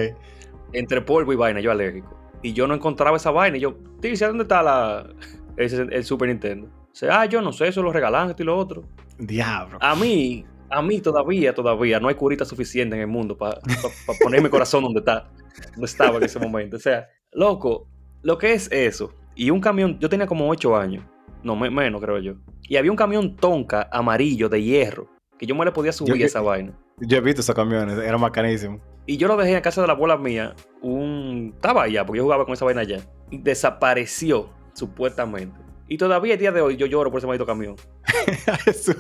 Entre 0.74 1.02
polvo 1.02 1.34
y 1.34 1.36
vaina, 1.36 1.60
yo 1.60 1.72
alérgico. 1.72 2.16
Y 2.44 2.54
yo 2.54 2.68
no 2.68 2.76
encontraba 2.76 3.18
esa 3.18 3.32
vaina. 3.32 3.58
Y 3.58 3.62
yo, 3.62 3.78
dice, 4.00 4.26
¿dónde 4.28 4.44
está 4.44 4.62
la, 4.62 5.10
ese- 5.56 5.88
el 5.92 6.04
Super 6.04 6.28
Nintendo? 6.30 6.68
O 6.68 6.96
sea, 6.96 7.22
ah, 7.22 7.26
yo 7.26 7.42
no 7.42 7.52
sé, 7.54 7.68
eso 7.68 7.82
lo 7.82 7.92
regalan, 7.92 8.30
esto 8.30 8.44
y 8.44 8.46
lo 8.46 8.58
otro. 8.58 8.84
Diablo. 9.18 9.78
A 9.82 9.96
mí, 9.96 10.46
a 10.70 10.82
mí 10.82 11.00
todavía, 11.02 11.54
todavía, 11.56 12.00
no 12.00 12.08
hay 12.10 12.16
curita 12.16 12.46
suficiente 12.46 12.96
en 12.96 13.02
el 13.02 13.08
mundo 13.08 13.38
para 13.38 13.60
poner 14.22 14.42
mi 14.44 14.50
corazón 14.50 14.84
donde 14.84 15.00
está, 15.00 15.30
donde 15.72 15.86
estaba 15.86 16.18
en 16.18 16.24
ese 16.24 16.40
momento. 16.40 16.78
O 16.78 16.80
sea, 16.80 17.08
loco, 17.32 17.88
lo 18.22 18.38
que 18.38 18.54
es 18.54 18.72
eso. 18.72 19.14
Y 19.36 19.50
un 19.52 19.60
camión, 19.62 19.98
yo 20.00 20.10
tenía 20.10 20.28
como 20.28 20.48
8 20.50 20.76
años, 20.76 21.04
no 21.44 21.56
me- 21.56 21.70
menos 21.70 22.02
creo 22.02 22.20
yo. 22.20 22.34
Y 22.68 22.76
había 22.78 22.92
un 22.92 22.98
camión 22.98 23.36
tonka 23.36 23.88
amarillo 23.92 24.50
de 24.50 24.62
hierro, 24.62 25.08
que 25.40 25.46
yo 25.46 25.56
me 25.56 25.66
le 25.66 25.72
podía 25.72 25.92
subir 25.92 26.16
Yo- 26.16 26.24
a 26.24 26.28
esa 26.28 26.42
vaina. 26.42 26.74
Yo 27.00 27.18
he 27.18 27.22
visto 27.22 27.42
esos 27.42 27.56
camiones, 27.56 27.98
eran 28.00 28.20
bacanísimos. 28.20 28.82
Y 29.06 29.18
yo 29.18 29.28
lo 29.28 29.38
dejé 29.38 29.56
en 29.56 29.62
casa 29.62 29.82
de 29.82 29.88
la 29.88 29.94
abuela 29.94 30.18
mía, 30.18 30.56
un... 30.82 31.54
Estaba 31.56 31.84
allá, 31.84 32.06
porque 32.06 32.18
yo 32.18 32.24
jugaba 32.24 32.44
con 32.44 32.54
esa 32.54 32.66
vaina 32.66 32.82
allá. 32.82 33.00
Y 33.30 33.38
desapareció, 33.38 34.50
supuestamente. 34.74 35.56
Y 35.88 35.98
todavía 35.98 36.34
el 36.34 36.40
día 36.40 36.52
de 36.52 36.60
hoy 36.60 36.76
yo 36.76 36.86
lloro 36.88 37.10
por 37.10 37.20
ese 37.20 37.28
maldito 37.28 37.46
camión. 37.46 37.76
Eso. 38.66 38.94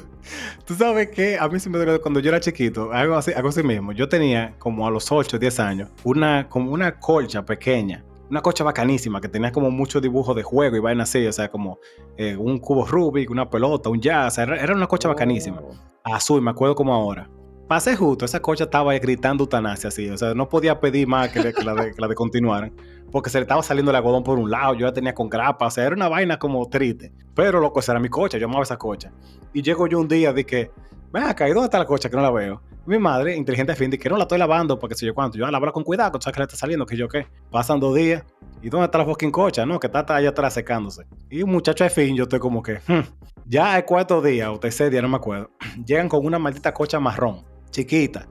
Tú 0.66 0.74
sabes 0.76 1.10
que 1.10 1.38
a 1.38 1.48
mí 1.50 1.60
se 1.60 1.70
me 1.70 1.78
dolió 1.78 2.00
cuando 2.02 2.20
yo 2.22 2.30
era 2.30 2.40
chiquito, 2.40 2.94
algo 2.94 3.16
así, 3.16 3.34
algo 3.34 3.50
así 3.50 3.64
mismo. 3.64 3.92
Yo 3.92 4.08
tenía 4.08 4.54
como 4.60 4.88
a 4.88 4.92
los 4.92 5.12
8, 5.12 5.38
10 5.40 5.60
años, 5.60 5.90
una, 6.04 6.48
como 6.48 6.72
una 6.72 6.98
colcha 7.00 7.44
pequeña, 7.44 8.06
una 8.30 8.42
colcha 8.42 8.64
bacanísima 8.64 9.22
que 9.22 9.30
tenía 9.30 9.52
como 9.52 9.72
muchos 9.72 10.02
dibujos 10.02 10.36
de 10.36 10.44
juego 10.44 10.76
y 10.76 10.80
vainas 10.80 11.10
así, 11.10 11.26
o 11.26 11.32
sea, 11.32 11.50
como 11.50 11.80
eh, 12.18 12.36
un 12.36 12.60
cubo 12.60 12.86
Rubik, 12.86 13.30
una 13.30 13.50
pelota, 13.50 13.90
un 13.90 14.02
jazz, 14.02 14.34
o 14.34 14.36
sea, 14.36 14.44
era, 14.44 14.58
era 14.64 14.76
una 14.76 14.88
colcha 14.88 15.08
bacanísima. 15.08 15.62
Oh. 15.62 15.74
Azul, 16.04 16.42
me 16.42 16.52
acuerdo 16.52 16.76
como 16.76 16.94
ahora. 16.94 17.30
Pasé 17.68 17.98
justo, 17.98 18.24
esa 18.24 18.40
cocha 18.42 18.64
estaba 18.64 18.94
gritando 18.94 19.44
eutanasia 19.44 19.90
así, 19.90 20.10
o 20.10 20.18
sea, 20.18 20.34
no 20.34 20.48
podía 20.48 20.80
pedir 20.80 21.06
más 21.08 21.30
que, 21.30 21.42
le- 21.42 21.54
que 21.54 21.64
la, 21.66 21.74
de, 21.74 21.92
que 21.94 22.00
la 22.02 22.08
de 22.08 22.16
continuar, 22.16 22.72
porque 23.12 23.30
se 23.30 23.40
le 23.40 23.42
estaba 23.42 23.62
saliendo 23.62 23.92
el 23.92 23.98
algodón 23.98 24.24
por 24.24 24.40
un 24.40 24.50
lado, 24.50 24.74
yo 24.74 24.86
la 24.86 24.94
tenía 24.94 25.14
con 25.14 25.30
grapa, 25.30 25.66
o 25.68 25.72
sea, 25.72 25.86
era 25.86 25.94
una 25.96 26.08
vaina 26.08 26.40
como 26.40 26.66
triste. 26.70 27.12
Pero 27.36 27.60
loco, 27.60 27.82
esa 27.82 27.92
era 27.92 28.00
mi 28.00 28.08
cocha, 28.08 28.38
yo 28.38 28.46
amaba 28.46 28.64
esa 28.64 28.78
cocha. 28.78 29.12
Y 29.54 29.62
llego 29.62 29.86
yo 29.88 30.00
un 30.00 30.08
día 30.08 30.32
de 30.32 30.46
que, 30.46 30.72
ven 31.12 31.24
acá, 31.24 31.48
¿y 31.48 31.52
dónde 31.54 31.66
está 31.66 31.80
la 31.80 31.86
cocha 31.86 32.10
que 32.10 32.16
no 32.16 32.22
la 32.22 32.32
veo? 32.32 32.62
Mi 32.86 32.98
madre, 32.98 33.36
inteligente 33.36 33.76
fin, 33.76 33.90
de 33.90 33.98
que 33.98 34.10
no 34.10 34.16
la 34.16 34.24
estoy 34.24 34.38
lavando, 34.40 34.80
porque 34.80 34.96
sé 34.96 35.06
yo 35.06 35.14
cuánto, 35.14 35.38
yo 35.38 35.46
"Ah, 35.46 35.52
la 35.52 35.72
con 35.72 35.84
cuidado, 35.84 36.12
que 36.14 36.22
sabes 36.24 36.34
que 36.36 36.40
le 36.40 36.46
está 36.46 36.56
saliendo, 36.56 36.86
que 36.86 36.96
yo 36.96 37.08
qué. 37.10 37.28
Pasan 37.52 37.80
dos 37.82 37.94
días, 37.96 38.24
¿y 38.62 38.70
dónde 38.70 38.86
está 38.86 38.98
la 39.00 39.06
fucking 39.06 39.32
cocha? 39.32 39.66
No, 39.66 39.78
que 39.80 39.88
está, 39.88 40.00
está 40.02 40.16
allá 40.16 40.30
atrás 40.30 40.54
secándose. 40.54 41.04
Y 41.30 41.44
un 41.44 41.52
muchacho 41.52 41.84
al 41.84 41.90
fin, 41.90 42.16
yo 42.16 42.24
estoy 42.24 42.40
como 42.40 42.64
que, 42.64 42.80
"Hmm". 42.88 43.02
ya 43.46 43.78
el 43.78 43.84
cuarto 43.86 44.22
día 44.22 44.52
o 44.52 44.60
tercer 44.60 44.90
día, 44.90 45.02
no 45.02 45.10
me 45.10 45.18
acuerdo, 45.18 45.50
llegan 45.86 46.08
con 46.08 46.26
una 46.26 46.40
maldita 46.40 46.74
cocha 46.74 47.00
marrón, 47.00 47.44
chiquita. 47.72 48.28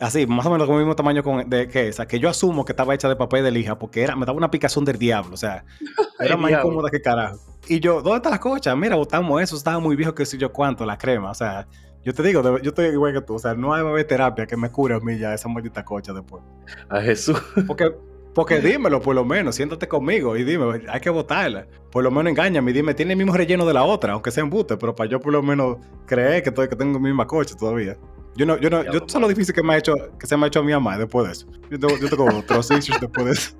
Así, 0.00 0.26
más 0.28 0.46
o 0.46 0.50
menos 0.52 0.66
con 0.68 0.76
el 0.76 0.82
mismo 0.82 0.94
tamaño 0.94 1.22
con- 1.24 1.50
de 1.50 1.66
que 1.66 1.88
esa, 1.88 2.06
que 2.06 2.20
yo 2.20 2.28
asumo 2.28 2.64
que 2.64 2.70
estaba 2.72 2.94
hecha 2.94 3.08
de 3.08 3.16
papel 3.16 3.42
de 3.42 3.50
lija, 3.50 3.76
porque 3.78 4.00
era, 4.02 4.14
me 4.14 4.24
daba 4.24 4.38
una 4.38 4.48
picazón 4.50 4.84
del 4.84 4.96
diablo, 4.96 5.34
o 5.34 5.36
sea, 5.36 5.64
era 6.20 6.36
más 6.36 6.48
diablo. 6.48 6.68
incómoda 6.68 6.88
que 6.90 7.00
carajo. 7.02 7.38
Y 7.66 7.80
yo, 7.80 8.00
¿dónde 8.00 8.18
está 8.18 8.30
la 8.30 8.38
cocha? 8.38 8.74
Mira, 8.76 8.94
botamos 8.94 9.42
eso, 9.42 9.56
estaba 9.56 9.80
muy 9.80 9.96
viejo, 9.96 10.14
que 10.14 10.24
sé 10.24 10.38
yo 10.38 10.52
cuánto, 10.52 10.86
la 10.86 10.96
crema, 10.96 11.32
o 11.32 11.34
sea, 11.34 11.66
yo 12.04 12.14
te 12.14 12.22
digo, 12.22 12.58
yo 12.58 12.68
estoy 12.70 12.86
igual 12.86 13.12
que 13.12 13.20
tú, 13.20 13.34
o 13.34 13.38
sea, 13.38 13.54
no 13.54 13.74
hay 13.74 14.04
terapia 14.04 14.46
que 14.46 14.56
me 14.56 14.70
cure 14.70 14.94
a 14.94 15.00
mí 15.00 15.18
ya 15.18 15.34
esa 15.34 15.48
maldita 15.48 15.84
cocha 15.84 16.12
después. 16.12 16.42
A 16.88 17.00
Jesús. 17.00 17.40
Porque, 17.66 17.92
porque 18.34 18.60
dímelo, 18.60 19.00
por 19.00 19.14
lo 19.14 19.24
menos, 19.24 19.56
siéntate 19.56 19.88
conmigo 19.88 20.36
y 20.36 20.44
dime, 20.44 20.82
hay 20.88 21.00
que 21.00 21.10
botarla. 21.10 21.66
Por 21.90 22.04
lo 22.04 22.10
menos 22.10 22.30
engáñame 22.30 22.70
y 22.70 22.74
dime, 22.74 22.94
tiene 22.94 23.12
el 23.12 23.18
mismo 23.18 23.34
relleno 23.34 23.66
de 23.66 23.74
la 23.74 23.84
otra, 23.84 24.12
aunque 24.12 24.30
sea 24.30 24.42
embute, 24.44 24.76
pero 24.76 24.94
para 24.94 25.10
yo 25.10 25.20
por 25.20 25.32
lo 25.32 25.42
menos 25.42 25.78
creer 26.06 26.42
que, 26.42 26.50
estoy, 26.50 26.68
que 26.68 26.76
tengo 26.76 26.98
mi 26.98 27.08
misma 27.08 27.26
cocha 27.26 27.54
todavía. 27.56 27.96
Yo 28.36 28.46
no, 28.46 28.56
yo 28.58 28.70
no, 28.70 28.84
yo 28.84 29.00
sé 29.06 29.18
lo 29.18 29.26
difícil 29.26 29.52
que 29.54 29.62
me 29.64 29.74
ha 29.74 29.78
hecho, 29.78 29.94
que 30.18 30.26
se 30.26 30.36
me 30.36 30.44
ha 30.44 30.46
hecho 30.46 30.60
a 30.60 30.62
mi 30.62 30.72
mamá 30.72 30.96
después 30.96 31.26
de 31.26 31.32
eso. 31.32 31.46
Yo 31.70 31.78
tengo, 31.78 31.96
yo 31.98 32.08
tengo 32.08 32.24
otros 32.38 32.70
issues 32.70 33.00
después 33.00 33.26
de 33.26 33.32
eso. 33.32 33.56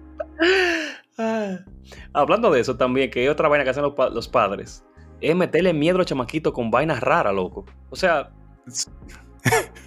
Ah. 1.19 1.59
Hablando 2.13 2.51
de 2.51 2.61
eso 2.61 2.77
también, 2.77 3.11
que 3.11 3.21
hay 3.21 3.29
otra 3.29 3.49
vaina 3.49 3.65
que 3.65 3.71
hacen 3.71 3.83
los, 3.83 3.95
pa- 3.95 4.11
los 4.11 4.29
padres, 4.29 4.85
es 5.21 5.37
meterle 5.37 5.73
miedo 5.73 5.97
a 5.97 5.99
los 5.99 6.07
chamaquitos 6.07 6.53
con 6.53 6.71
vainas 6.71 7.01
raras, 7.01 7.35
loco. 7.35 7.65
O 7.91 7.97
sea, 7.97 8.31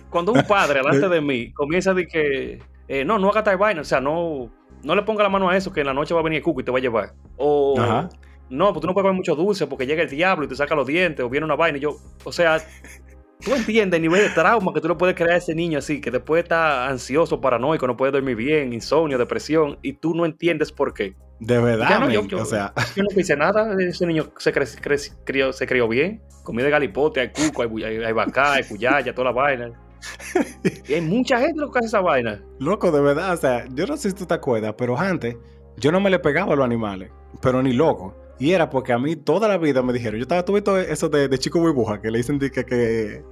cuando 0.09 0.31
un 0.33 0.43
padre 0.43 0.79
delante 0.79 1.07
de 1.07 1.21
mí 1.21 1.51
comienza 1.53 1.91
a 1.91 1.93
decir 1.93 2.09
que 2.11 2.59
eh, 2.87 3.05
no, 3.05 3.19
no 3.19 3.29
haga 3.29 3.43
tal 3.43 3.57
vaina, 3.57 3.81
o 3.81 3.85
sea, 3.85 4.01
no, 4.01 4.51
no 4.83 4.95
le 4.95 5.01
ponga 5.03 5.23
la 5.23 5.29
mano 5.29 5.49
a 5.49 5.55
eso, 5.55 5.71
que 5.71 5.81
en 5.81 5.87
la 5.87 5.93
noche 5.93 6.13
va 6.13 6.19
a 6.19 6.23
venir 6.23 6.37
el 6.37 6.43
cuco 6.43 6.61
y 6.61 6.63
te 6.63 6.71
va 6.71 6.77
a 6.77 6.81
llevar. 6.81 7.13
O 7.37 7.79
Ajá. 7.79 8.09
no, 8.49 8.73
pues 8.73 8.81
tú 8.81 8.87
no 8.87 8.93
puedes 8.93 9.05
comer 9.05 9.15
mucho 9.15 9.35
dulce 9.35 9.67
porque 9.67 9.85
llega 9.85 10.03
el 10.03 10.09
diablo 10.09 10.45
y 10.45 10.47
te 10.47 10.55
saca 10.55 10.75
los 10.75 10.87
dientes, 10.87 11.25
o 11.25 11.29
viene 11.29 11.45
una 11.45 11.55
vaina. 11.55 11.77
Y 11.77 11.81
yo, 11.81 11.97
o 12.23 12.31
sea, 12.31 12.59
tú 13.43 13.53
entiendes 13.55 13.97
el 13.97 14.01
nivel 14.03 14.21
de 14.21 14.29
trauma 14.29 14.73
que 14.73 14.81
tú 14.81 14.87
le 14.87 14.95
puedes 14.95 15.15
crear 15.15 15.31
a 15.31 15.37
ese 15.37 15.53
niño 15.55 15.79
así, 15.79 15.99
que 16.01 16.11
después 16.11 16.43
está 16.43 16.87
ansioso, 16.87 17.41
paranoico, 17.41 17.87
no 17.87 17.97
puede 17.97 18.11
dormir 18.11 18.35
bien, 18.35 18.73
insomnio, 18.73 19.17
depresión, 19.17 19.77
y 19.81 19.93
tú 19.93 20.13
no 20.15 20.25
entiendes 20.25 20.71
por 20.71 20.93
qué. 20.93 21.15
De 21.39 21.59
verdad, 21.59 21.99
no, 22.01 22.09
yo- 22.09 22.41
o 22.41 22.45
sea, 22.45 22.71
Yo 22.95 23.03
no 23.03 23.19
hice 23.19 23.35
nada, 23.35 23.75
ese 23.79 24.05
niño 24.05 24.31
se, 24.37 24.53
cre- 24.53 24.79
cre- 24.81 25.13
crió, 25.23 25.51
se 25.53 25.65
crió 25.65 25.87
bien, 25.87 26.21
comida 26.43 26.65
de 26.65 26.71
galipote, 26.71 27.19
hay 27.19 27.29
cuco, 27.31 27.63
hay, 27.63 27.83
hay, 27.83 27.97
hay 28.03 28.13
bacá, 28.13 28.53
hay 28.53 28.63
cuyaya, 28.63 29.13
toda 29.13 29.25
la 29.25 29.31
vaina. 29.33 29.71
Y 30.87 30.93
hay 30.93 31.01
mucha 31.01 31.39
gente 31.39 31.59
lo 31.59 31.71
que 31.71 31.79
hace 31.79 31.87
esa 31.87 32.01
vaina. 32.01 32.41
loco, 32.59 32.91
de 32.91 33.01
verdad, 33.01 33.33
o 33.33 33.37
sea, 33.37 33.65
yo 33.73 33.85
no 33.85 33.97
sé 33.97 34.09
si 34.09 34.15
tú 34.15 34.25
te 34.25 34.33
acuerdas, 34.33 34.73
pero 34.77 34.97
antes 34.97 35.35
yo 35.77 35.91
no 35.91 35.99
me 35.99 36.09
le 36.09 36.19
pegaba 36.19 36.53
a 36.53 36.55
los 36.55 36.65
animales, 36.65 37.11
pero 37.41 37.61
ni 37.63 37.73
loco. 37.73 38.15
Y 38.41 38.53
era 38.53 38.71
porque 38.71 38.91
a 38.91 38.97
mí 38.97 39.15
toda 39.15 39.47
la 39.47 39.59
vida 39.59 39.83
me 39.83 39.93
dijeron, 39.93 40.17
yo 40.17 40.23
estaba, 40.23 40.43
tuve 40.43 40.63
todo 40.63 40.79
eso 40.79 41.09
de, 41.09 41.27
de 41.27 41.37
chico 41.37 41.59
burbuja, 41.59 42.01
que 42.01 42.09
le 42.09 42.17
dicen 42.17 42.39
que, 42.39 42.49
que, 42.49 43.23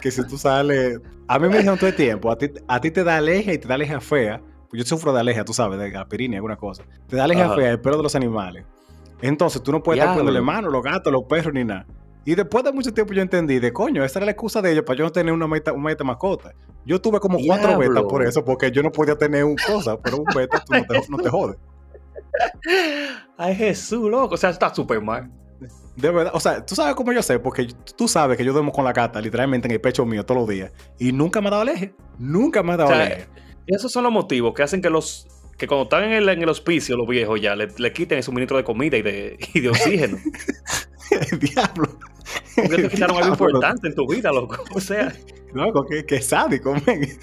que 0.00 0.10
si 0.10 0.26
tú 0.26 0.38
sales, 0.38 0.98
a 1.28 1.38
mí 1.38 1.46
me 1.50 1.58
dijeron 1.58 1.76
todo 1.76 1.90
el 1.90 1.94
tiempo, 1.94 2.30
a 2.30 2.38
ti, 2.38 2.50
a 2.66 2.80
ti 2.80 2.90
te 2.90 3.04
da 3.04 3.18
alergia 3.18 3.52
y 3.52 3.58
te 3.58 3.68
da 3.68 3.74
alergia 3.74 4.00
fea, 4.00 4.40
pues 4.70 4.82
yo 4.82 4.88
sufro 4.88 5.12
de 5.12 5.20
alergia, 5.20 5.44
tú 5.44 5.52
sabes, 5.52 5.78
de 5.78 5.94
aspirina 5.94 6.32
y 6.32 6.36
alguna 6.36 6.56
cosa, 6.56 6.84
te 7.06 7.16
da 7.16 7.24
alergia 7.24 7.44
Ajá. 7.44 7.54
fea 7.54 7.70
el 7.72 7.80
pelo 7.82 7.98
de 7.98 8.04
los 8.04 8.14
animales. 8.14 8.64
Entonces 9.20 9.62
tú 9.62 9.72
no 9.72 9.82
puedes 9.82 10.00
estar 10.00 10.14
poniéndole 10.14 10.40
mano 10.40 10.70
los 10.70 10.82
gatos, 10.82 11.12
los 11.12 11.24
perros 11.24 11.52
ni 11.52 11.64
nada. 11.64 11.84
Y 12.24 12.34
después 12.34 12.64
de 12.64 12.72
mucho 12.72 12.94
tiempo 12.94 13.12
yo 13.12 13.20
entendí 13.20 13.58
de 13.58 13.74
coño, 13.74 14.04
esa 14.04 14.20
era 14.20 14.24
la 14.24 14.32
excusa 14.32 14.62
de 14.62 14.72
ellos 14.72 14.84
para 14.86 14.98
yo 14.98 15.04
no 15.04 15.12
tener 15.12 15.34
una 15.34 15.46
meta, 15.46 15.74
una 15.74 15.84
meta 15.84 16.02
mascota. 16.02 16.54
Yo 16.86 16.98
tuve 16.98 17.20
como 17.20 17.36
cuatro 17.46 17.76
betas 17.76 18.04
por 18.04 18.22
eso, 18.22 18.42
porque 18.42 18.70
yo 18.70 18.82
no 18.82 18.90
podía 18.90 19.16
tener 19.16 19.44
un 19.44 19.56
cosa, 19.56 20.00
pero 20.00 20.16
un 20.16 20.24
beta 20.34 20.56
tú 20.64 20.72
no 20.72 20.82
te, 20.86 21.10
no 21.10 21.18
te 21.18 21.28
jodes. 21.28 21.58
Ay, 23.36 23.54
Jesús, 23.54 24.10
loco. 24.10 24.34
O 24.34 24.38
sea, 24.38 24.50
está 24.50 24.74
súper 24.74 25.00
mal. 25.00 25.30
De 25.96 26.10
verdad, 26.10 26.32
o 26.34 26.40
sea, 26.40 26.64
tú 26.64 26.74
sabes 26.74 26.94
cómo 26.94 27.12
yo 27.12 27.22
sé, 27.22 27.38
porque 27.38 27.68
tú 27.96 28.06
sabes 28.06 28.36
que 28.36 28.44
yo 28.44 28.52
duermo 28.52 28.70
con 28.70 28.84
la 28.84 28.92
gata 28.92 29.18
literalmente 29.20 29.66
en 29.66 29.72
el 29.72 29.80
pecho 29.80 30.04
mío 30.04 30.26
todos 30.26 30.42
los 30.42 30.48
días 30.48 30.70
y 30.98 31.10
nunca 31.12 31.40
me 31.40 31.48
ha 31.48 31.50
dado 31.50 31.62
alergia. 31.62 31.94
Nunca 32.18 32.62
me 32.62 32.74
ha 32.74 32.76
dado 32.76 32.90
O 32.90 32.94
sea. 32.94 33.26
Esos 33.66 33.90
son 33.90 34.04
los 34.04 34.12
motivos 34.12 34.52
que 34.54 34.62
hacen 34.62 34.82
que 34.82 34.90
los 34.90 35.26
que 35.56 35.66
cuando 35.66 35.84
están 35.84 36.04
en 36.04 36.12
el, 36.12 36.28
en 36.28 36.42
el 36.42 36.48
hospicio, 36.50 36.96
los 36.96 37.08
viejos 37.08 37.40
ya, 37.40 37.56
le, 37.56 37.68
le 37.78 37.92
quiten 37.92 38.18
el 38.18 38.24
suministro 38.24 38.58
de 38.58 38.64
comida 38.64 38.98
y 38.98 39.02
de, 39.02 39.38
y 39.54 39.60
de 39.60 39.68
oxígeno. 39.70 40.18
El 41.30 41.38
diablo. 41.38 41.98
Porque 42.56 42.76
te 42.76 42.88
quitaron 42.88 43.16
algo 43.16 43.28
importante 43.28 43.86
en 43.86 43.94
tu 43.94 44.06
vida, 44.08 44.32
loco. 44.32 44.56
O 44.74 44.80
sea, 44.80 45.14
Loco, 45.56 45.86
que, 45.86 46.04
que 46.04 46.20
sádico, 46.20 46.74
men. 46.86 47.02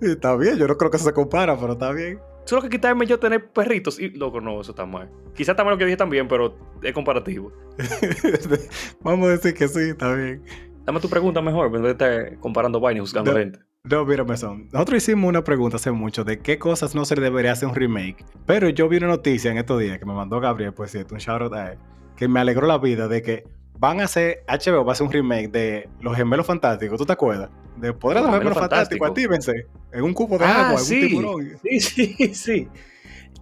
está 0.00 0.36
bien, 0.36 0.56
yo 0.56 0.66
no 0.66 0.76
creo 0.76 0.90
que 0.90 0.96
eso 0.96 1.06
se 1.06 1.12
compara, 1.12 1.56
pero 1.58 1.74
está 1.74 1.92
bien. 1.92 2.18
Solo 2.48 2.62
que 2.62 2.70
quitarme 2.70 3.06
yo 3.06 3.18
tener 3.18 3.50
perritos. 3.50 4.00
Y, 4.00 4.10
loco, 4.10 4.40
no, 4.40 4.60
eso 4.60 4.72
está 4.72 4.86
mal. 4.86 5.10
Quizás 5.34 5.50
está 5.50 5.64
mal 5.64 5.74
lo 5.74 5.78
que 5.78 5.84
dije 5.84 5.96
también, 5.96 6.26
pero 6.28 6.56
es 6.82 6.92
comparativo. 6.92 7.52
Vamos 9.02 9.28
a 9.28 9.30
decir 9.32 9.54
que 9.54 9.68
sí, 9.68 9.90
está 9.90 10.14
bien. 10.14 10.42
Dame 10.84 11.00
tu 11.00 11.08
pregunta 11.08 11.42
mejor, 11.42 11.66
en 11.66 11.72
vez 11.72 11.82
de 11.82 11.90
estar 11.90 12.38
comparando 12.40 12.80
vainas 12.80 12.98
y 12.98 13.00
juzgando 13.02 13.32
No. 13.32 13.38
gente. 13.38 13.58
No, 13.84 14.04
mira, 14.04 14.24
Mesón. 14.24 14.68
Nosotros 14.72 15.02
hicimos 15.02 15.28
una 15.28 15.44
pregunta 15.44 15.76
hace 15.76 15.90
mucho 15.92 16.24
de 16.24 16.40
qué 16.40 16.58
cosas 16.58 16.94
no 16.94 17.04
se 17.04 17.14
le 17.16 17.22
debería 17.22 17.52
hacer 17.52 17.68
un 17.68 17.74
remake. 17.74 18.24
Pero 18.46 18.68
yo 18.70 18.88
vi 18.88 18.96
una 18.96 19.06
noticia 19.08 19.50
en 19.50 19.58
estos 19.58 19.80
días 19.80 19.98
que 19.98 20.04
me 20.06 20.14
mandó 20.14 20.40
Gabriel, 20.40 20.72
por 20.72 20.88
cierto, 20.88 21.14
un 21.14 21.20
shout 21.20 21.42
out 21.42 21.52
a 21.54 21.72
él, 21.72 21.78
que 22.16 22.28
me 22.28 22.40
alegró 22.40 22.66
la 22.66 22.78
vida 22.78 23.08
de 23.08 23.22
que 23.22 23.44
van 23.78 24.00
a 24.00 24.04
hacer, 24.04 24.42
HBO 24.48 24.84
va 24.84 24.92
a 24.92 24.94
hacer 24.94 25.06
un 25.06 25.12
remake 25.12 25.48
de 25.48 25.88
Los 26.00 26.16
Gemelos 26.16 26.46
Fantásticos, 26.46 26.98
¿tú 26.98 27.06
te 27.06 27.12
acuerdas? 27.12 27.50
De 27.80 27.92
Gemelos 28.00 28.30
Gemelos 28.32 28.58
Fantásticos, 28.58 28.58
Fantásticos. 28.58 29.08
actívense. 29.08 29.66
En 29.92 30.02
un 30.04 30.14
cubo 30.14 30.38
de 30.38 30.44
Ah, 30.44 30.68
agua, 30.68 30.80
en 30.80 30.84
sí. 30.86 31.02
un 31.02 31.08
tiburón. 31.08 31.58
Sí, 31.62 31.80
sí, 31.80 32.34
sí. 32.34 32.68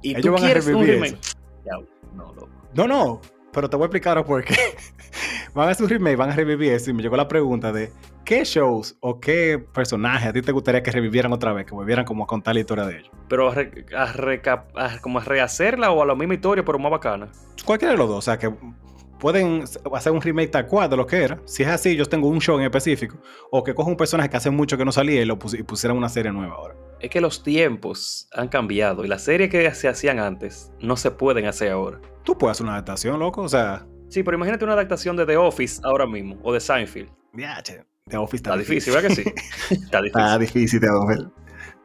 Y 0.02 0.10
Ellos 0.10 0.22
tú 0.22 0.32
van 0.32 0.42
a 0.42 0.46
quieres 0.46 0.64
revivir. 0.66 1.18
Diablo, 1.64 1.88
No, 2.14 2.32
loco. 2.34 2.48
No, 2.74 2.86
no, 2.86 3.20
pero 3.52 3.68
te 3.70 3.76
voy 3.76 3.84
a 3.84 3.86
explicar 3.86 4.24
por 4.24 4.44
qué. 4.44 4.54
van 5.54 5.68
a 5.68 5.72
hacer 5.72 5.84
un 5.84 5.90
remake, 5.90 6.16
van 6.16 6.30
a 6.30 6.36
revivir 6.36 6.72
eso 6.72 6.90
y 6.90 6.94
me 6.94 7.02
llegó 7.02 7.16
la 7.16 7.26
pregunta 7.28 7.72
de 7.72 7.90
qué 8.24 8.44
shows 8.44 8.96
o 9.00 9.18
qué 9.20 9.58
personajes 9.72 10.28
a 10.28 10.32
ti 10.32 10.42
te 10.42 10.52
gustaría 10.52 10.82
que 10.82 10.90
revivieran 10.90 11.32
otra 11.32 11.52
vez, 11.52 11.64
que 11.66 11.74
volvieran 11.74 12.04
como 12.04 12.24
a 12.24 12.26
contar 12.26 12.54
la 12.54 12.60
historia 12.60 12.84
de 12.84 12.98
ellos. 12.98 13.10
Pero 13.28 13.50
a 13.50 13.54
re- 13.54 14.42
a 14.46 14.64
a- 14.76 15.00
como 15.00 15.18
a 15.18 15.24
rehacerla 15.24 15.90
o 15.90 16.02
a 16.02 16.06
la 16.06 16.14
misma 16.14 16.34
historia, 16.34 16.64
pero 16.64 16.78
más 16.78 16.90
bacana. 16.92 17.28
Cualquiera 17.64 17.92
de 17.92 17.98
los 17.98 18.08
dos, 18.08 18.18
o 18.18 18.22
sea, 18.22 18.38
que 18.38 18.52
pueden 19.18 19.64
hacer 19.94 20.12
un 20.12 20.20
remake 20.20 20.48
tal 20.50 20.66
cual 20.66 20.88
de 20.90 20.96
lo 20.96 21.06
que 21.06 21.22
era. 21.22 21.40
Si 21.44 21.62
es 21.62 21.68
así, 21.68 21.96
yo 21.96 22.06
tengo 22.06 22.28
un 22.28 22.40
show 22.40 22.58
en 22.58 22.64
específico. 22.64 23.16
O 23.50 23.62
que 23.64 23.74
coja 23.74 23.88
un 23.90 23.96
personaje 23.96 24.28
que 24.30 24.36
hace 24.36 24.50
mucho 24.50 24.76
que 24.76 24.84
no 24.84 24.92
salía 24.92 25.22
y 25.22 25.24
lo 25.24 25.38
pus- 25.38 25.54
y 25.58 25.62
pusieran 25.62 25.96
una 25.96 26.08
serie 26.08 26.32
nueva 26.32 26.54
ahora. 26.54 26.74
Es 27.00 27.10
que 27.10 27.20
los 27.20 27.42
tiempos 27.42 28.28
han 28.32 28.48
cambiado 28.48 29.04
y 29.04 29.08
las 29.08 29.22
series 29.22 29.50
que 29.50 29.72
se 29.74 29.88
hacían 29.88 30.18
antes 30.18 30.72
no 30.80 30.96
se 30.96 31.10
pueden 31.10 31.46
hacer 31.46 31.70
ahora. 31.72 32.00
Tú 32.24 32.36
puedes 32.38 32.56
hacer 32.56 32.64
una 32.64 32.74
adaptación, 32.74 33.18
loco. 33.18 33.42
O 33.42 33.48
sea, 33.48 33.86
Sí, 34.08 34.22
pero 34.22 34.36
imagínate 34.36 34.64
una 34.64 34.74
adaptación 34.74 35.16
de 35.16 35.26
The 35.26 35.36
Office 35.36 35.80
ahora 35.82 36.06
mismo, 36.06 36.38
o 36.44 36.52
de 36.52 36.60
Seinfeld. 36.60 37.08
Che, 37.64 37.84
The 38.08 38.16
Office 38.16 38.36
está, 38.36 38.50
Está 38.50 38.56
difícil, 38.60 38.92
¿verdad 38.94 39.08
que 39.08 39.14
sí? 39.16 39.22
Está 39.74 40.00
difícil. 40.00 40.06
Está 40.22 40.38
difícil 40.38 40.80
The 40.80 40.88
Office. 40.90 41.24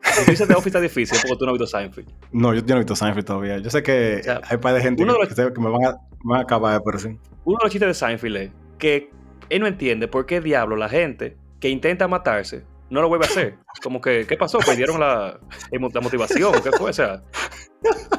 Si 0.03 0.29
dices 0.31 0.47
The 0.47 0.53
Office 0.55 0.69
está 0.69 0.81
difícil, 0.81 1.17
porque 1.21 1.37
tú 1.37 1.45
no 1.45 1.51
has 1.53 1.59
visto 1.59 1.77
Seinfeld. 1.77 2.09
No, 2.31 2.53
yo, 2.53 2.61
yo 2.61 2.67
no 2.67 2.75
he 2.75 2.79
visto 2.79 2.95
Seinfeld 2.95 3.25
todavía. 3.25 3.57
Yo 3.59 3.69
sé 3.69 3.81
que 3.83 4.17
O 4.19 4.23
sea, 4.23 4.41
hay 4.49 4.57
par 4.57 4.73
de 4.73 4.81
gente 4.81 5.03
uno 5.03 5.13
de 5.13 5.19
que, 5.19 5.25
los- 5.25 5.29
que 5.35 5.41
sé 5.43 5.53
que 5.53 5.61
me 5.61 5.69
van 5.69 5.85
a, 5.85 5.91
me 6.23 6.31
van 6.31 6.39
a 6.39 6.43
acabar, 6.43 6.81
pero 6.83 6.99
sí. 6.99 7.09
Uno 7.45 7.57
de 7.59 7.63
los 7.65 7.71
chistes 7.71 7.87
de 7.87 7.93
Seinfeld 7.93 8.35
es 8.37 8.51
que 8.77 9.09
él 9.49 9.61
no 9.61 9.67
entiende 9.67 10.07
por 10.07 10.25
qué 10.25 10.41
diablo 10.41 10.75
la 10.75 10.89
gente 10.89 11.37
que 11.59 11.69
intenta 11.69 12.07
matarse 12.07 12.63
no 12.89 13.01
lo 13.01 13.07
vuelve 13.07 13.25
a 13.25 13.29
hacer. 13.29 13.55
Como 13.83 14.01
que, 14.01 14.25
¿qué 14.27 14.35
pasó? 14.37 14.59
¿Perdieron 14.65 14.99
la, 14.99 15.39
la 15.71 16.01
motivación? 16.01 16.53
¿Qué 16.63 16.71
fue? 16.71 16.89
O 16.89 16.93
sea, 16.93 17.21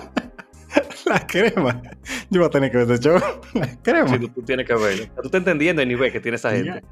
La 1.05 1.27
crema. 1.27 1.83
Yo 2.31 2.41
voy 2.41 2.47
a 2.47 2.51
tener 2.51 2.71
que 2.71 2.79
ver 2.79 2.91
ese 2.93 3.03
show. 3.03 3.19
La 3.55 3.77
crema. 3.83 4.19
tú, 4.19 4.29
tú 4.29 4.43
tienes 4.43 4.67
que 4.67 4.75
verlo. 4.75 5.05
Tú 5.17 5.23
estás 5.27 5.39
entendiendo 5.41 5.83
el 5.83 5.89
nivel 5.89 6.11
que 6.13 6.21
tiene 6.21 6.37
esa 6.37 6.53
gente. 6.53 6.83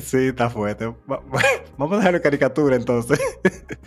Sí, 0.00 0.28
está 0.28 0.48
fuerte. 0.48 0.86
Va- 0.86 1.20
va- 1.32 1.42
Vamos 1.78 1.94
a 1.94 1.96
dejarlo 1.98 2.16
en 2.18 2.22
caricatura 2.22 2.76
entonces, 2.76 3.20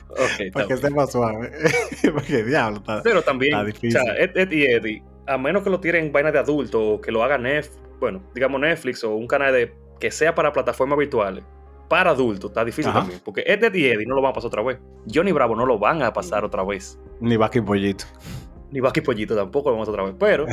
Ok, 0.10 0.20
está 0.40 0.52
para 0.54 0.68
que 0.68 0.74
bien. 0.74 0.78
sea 0.82 0.90
más 0.92 1.12
suave. 1.12 1.52
Porque 2.14 2.44
diablo, 2.44 2.78
está. 2.78 3.02
Pero 3.04 3.22
también, 3.22 3.54
Está 3.54 3.64
o 3.64 3.66
difícil. 3.66 3.92
sea, 3.92 4.16
Ed, 4.18 4.38
Ed 4.38 4.52
y 4.52 4.64
Eddie, 4.66 5.04
a 5.28 5.38
menos 5.38 5.64
que 5.64 5.70
lo 5.70 5.80
tiren 5.80 6.06
en 6.06 6.12
vaina 6.12 6.32
de 6.32 6.40
adulto 6.40 6.94
o 6.94 7.02
que 7.02 7.12
lo 7.12 7.24
haga 7.24 7.38
Netflix, 7.38 7.80
bueno, 8.00 8.22
digamos 8.36 8.62
Netflix 8.62 9.04
o 9.04 9.16
un 9.16 9.26
canal 9.28 9.54
de 9.54 9.74
que 10.00 10.12
sea 10.12 10.36
para 10.36 10.52
plataformas 10.54 10.98
virtuales, 11.00 11.44
para 11.90 12.12
adultos, 12.12 12.52
está 12.52 12.64
difícil 12.66 12.90
Ajá. 12.92 13.00
también. 13.00 13.22
Porque 13.24 13.44
Ed, 13.46 13.64
Ed 13.64 13.74
y 13.74 13.86
Eddie 13.86 14.06
no 14.06 14.16
lo 14.16 14.22
van 14.22 14.32
a 14.32 14.34
pasar 14.34 14.48
otra 14.50 14.62
vez. 14.64 14.78
Johnny 15.12 15.32
Bravo 15.32 15.56
no 15.56 15.66
lo 15.66 15.80
van 15.80 16.02
a 16.04 16.12
pasar 16.14 16.44
otra 16.44 16.64
vez. 16.64 17.00
Ni 17.20 17.38
vaca 17.38 17.58
y 17.58 17.62
pollito. 17.62 18.06
Ni 18.72 18.82
Bucky 18.82 19.00
Pollito 19.02 19.36
tampoco 19.36 19.70
lo 19.70 19.76
vamos 19.76 19.88
a 19.88 19.92
otra 19.92 20.04
vez. 20.04 20.16
Pero 20.20 20.46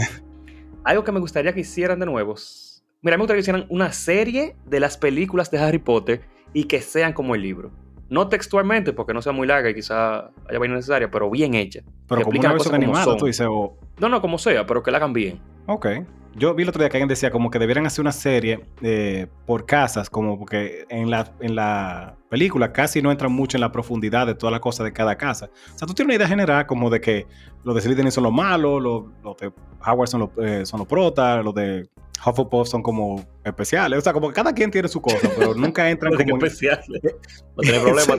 algo 0.84 1.02
que 1.02 1.10
me 1.12 1.18
gustaría 1.18 1.52
que 1.52 1.60
hicieran 1.60 1.98
de 1.98 2.06
nuevo. 2.06 2.36
Mira, 3.04 3.16
me 3.16 3.22
gustaría 3.22 3.38
que 3.38 3.40
hicieran 3.40 3.66
una 3.68 3.90
serie 3.90 4.54
de 4.64 4.78
las 4.78 4.96
películas 4.96 5.50
de 5.50 5.58
Harry 5.58 5.78
Potter 5.78 6.20
y 6.52 6.64
que 6.64 6.80
sean 6.80 7.12
como 7.12 7.34
el 7.34 7.42
libro. 7.42 7.72
No 8.08 8.28
textualmente, 8.28 8.92
porque 8.92 9.12
no 9.12 9.20
sea 9.20 9.32
muy 9.32 9.48
larga 9.48 9.70
y 9.70 9.74
quizá 9.74 10.30
haya 10.48 10.58
vaina 10.60 10.76
necesaria, 10.76 11.10
pero 11.10 11.28
bien 11.28 11.54
hecha. 11.54 11.80
Pero 12.06 12.20
Que 12.20 12.24
como 12.26 12.38
una 12.38 12.52
versión 12.52 12.74
animada, 12.76 13.16
tú 13.16 13.26
dices, 13.26 13.46
oh, 13.50 13.76
No, 13.98 14.08
no, 14.08 14.20
como 14.20 14.38
sea, 14.38 14.66
pero 14.66 14.84
que 14.84 14.92
la 14.92 14.98
hagan 14.98 15.12
bien. 15.12 15.40
ok. 15.66 15.86
Yo 16.34 16.54
vi 16.54 16.62
el 16.62 16.68
otro 16.70 16.80
día 16.80 16.88
que 16.88 16.96
alguien 16.96 17.08
decía 17.08 17.30
como 17.30 17.50
que 17.50 17.58
debieran 17.58 17.84
hacer 17.86 18.00
una 18.00 18.12
serie 18.12 18.64
eh, 18.80 19.26
por 19.46 19.66
casas, 19.66 20.08
como 20.08 20.38
porque 20.38 20.86
en 20.88 21.10
la, 21.10 21.30
en 21.40 21.54
la 21.54 22.16
película 22.30 22.72
casi 22.72 23.02
no 23.02 23.10
entran 23.10 23.30
mucho 23.32 23.58
en 23.58 23.60
la 23.60 23.70
profundidad 23.70 24.26
de 24.26 24.34
todas 24.34 24.50
las 24.50 24.60
cosas 24.60 24.84
de 24.84 24.92
cada 24.92 25.16
casa. 25.16 25.50
O 25.74 25.78
sea, 25.78 25.86
tú 25.86 25.92
tienes 25.92 26.06
una 26.08 26.14
idea 26.14 26.28
general 26.28 26.66
como 26.66 26.88
de 26.88 27.00
que 27.02 27.26
los 27.64 27.74
de 27.74 27.82
Slytherin 27.82 28.10
son 28.10 28.24
los 28.24 28.32
malos, 28.32 28.82
los, 28.82 29.04
los 29.22 29.36
de 29.36 29.52
Howard 29.86 30.08
son 30.08 30.20
los, 30.20 30.30
eh, 30.38 30.64
son 30.64 30.78
los 30.78 30.88
protas, 30.88 31.44
los 31.44 31.54
de 31.54 31.88
Hufflepuff 32.24 32.66
son 32.68 32.82
como 32.82 33.22
especiales. 33.44 33.98
O 33.98 34.02
sea, 34.02 34.14
como 34.14 34.28
que 34.28 34.34
cada 34.34 34.54
quien 34.54 34.70
tiene 34.70 34.88
su 34.88 35.02
cosa, 35.02 35.28
pero 35.36 35.54
nunca 35.56 35.90
entran 35.90 36.14
como 36.14 36.36
en- 36.36 36.36
especial. 36.36 36.80
No 37.56 37.60
tiene 37.60 37.78
problema. 37.80 38.18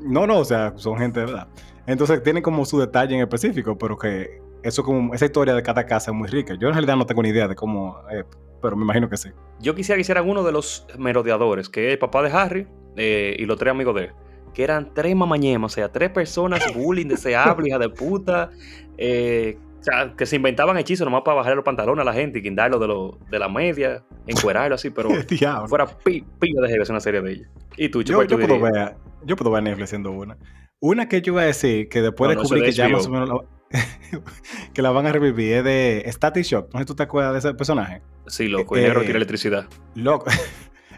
No, 0.00 0.26
no, 0.26 0.38
o 0.38 0.44
sea, 0.44 0.72
son 0.74 0.98
gente 0.98 1.20
de 1.20 1.26
verdad. 1.26 1.46
Entonces 1.86 2.20
tienen 2.22 2.42
como 2.42 2.64
su 2.64 2.80
detalle 2.80 3.14
en 3.14 3.20
específico, 3.20 3.78
pero 3.78 3.96
que 3.96 4.41
eso 4.62 4.82
como 4.82 5.14
esa 5.14 5.24
historia 5.24 5.54
de 5.54 5.62
cada 5.62 5.86
casa 5.86 6.10
es 6.10 6.16
muy 6.16 6.28
rica. 6.28 6.54
Yo 6.60 6.68
en 6.68 6.74
realidad 6.74 6.96
no 6.96 7.06
tengo 7.06 7.22
ni 7.22 7.30
idea 7.30 7.48
de 7.48 7.54
cómo, 7.54 7.98
eh, 8.10 8.24
pero 8.60 8.76
me 8.76 8.84
imagino 8.84 9.08
que 9.08 9.16
sí. 9.16 9.30
Yo 9.60 9.74
quisiera 9.74 9.96
que 9.96 10.02
hicieran 10.02 10.28
uno 10.28 10.42
de 10.42 10.52
los 10.52 10.86
merodeadores, 10.98 11.68
que 11.68 11.88
es 11.88 11.92
el 11.92 11.98
papá 11.98 12.22
de 12.22 12.30
Harry 12.30 12.66
eh, 12.96 13.36
y 13.38 13.44
los 13.46 13.58
tres 13.58 13.70
amigos 13.72 13.94
de 13.94 14.04
él. 14.04 14.10
Que 14.54 14.64
eran 14.64 14.92
tres 14.94 15.16
mamañemas, 15.16 15.72
o 15.72 15.74
sea, 15.74 15.90
tres 15.90 16.10
personas 16.10 16.62
bullying, 16.74 17.06
deseables, 17.08 17.68
hija 17.68 17.78
de 17.78 17.88
puta. 17.88 18.50
eh, 18.98 19.56
o 19.80 19.84
sea, 19.84 20.14
que 20.16 20.26
se 20.26 20.36
inventaban 20.36 20.76
hechizos 20.78 21.04
nomás 21.04 21.22
para 21.24 21.38
bajarle 21.38 21.56
los 21.56 21.64
pantalones 21.64 22.02
a 22.02 22.04
la 22.04 22.12
gente 22.12 22.38
y 22.38 22.42
guindarlo 22.42 22.78
de, 22.78 22.86
lo, 22.86 23.18
de 23.30 23.38
la 23.40 23.48
media, 23.48 24.04
encuerarlo 24.28 24.76
así, 24.76 24.90
pero 24.90 25.08
fuera 25.66 25.86
pi- 25.86 26.24
pila 26.38 26.60
de 26.62 26.68
heavy 26.68 26.82
hacer 26.82 26.92
una 26.92 27.00
serie 27.00 27.20
de 27.20 27.32
ellos. 27.32 27.48
Y 27.76 27.88
tú, 27.88 28.00
yo, 28.02 28.14
¿cuál 28.14 28.28
tú 28.28 28.38
yo 28.38 28.46
puedo 28.46 28.60
ver, 28.60 28.94
yo 29.24 29.34
puedo 29.34 29.50
ver 29.50 29.64
Netflix 29.64 29.88
haciendo 29.88 30.12
una. 30.12 30.36
Una 30.78 31.08
que 31.08 31.20
yo 31.20 31.32
iba 31.32 31.42
a 31.42 31.46
decir, 31.46 31.88
que 31.88 32.00
después 32.00 32.32
No, 32.32 32.40
descubrí 32.40 32.60
de 32.60 32.66
que 32.66 32.72
ya 32.72 32.88
más 32.88 33.06
o 33.08 33.10
menos 33.10 33.28
la, 33.28 33.34
que 34.74 34.82
la 34.82 34.90
van 34.90 35.06
a 35.06 35.12
revivir, 35.12 35.54
es 35.54 35.64
de 35.64 36.04
Static 36.08 36.44
Shock. 36.44 36.66
No 36.72 36.78
sé 36.78 36.84
si 36.84 36.86
tú 36.86 36.94
te 36.94 37.02
acuerdas 37.02 37.32
de 37.32 37.38
ese 37.40 37.54
personaje. 37.54 38.02
Sí, 38.26 38.48
loco, 38.48 38.76
el 38.76 38.82
negro 38.82 39.00
eh, 39.00 39.04
quiere 39.04 39.16
electricidad. 39.18 39.66
Loco. 39.94 40.26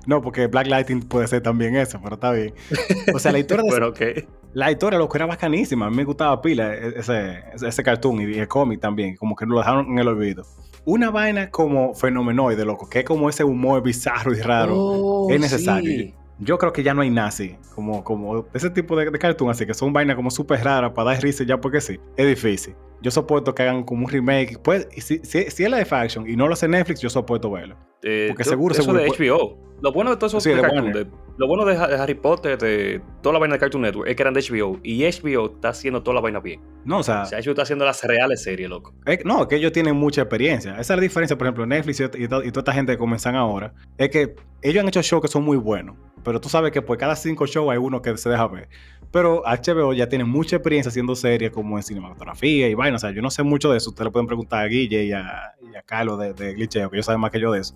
No, 0.06 0.20
porque 0.20 0.48
Black 0.48 0.66
Lightning 0.66 1.00
puede 1.00 1.26
ser 1.28 1.42
también 1.42 1.76
eso, 1.76 1.98
pero 2.02 2.16
está 2.16 2.30
bien. 2.30 2.52
O 3.14 3.18
sea, 3.18 3.32
la 3.32 3.38
historia 3.38 3.64
de 3.64 3.70
Pero. 3.72 3.94
La 4.52 4.70
historia, 4.70 4.98
loco, 4.98 5.16
era 5.16 5.24
bacanísima. 5.24 5.86
A 5.86 5.90
mí 5.90 5.96
me 5.96 6.04
gustaba 6.04 6.42
pila 6.42 6.74
e- 6.74 6.98
ese, 6.98 7.42
ese, 7.54 7.68
ese 7.68 7.82
cartoon 7.82 8.20
y 8.20 8.34
el 8.34 8.46
cómic 8.46 8.80
también. 8.80 9.16
Como 9.16 9.34
que 9.34 9.46
lo 9.46 9.56
dejaron 9.56 9.86
en 9.92 9.98
el 9.98 10.08
olvido. 10.08 10.44
Una 10.84 11.10
vaina 11.10 11.50
como 11.50 11.94
fenomenoide, 11.94 12.66
loco, 12.66 12.86
que 12.86 12.98
es 12.98 13.04
como 13.06 13.30
ese 13.30 13.44
humor 13.44 13.82
bizarro 13.82 14.34
y 14.34 14.42
raro. 14.42 14.74
Oh, 14.76 15.30
es 15.30 15.40
necesario. 15.40 15.90
sí. 15.90 16.14
Yo 16.40 16.58
creo 16.58 16.72
que 16.72 16.82
ya 16.82 16.94
no 16.94 17.02
hay 17.02 17.10
nazi, 17.10 17.56
como, 17.74 18.02
como 18.02 18.46
ese 18.54 18.68
tipo 18.70 18.96
de, 18.96 19.10
de 19.10 19.18
cartoon, 19.18 19.50
así 19.50 19.64
que 19.66 19.74
son 19.74 19.92
vainas 19.92 20.16
como 20.16 20.30
súper 20.30 20.64
raras 20.64 20.90
para 20.92 21.12
dar 21.12 21.22
risa 21.22 21.44
ya 21.44 21.58
porque 21.60 21.80
sí. 21.80 22.00
Es 22.16 22.26
difícil. 22.26 22.74
Yo 23.02 23.10
soporto 23.10 23.54
que 23.54 23.62
hagan 23.62 23.84
como 23.84 24.06
un 24.06 24.10
remake. 24.10 24.58
Pues, 24.62 24.88
si, 24.96 25.18
si, 25.18 25.50
si 25.50 25.62
es 25.64 25.70
la 25.70 25.76
de 25.76 25.84
Faction 25.84 26.28
y 26.28 26.36
no 26.36 26.46
lo 26.48 26.54
hace 26.54 26.66
Netflix, 26.66 27.00
yo 27.00 27.10
soporto 27.10 27.50
verlo. 27.50 27.76
Eh, 28.02 28.26
Porque 28.30 28.44
yo- 28.44 28.50
seguro, 28.50 28.74
eso 28.74 28.82
seguro, 28.82 29.00
de 29.02 29.08
HBO. 29.08 29.58
Lo 29.80 29.92
bueno 29.92 30.10
de 30.10 30.16
todo 30.16 30.26
eso 30.28 30.40
Sí, 30.40 30.48
de 30.50 30.56
de 30.56 30.62
Cartoon, 30.62 30.92
de- 30.92 31.06
lo 31.36 31.46
bueno 31.48 31.64
de, 31.64 31.76
Ha- 31.76 31.88
de 31.88 31.96
Harry 31.96 32.14
Potter, 32.14 32.56
de 32.58 33.00
toda 33.22 33.32
la 33.34 33.38
vaina 33.40 33.54
de 33.54 33.58
Cartoon 33.60 33.82
Network, 33.82 34.08
es 34.08 34.14
que 34.16 34.22
eran 34.22 34.34
de 34.34 34.40
HBO. 34.40 34.78
Y 34.82 35.02
HBO 35.04 35.46
está 35.54 35.70
haciendo 35.70 36.02
toda 36.02 36.14
la 36.16 36.20
vaina 36.20 36.40
bien. 36.40 36.60
No, 36.84 36.98
o 36.98 37.02
sea, 37.02 37.22
O 37.22 37.26
sea, 37.26 37.38
HBO 37.40 37.50
está 37.50 37.62
haciendo 37.62 37.84
las 37.84 38.02
reales 38.04 38.42
series, 38.42 38.68
loco. 38.68 38.94
Es- 39.06 39.24
no, 39.24 39.48
que 39.48 39.56
ellos 39.56 39.72
tienen 39.72 39.96
mucha 39.96 40.22
experiencia. 40.22 40.72
Esa 40.72 40.80
es 40.94 40.98
la 40.98 41.02
diferencia, 41.02 41.36
por 41.36 41.46
ejemplo, 41.46 41.66
Netflix 41.66 42.00
y, 42.00 42.04
y 42.04 42.28
to- 42.28 42.42
y 42.44 42.50
toda 42.50 42.60
esta 42.60 42.72
gente 42.72 42.92
que 42.92 42.98
comienzan 42.98 43.34
ahora. 43.34 43.72
Es 43.98 44.10
que 44.10 44.36
ellos 44.62 44.80
han 44.82 44.88
hecho 44.88 45.02
shows 45.02 45.22
que 45.22 45.28
son 45.28 45.42
muy 45.44 45.56
buenos. 45.56 45.96
Pero 46.22 46.40
tú 46.40 46.48
sabes 46.48 46.72
que 46.72 46.80
por 46.80 46.96
cada 46.96 47.16
cinco 47.16 47.46
shows 47.46 47.70
hay 47.70 47.76
uno 47.78 48.00
que 48.00 48.16
se 48.16 48.30
deja 48.30 48.46
ver. 48.46 48.68
Pero 49.10 49.42
HBO 49.44 49.92
ya 49.92 50.08
tiene 50.08 50.24
mucha 50.24 50.56
experiencia 50.56 50.88
haciendo 50.88 51.14
series 51.14 51.50
como 51.50 51.76
en 51.76 51.82
cinematografía 51.82 52.66
y 52.68 52.74
vaina. 52.74 52.96
O 52.96 52.98
sea, 52.98 53.10
yo 53.10 53.20
no 53.22 53.30
sé 53.30 53.42
mucho 53.42 53.70
de 53.70 53.76
eso. 53.78 53.90
Ustedes 53.90 54.06
le 54.06 54.10
pueden 54.12 54.26
preguntar 54.26 54.64
a 54.64 54.66
Guille 54.68 55.04
y 55.04 55.12
a, 55.12 55.52
y 55.60 55.76
a 55.76 55.82
Carlos 55.82 56.18
de, 56.18 56.32
de 56.32 56.54
Glitcheo, 56.54 56.88
que 56.90 56.96
ellos 56.96 57.06
saben 57.06 57.20
más 57.20 57.30
que 57.30 57.40
yo 57.40 57.52
de 57.52 57.60
eso. 57.60 57.74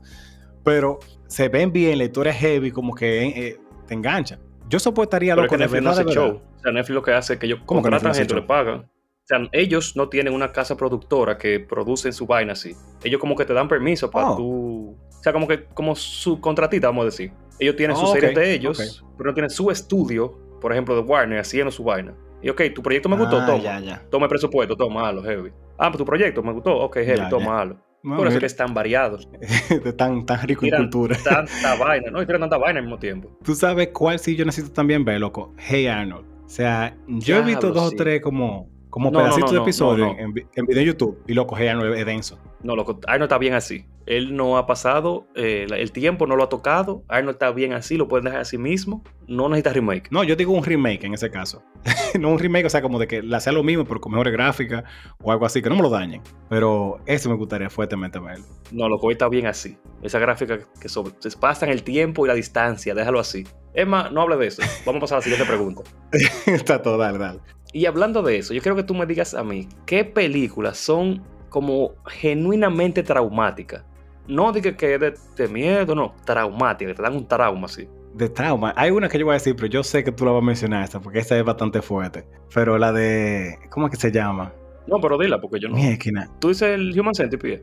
Pero 0.69 0.99
se 1.27 1.49
ven 1.49 1.73
bien, 1.73 1.99
la 1.99 2.05
historia 2.05 2.33
es 2.33 2.39
heavy, 2.39 2.71
como 2.71 2.95
que 2.95 3.27
eh, 3.27 3.57
te 3.87 3.95
engancha. 3.95 4.39
Yo 4.69 4.79
soportaría 4.79 5.35
loco 5.35 5.49
que 5.49 5.57
Netflix 5.59 5.83
no 5.83 5.91
hace 5.91 6.05
show. 6.05 6.43
O 6.57 6.61
sea, 6.61 6.73
Netflix 6.73 6.95
lo 6.95 7.03
que 7.03 7.12
hace 7.12 7.33
es 7.35 7.39
que 7.39 7.47
ellos 7.47 7.61
¿Cómo 7.64 7.81
que 7.81 7.85
contratan 7.85 8.11
hace 8.11 8.21
gente, 8.21 8.35
le 8.35 8.43
pagan. 8.43 8.81
O 8.81 8.89
sea, 9.25 9.39
ellos 9.53 9.97
no 9.97 10.09
tienen 10.09 10.33
una 10.35 10.53
casa 10.53 10.77
productora 10.77 11.39
que 11.39 11.61
producen 11.61 12.12
su 12.12 12.27
vaina 12.27 12.53
así. 12.53 12.75
Ellos 13.03 13.21
como 13.21 13.35
que 13.37 13.45
te 13.45 13.53
dan 13.55 13.69
permiso 13.69 14.11
para 14.11 14.31
Oh. 14.31 14.37
tú... 14.37 14.97
O 15.19 15.23
sea, 15.23 15.33
como 15.33 15.49
que 15.49 15.64
como 15.66 15.95
su 15.97 16.41
contratita, 16.41 16.89
vamos 16.89 17.03
a 17.03 17.05
decir. 17.07 17.33
Ellos 17.59 17.75
tienen 17.77 17.97
Oh, 17.97 18.01
sus 18.01 18.11
series 18.12 18.35
de 18.35 18.53
ellos, 18.55 19.03
pero 19.16 19.31
no 19.31 19.35
tienen 19.35 19.51
su 19.51 19.71
estudio, 19.71 20.39
por 20.61 20.73
ejemplo, 20.73 20.95
de 20.95 21.01
Warner, 21.03 21.41
haciendo 21.41 21.71
su 21.73 21.83
vaina. 21.83 22.14
Y 22.41 22.51
ok, 22.51 22.62
tu 22.75 22.83
proyecto 22.83 23.09
me 23.09 23.16
gustó, 23.16 23.39
Ah, 23.41 23.47
toma. 23.47 23.62
ya, 23.62 23.81
ya. 23.81 24.03
Toma 24.11 24.27
el 24.27 24.31
presupuesto, 24.31 24.77
toma, 24.77 25.09
hazlo, 25.09 25.23
heavy. 25.25 25.51
Ah, 25.77 25.89
pues 25.91 25.99
tu 25.99 26.05
proyecto 26.05 26.43
me 26.43 26.53
gustó, 26.53 26.77
ok, 26.79 26.97
heavy, 26.99 27.16
Ya, 27.19 27.29
toma, 27.29 27.62
hazlo. 27.62 27.77
Por 28.03 28.13
eso 28.13 28.23
es 28.23 28.29
mira, 28.31 28.41
que 28.41 28.47
están 28.47 28.75
variados. 28.75 29.29
de 29.85 29.93
tan, 29.93 30.25
tan 30.25 30.47
rico 30.47 30.65
en 30.67 30.77
cultura. 30.77 31.17
tanta 31.25 31.75
vaina, 31.77 32.11
¿no? 32.11 32.23
Y 32.23 32.27
tanta 32.27 32.57
vaina 32.57 32.79
al 32.79 32.87
mismo 32.87 32.99
tiempo. 32.99 33.37
¿Tú 33.43 33.55
sabes 33.55 33.89
cuál 33.89 34.19
sí 34.19 34.37
yo 34.37 34.45
necesito 34.45 34.73
también 34.73 35.05
ver, 35.05 35.21
loco? 35.21 35.55
Hey 35.59 35.87
Arnold. 35.87 36.27
O 36.45 36.49
sea, 36.49 36.97
yo 37.07 37.39
he 37.39 37.43
visto 37.43 37.73
dos 37.73 37.91
sí. 37.91 37.95
o 37.95 37.99
tres 37.99 38.23
como, 38.23 38.71
como 38.89 39.11
No, 39.11 39.19
pedacitos 39.19 39.53
no, 39.53 39.59
de 39.59 39.63
episodios. 39.63 40.17
En, 40.19 40.33
en 40.55 40.67
video 40.67 40.81
en 40.81 40.87
YouTube. 40.87 41.23
Y 41.27 41.35
loco, 41.35 41.55
Hey 41.59 41.69
Arnold 41.69 41.95
es 41.95 42.07
denso. 42.07 42.39
No, 42.63 42.75
loco, 42.75 42.99
Arnold 43.07 43.25
está 43.25 43.39
bien 43.39 43.55
así. 43.55 43.85
Él 44.09 44.35
no 44.35 44.57
ha 44.57 44.67
pasado, 44.67 45.27
eh, 45.35 45.67
el 45.71 45.93
tiempo 45.93 46.27
no 46.27 46.35
lo 46.35 46.45
ha 46.45 46.49
tocado. 46.49 47.05
Arnold 47.09 47.35
está 47.35 47.51
bien 47.51 47.75
así, 47.75 47.99
lo 47.99 48.09
pueden 48.09 48.25
dejar 48.25 48.41
así 48.41 48.57
mismo. 48.57 49.05
No 49.27 49.51
necesita 49.51 49.75
remake. 49.75 50.09
No, 50.11 50.25
yo 50.25 50.35
digo 50.35 50.55
un 50.55 50.65
remake 50.65 51.05
en 51.05 51.13
ese 51.13 51.31
caso. 51.31 51.63
no 52.19 52.31
un 52.31 52.39
remake, 52.39 52.65
o 52.65 52.71
sea, 52.71 52.81
como 52.81 52.99
de 52.99 53.07
que 53.07 53.23
la 53.23 53.39
sea 53.39 53.53
lo 53.53 53.63
mismo, 53.63 53.85
pero 53.85 54.01
con 54.01 54.13
mejores 54.13 54.33
gráficas 54.33 54.85
o 55.23 55.31
algo 55.31 55.45
así, 55.45 55.61
que 55.61 55.69
no 55.69 55.77
me 55.77 55.83
lo 55.83 55.91
dañen. 55.91 56.23
Pero 56.49 57.01
eso 57.05 57.29
me 57.29 57.37
gustaría 57.37 57.69
fuertemente 57.69 58.19
verlo. 58.19 58.47
No, 58.73 58.89
loco, 58.89 59.11
él 59.11 59.13
está 59.13 59.29
bien 59.29 59.47
así. 59.47 59.77
Esa 60.01 60.19
gráfica 60.19 60.59
que 60.81 60.89
sobre, 60.89 61.13
se 61.19 61.37
pasan 61.37 61.69
el 61.69 61.83
tiempo 61.83 62.25
y 62.25 62.29
la 62.29 62.35
distancia, 62.35 62.95
déjalo 62.95 63.21
así. 63.21 63.47
Más, 63.87 64.11
no 64.11 64.23
hable 64.23 64.39
de 64.39 64.47
eso. 64.47 64.63
Vamos 64.87 65.01
a 65.01 65.03
pasar 65.03 65.17
a 65.17 65.19
la 65.19 65.23
siguiente 65.23 65.47
pregunta. 65.47 65.83
Está 66.47 66.81
todo, 66.81 66.97
dale, 66.97 67.19
dale. 67.19 67.41
Y 67.75 67.85
hablando 67.85 68.23
de 68.23 68.39
eso, 68.39 68.55
yo 68.55 68.63
quiero 68.63 68.75
que 68.75 68.85
tú 68.85 68.95
me 68.95 69.05
digas 69.05 69.35
a 69.35 69.45
mí, 69.45 69.69
¿qué 69.85 70.03
películas 70.03 70.79
son 70.79 71.23
como 71.51 71.93
genuinamente 72.07 73.03
traumáticas? 73.03 73.85
No 74.29 74.53
diga 74.53 74.76
que 74.76 74.95
es 74.95 75.01
de, 75.01 75.14
de 75.37 75.49
miedo, 75.49 75.95
no, 75.95 76.14
traumáticas, 76.24 76.93
que 76.93 76.97
te 76.97 77.03
dan 77.03 77.16
un 77.16 77.26
trauma 77.26 77.64
así. 77.66 77.89
De 78.14 78.29
trauma. 78.29 78.72
Hay 78.76 78.91
una 78.91 79.09
que 79.09 79.18
yo 79.18 79.24
voy 79.24 79.33
a 79.33 79.35
decir, 79.35 79.55
pero 79.57 79.68
yo 79.68 79.83
sé 79.83 80.05
que 80.05 80.12
tú 80.12 80.24
la 80.24 80.33
vas 80.33 80.43
a 80.43 80.45
mencionar 80.47 80.85
esta, 80.85 81.01
porque 81.01 81.18
esta 81.18 81.37
es 81.39 81.45
bastante 81.45 81.81
fuerte. 81.83 82.26
Pero 82.55 82.76
la 82.79 82.93
de. 82.93 83.57
¿Cómo 83.70 83.87
es 83.87 83.93
que 83.93 83.97
se 84.01 84.11
llama? 84.12 84.53
No, 84.87 85.01
pero 85.01 85.16
dila, 85.18 85.41
porque 85.41 85.61
yo 85.61 85.68
no. 85.68 85.76
Mi 85.76 85.87
esquina. 85.89 86.29
Tú 86.41 86.49
dices 86.49 86.68
el 86.74 86.99
Human 86.99 87.14
Centipede. 87.14 87.62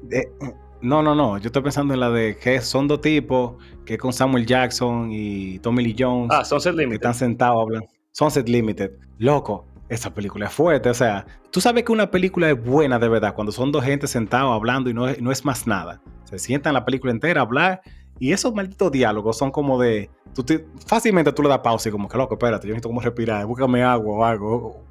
No, 0.81 1.01
no, 1.01 1.15
no. 1.15 1.37
Yo 1.39 1.47
estoy 1.47 1.61
pensando 1.63 1.93
en 1.93 1.99
la 1.99 2.09
de 2.11 2.37
que 2.37 2.61
son 2.61 2.87
dos 2.87 3.01
tipos, 3.01 3.55
que 3.85 3.95
es 3.95 3.99
con 3.99 4.13
Samuel 4.13 4.45
Jackson 4.45 5.09
y 5.11 5.57
Tommy 5.59 5.83
Lee 5.83 5.95
Jones, 5.97 6.29
Ah, 6.31 6.45
Sunset 6.45 6.73
que 6.73 6.81
Limited. 6.81 6.95
están 6.97 7.13
sentados 7.15 7.61
hablando. 7.61 7.87
Sunset 8.11 8.47
Limited. 8.47 8.91
Loco, 9.17 9.65
esa 9.89 10.13
película 10.13 10.45
es 10.45 10.53
fuerte. 10.53 10.89
O 10.89 10.93
sea, 10.93 11.25
tú 11.51 11.59
sabes 11.59 11.83
que 11.83 11.91
una 11.91 12.11
película 12.11 12.49
es 12.51 12.63
buena 12.63 12.99
de 12.99 13.09
verdad 13.09 13.33
cuando 13.33 13.51
son 13.51 13.71
dos 13.71 13.83
gente 13.83 14.05
sentados 14.07 14.53
hablando 14.53 14.89
y 14.89 14.93
no, 14.93 15.07
no 15.19 15.31
es 15.31 15.43
más 15.43 15.65
nada. 15.65 16.01
Se 16.25 16.37
sientan 16.39 16.73
la 16.73 16.83
película 16.85 17.11
entera 17.11 17.41
a 17.41 17.43
hablar 17.45 17.81
y 18.19 18.31
esos 18.33 18.53
malditos 18.53 18.91
diálogos 18.91 19.37
son 19.37 19.51
como 19.51 19.79
de. 19.79 20.09
Tú 20.33 20.43
te- 20.43 20.65
fácilmente 20.85 21.31
tú 21.31 21.41
le 21.43 21.49
das 21.49 21.59
pausa 21.59 21.89
y 21.89 21.91
como 21.91 22.07
que 22.09 22.17
loco, 22.17 22.35
espérate, 22.35 22.67
yo 22.67 22.73
necesito 22.73 22.89
como 22.89 23.01
respirar, 23.01 23.45
búscame 23.45 23.83
agua 23.83 24.17
o 24.17 24.25
algo. 24.25 24.83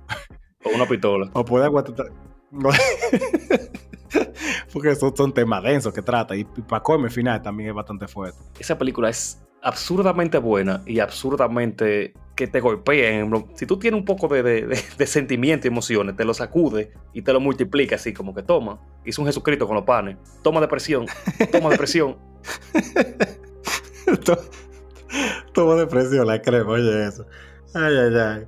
O 0.64 0.70
una 0.74 0.86
pistola. 0.86 1.30
O 1.34 1.44
poder 1.44 1.66
aguantar. 1.66 2.06
Porque 4.72 4.90
esos 4.90 5.12
son 5.16 5.32
temas 5.32 5.62
densos 5.62 5.92
que 5.92 6.02
trata. 6.02 6.36
Y 6.36 6.44
para 6.44 6.82
comer 6.82 7.10
final 7.10 7.42
también 7.42 7.70
es 7.70 7.74
bastante 7.74 8.06
fuerte. 8.08 8.38
Esa 8.58 8.78
película 8.78 9.08
es 9.08 9.40
absurdamente 9.64 10.38
buena 10.38 10.82
y 10.86 11.00
absurdamente 11.00 12.12
que 12.36 12.46
te 12.46 12.60
golpea. 12.60 13.10
en 13.20 13.30
lo- 13.30 13.48
Si 13.54 13.66
tú 13.66 13.78
tienes 13.78 13.98
un 13.98 14.04
poco 14.04 14.28
de, 14.28 14.42
de- 14.42 14.66
de- 14.66 14.82
de 14.98 15.06
sentimiento 15.06 15.66
y 15.66 15.70
emociones, 15.70 16.16
te 16.16 16.24
lo 16.24 16.34
sacude 16.34 16.92
y 17.12 17.22
te 17.22 17.32
lo 17.32 17.40
multiplica 17.40 17.96
así, 17.96 18.12
como 18.12 18.34
que 18.34 18.42
toma. 18.42 18.78
Hizo 19.04 19.22
un 19.22 19.26
Jesucristo 19.26 19.66
con 19.66 19.76
los 19.76 19.84
panes. 19.84 20.16
Toma 20.42 20.60
depresión, 20.60 21.06
toma 21.50 21.70
depresión. 21.70 22.16
To- 24.24 24.38
Tomo 25.52 25.76
depresión, 25.76 26.26
la 26.26 26.42
crema, 26.42 26.70
oye 26.72 27.06
eso. 27.06 27.24
Ay, 27.74 27.94
ay, 27.96 28.14
ay. 28.16 28.46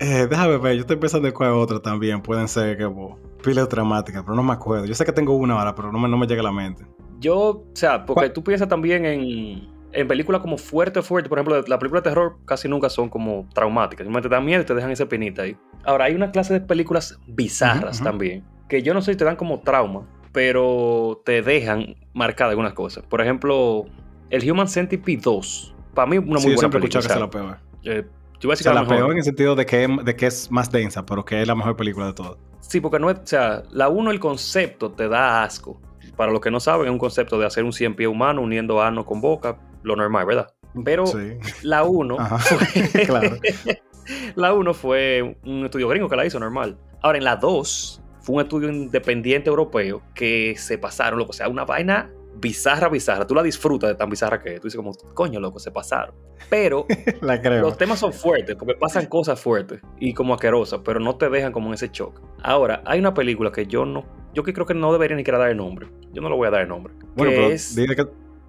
Eh, 0.00 0.26
déjame 0.30 0.56
ver, 0.58 0.74
yo 0.76 0.80
estoy 0.82 0.96
pensando 0.96 1.26
en 1.26 1.34
cuál 1.34 1.50
otra 1.52 1.80
también. 1.80 2.22
Pueden 2.22 2.46
ser 2.46 2.76
que 2.78 2.84
bo, 2.84 3.18
pilas 3.42 3.68
dramáticas, 3.68 4.22
pero 4.22 4.36
no 4.36 4.42
me 4.44 4.52
acuerdo. 4.52 4.84
Yo 4.86 4.94
sé 4.94 5.04
que 5.04 5.12
tengo 5.12 5.34
una 5.34 5.58
ahora, 5.58 5.74
pero 5.74 5.90
no 5.90 5.98
me, 5.98 6.08
no 6.08 6.16
me 6.16 6.26
llega 6.26 6.40
a 6.40 6.44
la 6.44 6.52
mente. 6.52 6.86
Yo, 7.18 7.36
o 7.36 7.66
sea, 7.74 8.06
porque 8.06 8.20
¿Cuál? 8.20 8.32
tú 8.32 8.44
piensas 8.44 8.68
también 8.68 9.04
en, 9.04 9.68
en 9.92 10.06
películas 10.08 10.40
como 10.42 10.58
fuerte, 10.58 11.02
fuerte. 11.02 11.28
Por 11.28 11.38
ejemplo, 11.38 11.56
las 11.66 11.78
películas 11.78 12.02
de 12.04 12.10
terror 12.10 12.36
casi 12.44 12.68
nunca 12.68 12.88
son 12.90 13.08
como 13.08 13.48
traumáticas. 13.54 14.04
Simplemente 14.04 14.28
te 14.28 14.34
dan 14.34 14.44
miedo 14.44 14.62
y 14.62 14.64
te 14.64 14.74
dejan 14.74 14.90
esa 14.90 15.06
penita 15.06 15.42
ahí. 15.42 15.56
Ahora, 15.84 16.06
hay 16.06 16.14
una 16.14 16.30
clase 16.30 16.52
de 16.54 16.60
películas 16.60 17.18
bizarras 17.26 17.96
Ujú, 17.96 18.04
ujú. 18.04 18.04
también, 18.04 18.44
que 18.68 18.82
yo 18.82 18.92
no 18.94 19.00
sé 19.02 19.12
si 19.12 19.18
te 19.18 19.24
dan 19.24 19.36
como 19.36 19.60
trauma, 19.60 20.06
pero 20.32 21.22
te 21.24 21.42
dejan 21.42 21.96
marcadas 22.14 22.50
algunas 22.50 22.72
cosas. 22.74 23.04
Por 23.08 23.20
ejemplo, 23.20 23.84
el 24.30 24.50
Human 24.50 24.68
Centipede 24.68 25.20
2. 25.22 25.74
Para 25.94 26.06
mí, 26.10 26.18
una 26.18 26.26
muy 26.26 26.38
sí, 26.40 26.48
yo 26.50 26.54
buena 26.56 26.68
he 26.68 26.70
película. 26.70 27.00
escuchado 27.00 27.08
que 27.08 27.14
es 27.14 27.20
la 27.20 27.30
peor. 27.30 27.56
o 27.56 27.90
eh, 27.90 28.06
yo 28.40 28.46
voy 28.46 28.50
a 28.50 28.54
O 28.54 28.56
decir 28.56 28.62
sea, 28.64 28.72
que 28.72 28.74
la 28.76 28.82
la 28.82 28.88
peor 28.88 29.10
en 29.12 29.18
el 29.18 29.24
sentido 29.24 29.54
de 29.56 29.66
que, 29.66 29.84
es- 29.84 30.04
de 30.04 30.16
que 30.16 30.26
es 30.26 30.50
más 30.50 30.70
densa, 30.70 31.04
pero 31.04 31.24
que 31.24 31.40
es 31.42 31.48
la 31.48 31.54
mejor 31.54 31.76
película 31.76 32.06
de 32.06 32.12
todas. 32.12 32.36
Sí, 32.60 32.80
porque 32.80 32.98
no 32.98 33.10
es, 33.10 33.18
o 33.18 33.26
sea, 33.26 33.62
la 33.70 33.88
uno, 33.88 34.10
el 34.10 34.20
concepto 34.20 34.90
te 34.92 35.08
da 35.08 35.42
asco. 35.42 35.80
Para 36.16 36.30
los 36.32 36.40
que 36.40 36.50
no 36.50 36.60
saben, 36.60 36.86
es 36.86 36.92
un 36.92 36.98
concepto 36.98 37.38
de 37.38 37.46
hacer 37.46 37.64
un 37.64 37.72
cien 37.72 37.94
pie 37.94 38.06
humano 38.06 38.42
uniendo 38.42 38.82
ano 38.82 39.04
con 39.06 39.20
boca, 39.20 39.58
lo 39.82 39.96
normal, 39.96 40.26
¿verdad? 40.26 40.48
Pero 40.84 41.06
Sí, 41.06 41.38
la 41.62 41.82
1 41.84 42.16
Ajá. 42.20 42.38
fue, 42.38 43.04
claro. 43.06 43.36
la 44.36 44.52
1 44.54 44.74
fue 44.74 45.36
un 45.44 45.64
estudio 45.64 45.88
gringo 45.88 46.08
que 46.08 46.16
la 46.16 46.26
hizo 46.26 46.38
normal. 46.38 46.78
Ahora 47.02 47.18
en 47.18 47.24
la 47.24 47.36
2 47.36 48.02
fue 48.20 48.36
un 48.36 48.40
estudio 48.42 48.68
independiente 48.70 49.48
europeo 49.48 50.02
que 50.14 50.54
se 50.58 50.78
pasaron, 50.78 51.18
loco, 51.18 51.30
o 51.30 51.34
sea, 51.34 51.48
una 51.48 51.64
vaina 51.64 52.10
bizarra, 52.40 52.88
bizarra. 52.88 53.26
Tú 53.26 53.34
la 53.34 53.42
disfrutas 53.42 53.88
de 53.88 53.96
tan 53.96 54.08
bizarra 54.10 54.40
que 54.40 54.54
es. 54.54 54.60
Tú 54.60 54.68
dices 54.68 54.76
como, 54.76 54.92
coño, 55.14 55.40
loco, 55.40 55.58
se 55.58 55.70
pasaron. 55.72 56.14
Pero 56.48 56.86
La 57.20 57.40
creo. 57.40 57.62
los 57.62 57.76
temas 57.76 57.98
son 57.98 58.12
fuertes 58.12 58.54
porque 58.56 58.74
pasan 58.74 59.06
cosas 59.06 59.40
fuertes 59.40 59.80
y 59.98 60.14
como 60.14 60.34
asquerosas, 60.34 60.80
pero 60.84 61.00
no 61.00 61.16
te 61.16 61.28
dejan 61.30 61.50
como 61.52 61.68
en 61.68 61.74
ese 61.74 61.88
shock. 61.92 62.20
Ahora, 62.42 62.82
hay 62.86 63.00
una 63.00 63.12
película 63.14 63.50
que 63.50 63.66
yo 63.66 63.84
no, 63.84 64.04
yo 64.34 64.44
que 64.44 64.52
creo 64.52 64.66
que 64.66 64.74
no 64.74 64.92
debería 64.92 65.16
ni 65.16 65.22
siquiera 65.22 65.38
dar 65.38 65.50
el 65.50 65.56
nombre. 65.56 65.88
Yo 66.12 66.22
no 66.22 66.28
le 66.28 66.36
voy 66.36 66.46
a 66.46 66.50
dar 66.50 66.60
el 66.62 66.68
nombre. 66.68 66.94
Bueno, 67.16 67.30
que 67.32 67.36
pero 67.38 67.48
es- 67.50 67.74
di 67.74 67.86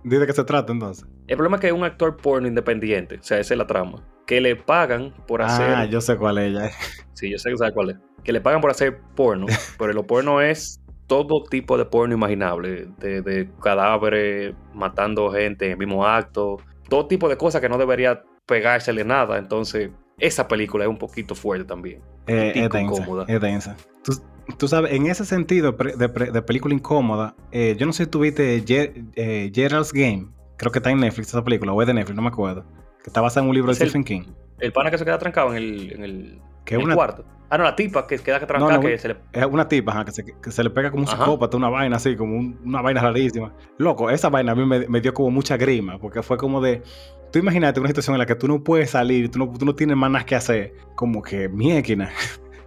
de 0.03 0.25
qué 0.25 0.33
se 0.33 0.43
trata 0.43 0.71
entonces. 0.71 1.05
el 1.27 1.35
problema 1.35 1.57
es 1.57 1.61
que 1.61 1.67
es 1.67 1.73
un 1.73 1.83
actor 1.83 2.17
porno 2.17 2.47
independiente, 2.47 3.15
o 3.15 3.23
sea, 3.23 3.39
esa 3.39 3.53
es 3.53 3.57
la 3.57 3.67
trama, 3.67 4.03
que 4.25 4.41
le 4.41 4.55
pagan 4.55 5.13
por 5.27 5.41
hacer... 5.41 5.73
Ah, 5.73 5.85
yo 5.85 6.01
sé 6.01 6.15
cuál 6.17 6.37
es 6.37 6.49
ella. 6.49 6.71
Sí, 7.13 7.29
yo 7.29 7.37
sé 7.37 7.49
que 7.49 7.57
sabes 7.57 7.73
cuál 7.73 7.89
es. 7.89 7.97
Que 8.23 8.31
le 8.31 8.41
pagan 8.41 8.61
por 8.61 8.71
hacer 8.71 9.01
porno, 9.15 9.45
pero 9.77 9.93
lo 9.93 10.07
porno 10.07 10.41
es 10.41 10.81
todo 11.07 11.43
tipo 11.43 11.77
de 11.77 11.85
porno 11.85 12.13
imaginable, 12.13 12.87
de, 12.99 13.21
de 13.21 13.49
cadáveres 13.61 14.53
matando 14.73 15.31
gente 15.31 15.65
en 15.65 15.71
el 15.71 15.77
mismo 15.77 16.05
acto, 16.05 16.57
todo 16.87 17.07
tipo 17.07 17.27
de 17.27 17.37
cosas 17.37 17.61
que 17.61 17.67
no 17.67 17.77
debería 17.77 18.23
pegársele 18.45 19.05
nada. 19.05 19.37
Entonces, 19.37 19.91
esa 20.17 20.47
película 20.47 20.83
es 20.83 20.89
un 20.89 20.97
poquito 20.97 21.35
fuerte 21.35 21.65
también. 21.65 22.01
Eh, 22.27 22.53
es 22.55 22.69
densa. 22.69 23.25
Es 23.27 23.41
densa. 23.41 23.77
Tú, 24.03 24.13
tú 24.57 24.67
sabes, 24.67 24.91
en 24.93 25.07
ese 25.07 25.25
sentido 25.25 25.71
de, 25.73 26.07
de 26.07 26.41
película 26.41 26.73
incómoda, 26.73 27.35
eh, 27.51 27.75
yo 27.77 27.85
no 27.85 27.93
sé 27.93 28.05
si 28.05 28.09
tuviste 28.09 28.63
Ger- 28.65 29.05
eh, 29.15 29.51
Gerald's 29.53 29.91
Game. 29.93 30.27
Creo 30.57 30.71
que 30.71 30.79
está 30.79 30.89
en 30.91 30.99
Netflix 30.99 31.29
esa 31.29 31.43
película, 31.43 31.71
o 31.73 31.81
es 31.81 31.87
de 31.87 31.93
Netflix, 31.93 32.15
no 32.15 32.21
me 32.21 32.27
acuerdo. 32.29 32.65
Que 33.03 33.09
está 33.09 33.21
basada 33.21 33.43
en 33.45 33.49
un 33.49 33.55
libro 33.55 33.71
de 33.71 33.73
Es 33.73 33.81
el- 33.81 33.89
Stephen 33.89 34.03
King. 34.03 34.21
El 34.59 34.73
pana 34.73 34.91
que 34.91 34.97
se 34.97 35.05
queda 35.05 35.17
trancado 35.17 35.51
en 35.51 35.57
el, 35.57 35.91
en 35.93 36.03
el, 36.03 36.41
Que 36.65 36.75
en 36.75 36.81
es 36.81 36.87
el 36.89 36.93
cuarto. 36.95 37.23
Ah, 37.51 37.57
no, 37.57 37.63
la 37.63 37.75
tipa 37.75 38.05
que 38.05 38.19
queda 38.19 38.37
trancada, 38.45 38.73
No, 38.73 38.77
no, 38.77 38.81
que 38.87 38.97
se 38.99 39.07
le... 39.07 39.15
es 39.33 39.45
una 39.45 39.67
tipa 39.67 39.91
ajá, 39.91 40.05
que, 40.05 40.11
se, 40.11 40.23
que 40.25 40.51
se 40.51 40.63
le 40.63 40.69
pega 40.69 40.91
como 40.91 41.03
un 41.03 41.09
Ajá. 41.09 41.17
psicópata, 41.17 41.57
una 41.57 41.69
vaina 41.69 41.95
así, 41.95 42.15
como 42.15 42.37
un- 42.37 42.59
una 42.63 42.81
vaina 42.81 43.01
rarísima. 43.01 43.53
Loco, 43.77 44.09
esa 44.11 44.29
vaina 44.29 44.51
a 44.51 44.55
mí 44.55 44.65
me, 44.65 44.87
me 44.87 45.01
dio 45.01 45.13
como 45.13 45.31
mucha 45.31 45.57
grima, 45.57 45.97
porque 45.97 46.21
fue 46.21 46.37
como 46.37 46.61
de. 46.61 46.83
Tú 47.31 47.39
imagínate 47.39 47.79
una 47.79 47.87
situación 47.89 48.15
en 48.15 48.19
la 48.19 48.25
que 48.25 48.35
tú 48.35 48.47
no 48.47 48.63
puedes 48.63 48.89
salir, 48.91 49.31
tú 49.31 49.39
no, 49.39 49.51
tú 49.57 49.65
no 49.65 49.73
tienes 49.75 49.95
más 49.95 50.11
nada 50.11 50.25
que 50.25 50.35
hacer, 50.35 50.73
como 50.95 51.21
que 51.23 51.47
miéquina. 51.49 52.11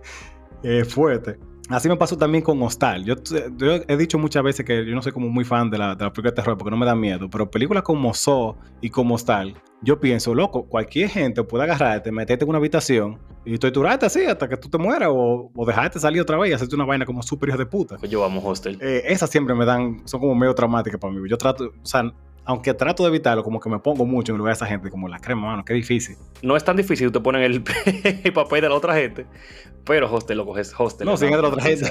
eh, 0.65 0.85
fuerte. 0.85 1.39
Así 1.73 1.89
me 1.89 1.97
pasó 1.97 2.19
también 2.19 2.45
con 2.45 2.63
Hostal. 2.63 3.05
Yo, 3.05 3.15
yo 3.57 3.81
he 3.89 3.97
dicho 3.97 4.19
muchas 4.19 4.43
veces 4.43 4.67
que 4.67 4.85
yo 4.85 4.95
no 4.95 5.01
soy 5.01 5.13
como 5.13 5.29
muy 5.29 5.45
fan 5.45 5.71
de 5.71 5.79
la, 5.79 5.95
de 5.95 6.05
la 6.05 6.13
película 6.13 6.31
de 6.31 6.37
terror 6.37 6.59
porque 6.59 6.71
no 6.71 6.77
me 6.77 6.85
da 6.85 6.95
miedo, 6.95 7.31
pero 7.31 7.51
películas 7.51 7.83
como 7.83 8.13
Saw 8.13 8.55
y 8.83 8.91
como 8.91 9.15
Hostal, 9.15 9.55
yo 9.81 9.99
pienso, 9.99 10.35
loco, 10.35 10.65
cualquier 10.65 11.09
gente 11.09 11.43
puede 11.43 11.65
agarrarte, 11.65 12.13
meterte 12.13 12.45
en 12.45 12.51
una 12.51 12.59
habitación 12.59 13.19
y 13.45 13.59
torturarte 13.59 14.07
así 14.07 14.25
hasta 14.25 14.49
que 14.49 14.57
tú 14.57 14.69
te 14.69 14.79
mueras 14.79 15.09
o, 15.11 15.51
o 15.55 15.67
dejarte 15.67 15.99
salir 15.99 16.21
otra 16.21 16.37
vez 16.37 16.51
y 16.51 16.53
hacerte 16.53 16.75
una 16.75 16.85
vaina 16.85 17.07
como 17.07 17.23
súper 17.23 17.57
de 17.57 17.67
puta. 17.67 17.97
Yo 18.09 18.21
vamos 18.21 18.45
hostel. 18.45 18.79
Eh, 18.81 19.03
esas 19.07 19.31
siempre 19.31 19.55
me 19.55 19.65
dan, 19.65 20.03
son 20.05 20.21
como 20.21 20.35
medio 20.35 20.55
traumáticas 20.55 21.01
para 21.01 21.13
mí. 21.13 21.29
Yo 21.29 21.39
trato, 21.39 21.65
o 21.65 21.87
sea, 21.87 22.13
aunque 22.45 22.75
trato 22.75 23.03
de 23.05 23.09
evitarlo, 23.11 23.43
como 23.45 23.61
que 23.61 23.69
me 23.71 23.79
pongo 23.79 24.05
mucho 24.05 24.33
en 24.33 24.39
lugar 24.39 24.53
de 24.53 24.57
esa 24.57 24.67
gente, 24.67 24.91
como 24.91 25.09
la 25.09 25.19
crema, 25.19 25.49
mano, 25.49 25.65
qué 25.65 25.75
difícil. 25.75 26.17
No 26.43 26.57
es 26.57 26.65
tan 26.65 26.77
difícil, 26.77 27.11
te 27.13 27.21
pones 27.21 27.45
el, 27.45 27.63
el 28.25 28.33
papel 28.33 28.63
de 28.63 28.69
la 28.69 28.75
otra 28.75 28.95
gente, 28.95 29.27
pero 29.85 30.13
hostel 30.13 30.39
lo 30.39 30.47
coges 30.47 30.75
hostel. 30.77 31.07
No, 31.07 31.17
sin 31.17 31.31
de 31.31 31.41
la 31.43 31.49
otra 31.49 31.63
gente. 31.63 31.91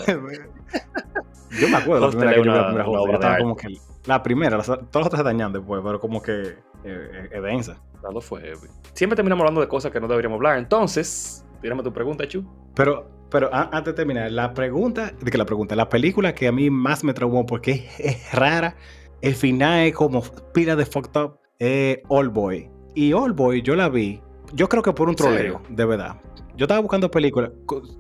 yo 1.60 1.68
me 1.70 1.78
acuerdo 1.78 2.02
la 2.02 2.08
Hostel 2.08 2.20
primera 2.20 2.32
es 2.32 2.36
que 2.36 2.38
yo 2.38 2.44
vi 2.44 2.50
una- 2.50 2.58
la 2.58 2.68
primera 2.68 2.90
una 2.90 3.00
Hostel, 3.00 3.08
yo 3.12 3.14
estaba 3.16 3.38
como 3.38 3.56
que 3.56 3.68
la 4.06 4.24
primera, 4.24 4.58
las- 4.58 4.66
todas 4.68 4.82
las 4.94 5.06
otras 5.08 5.20
se 5.20 5.24
dañan 5.24 5.54
después, 5.54 5.82
pero 5.84 6.00
como 6.00 6.22
que 6.22 6.32
eh, 6.42 6.56
eh, 6.84 7.30
es 7.32 7.44
densa. 7.44 7.78
Fue. 8.22 8.54
Siempre 8.94 9.16
terminamos 9.16 9.42
hablando 9.44 9.62
de 9.62 9.68
cosas 9.68 9.92
que 9.92 10.00
no 10.00 10.08
deberíamos 10.08 10.38
hablar. 10.38 10.58
Entonces, 10.58 11.46
tírame 11.62 11.84
tu 11.84 11.94
pregunta, 11.94 12.28
Chu. 12.28 12.44
Pero, 12.74 13.08
pero 13.30 13.54
antes 13.54 13.86
de 13.86 13.94
terminar, 13.94 14.32
la 14.32 14.56
pregunta, 14.56 15.12
de 15.22 15.30
que 15.30 15.38
la 15.38 15.46
pregunta, 15.46 15.76
la 15.76 15.88
película 15.88 16.34
que 16.34 16.48
a 16.48 16.52
mí 16.52 16.72
más 16.72 17.04
me 17.04 17.14
traumó 17.14 17.46
porque 17.46 17.88
es 18.00 18.34
rara, 18.34 18.76
el 19.22 19.36
final 19.36 19.88
es 19.88 19.94
como 19.94 20.22
pila 20.54 20.76
de 20.76 20.86
fucked 20.86 21.20
up, 21.22 21.38
es 21.60 22.00
All 22.08 22.30
Boy. 22.30 22.70
Y 22.96 23.14
All 23.14 23.34
Boy 23.34 23.62
yo 23.62 23.76
la 23.76 23.90
vi, 23.90 24.20
yo 24.54 24.68
creo 24.68 24.84
que 24.84 24.94
por 24.94 25.10
un 25.10 25.16
troleo, 25.16 25.62
de 25.70 25.86
verdad. 25.86 26.20
Yo 26.58 26.66
estaba 26.66 26.80
buscando 26.82 27.10
películas, 27.10 27.52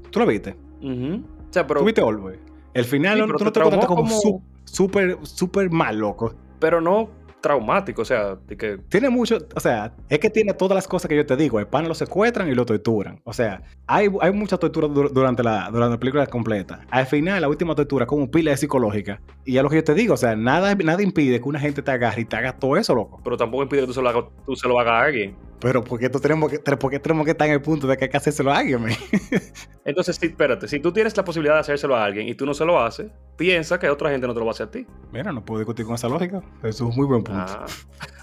¿tú 0.09 0.19
la 0.19 0.25
viste? 0.25 0.55
Ujú. 0.81 1.23
O 1.49 1.53
sea, 1.53 1.65
pero, 1.67 1.79
¿Tú 1.81 1.85
viste 1.85 2.01
All 2.01 2.17
Boy? 2.17 2.35
El 2.73 2.85
final 2.85 3.15
Sí, 3.15 3.19
no- 3.21 3.25
tú 3.37 3.43
no 3.45 3.51
te 3.51 3.59
te 3.59 3.69
como 3.69 3.87
como- 3.87 4.19
su- 4.19 4.41
súper, 4.65 5.17
súper 5.23 5.69
mal, 5.71 5.97
loco. 5.97 6.33
pero 6.59 6.79
no 6.81 7.09
traumático. 7.41 8.01
O 8.01 8.05
sea, 8.05 8.35
de 8.35 8.55
que 8.55 8.77
Tiene 8.89 9.09
mucho, 9.09 9.37
o 9.55 9.59
sea, 9.59 9.93
es 10.09 10.19
que 10.19 10.29
tiene 10.29 10.53
todas 10.53 10.75
las 10.75 10.87
cosas 10.87 11.09
que 11.09 11.15
yo 11.15 11.25
te 11.25 11.35
digo. 11.35 11.59
El 11.59 11.67
pana 11.67 11.87
lo 11.87 11.93
secuestran 11.95 12.47
y 12.47 12.53
lo 12.55 12.65
torturan. 12.65 13.19
O 13.23 13.33
sea, 13.33 13.61
hay, 13.87 14.07
hay 14.21 14.31
mucha 14.31 14.57
tortura 14.57 14.87
dur- 14.87 15.11
durante 15.11 15.43
la, 15.43 15.69
durante 15.71 15.95
la 15.95 15.99
película 15.99 16.27
completa. 16.27 16.81
Al 16.89 17.05
final, 17.05 17.41
la 17.41 17.49
última 17.49 17.75
tortura, 17.75 18.05
como 18.05 18.29
pila 18.31 18.51
de 18.51 18.57
psicológica. 18.57 19.19
Y 19.43 19.57
a 19.57 19.63
lo 19.63 19.69
que 19.69 19.77
yo 19.77 19.83
te 19.83 19.93
digo, 19.93 20.13
o 20.13 20.17
sea, 20.17 20.35
nada, 20.35 20.75
nada 20.75 21.01
impide 21.03 21.41
que 21.41 21.49
una 21.49 21.59
gente 21.59 21.81
te 21.81 21.91
agarre 21.91 22.21
y 22.21 22.25
te 22.25 22.35
haga 22.35 22.53
todo 22.57 22.77
eso, 22.77 22.93
loco. 22.95 23.19
pero 23.23 23.35
tampoco 23.37 23.63
impide 23.63 23.81
que 23.81 23.87
tú 23.87 23.93
se 23.93 24.01
lo, 24.01 24.09
hagas, 24.09 24.23
tú 24.45 24.55
se 24.55 24.67
lo 24.67 24.79
hagas 24.79 24.93
a 24.93 25.01
alguien. 25.05 25.35
Pero 25.61 25.83
¿por 25.83 25.99
qué, 25.99 26.09
tenemos 26.09 26.51
que, 26.51 26.59
por 26.59 26.89
qué 26.91 26.99
tenemos 26.99 27.23
que 27.23 27.31
estar 27.31 27.47
en 27.47 27.53
el 27.53 27.61
punto 27.61 27.85
de 27.87 27.95
que 27.95 28.05
hay 28.05 28.09
que 28.09 28.17
hacérselo 28.17 28.51
a 28.51 28.57
alguien, 28.57 28.81
man? 28.81 28.91
Entonces, 29.85 30.17
sí, 30.19 30.25
espérate, 30.25 30.67
si 30.67 30.79
tú 30.79 30.91
tienes 30.91 31.15
la 31.15 31.23
posibilidad 31.23 31.53
de 31.53 31.61
hacérselo 31.61 31.95
a 31.95 32.03
alguien 32.03 32.27
y 32.27 32.33
tú 32.35 32.45
no 32.45 32.53
se 32.53 32.65
lo 32.65 32.81
haces, 32.81 33.11
piensa 33.37 33.79
que 33.79 33.89
otra 33.89 34.09
gente 34.09 34.25
no 34.27 34.33
te 34.33 34.39
lo 34.39 34.45
va 34.47 34.51
a 34.51 34.53
hacer 34.55 34.67
a 34.67 34.71
ti. 34.71 34.87
Mira, 35.11 35.31
no 35.31 35.45
puedo 35.45 35.59
discutir 35.59 35.85
con 35.85 35.95
esa 35.95 36.09
lógica. 36.09 36.41
Eso 36.63 36.67
es 36.69 36.81
un 36.81 36.95
muy 36.95 37.05
buen 37.05 37.23
punto. 37.23 37.41
Ah, 37.47 37.65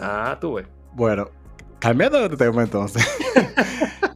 ah, 0.01 0.39
tú 0.41 0.55
ves. 0.55 0.67
Bueno, 0.93 1.31
cambiando 1.79 2.29
de 2.29 2.37
tema 2.37 2.63
entonces. 2.63 3.07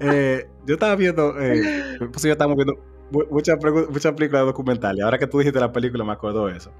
Eh, 0.04 0.48
yo 0.66 0.74
estaba 0.74 0.96
viendo, 0.96 1.40
eh, 1.40 1.96
pues 2.10 2.22
ya 2.24 2.32
estamos 2.32 2.56
viendo 2.56 2.74
mu- 3.12 3.24
muchas 3.30 3.56
muchas 3.88 4.12
películas 4.14 4.46
documentales. 4.46 5.04
Ahora 5.04 5.16
que 5.16 5.28
tú 5.28 5.38
dijiste 5.38 5.60
la 5.60 5.70
película, 5.70 6.02
me 6.02 6.10
acuerdo 6.12 6.46
de 6.48 6.56
eso. 6.56 6.72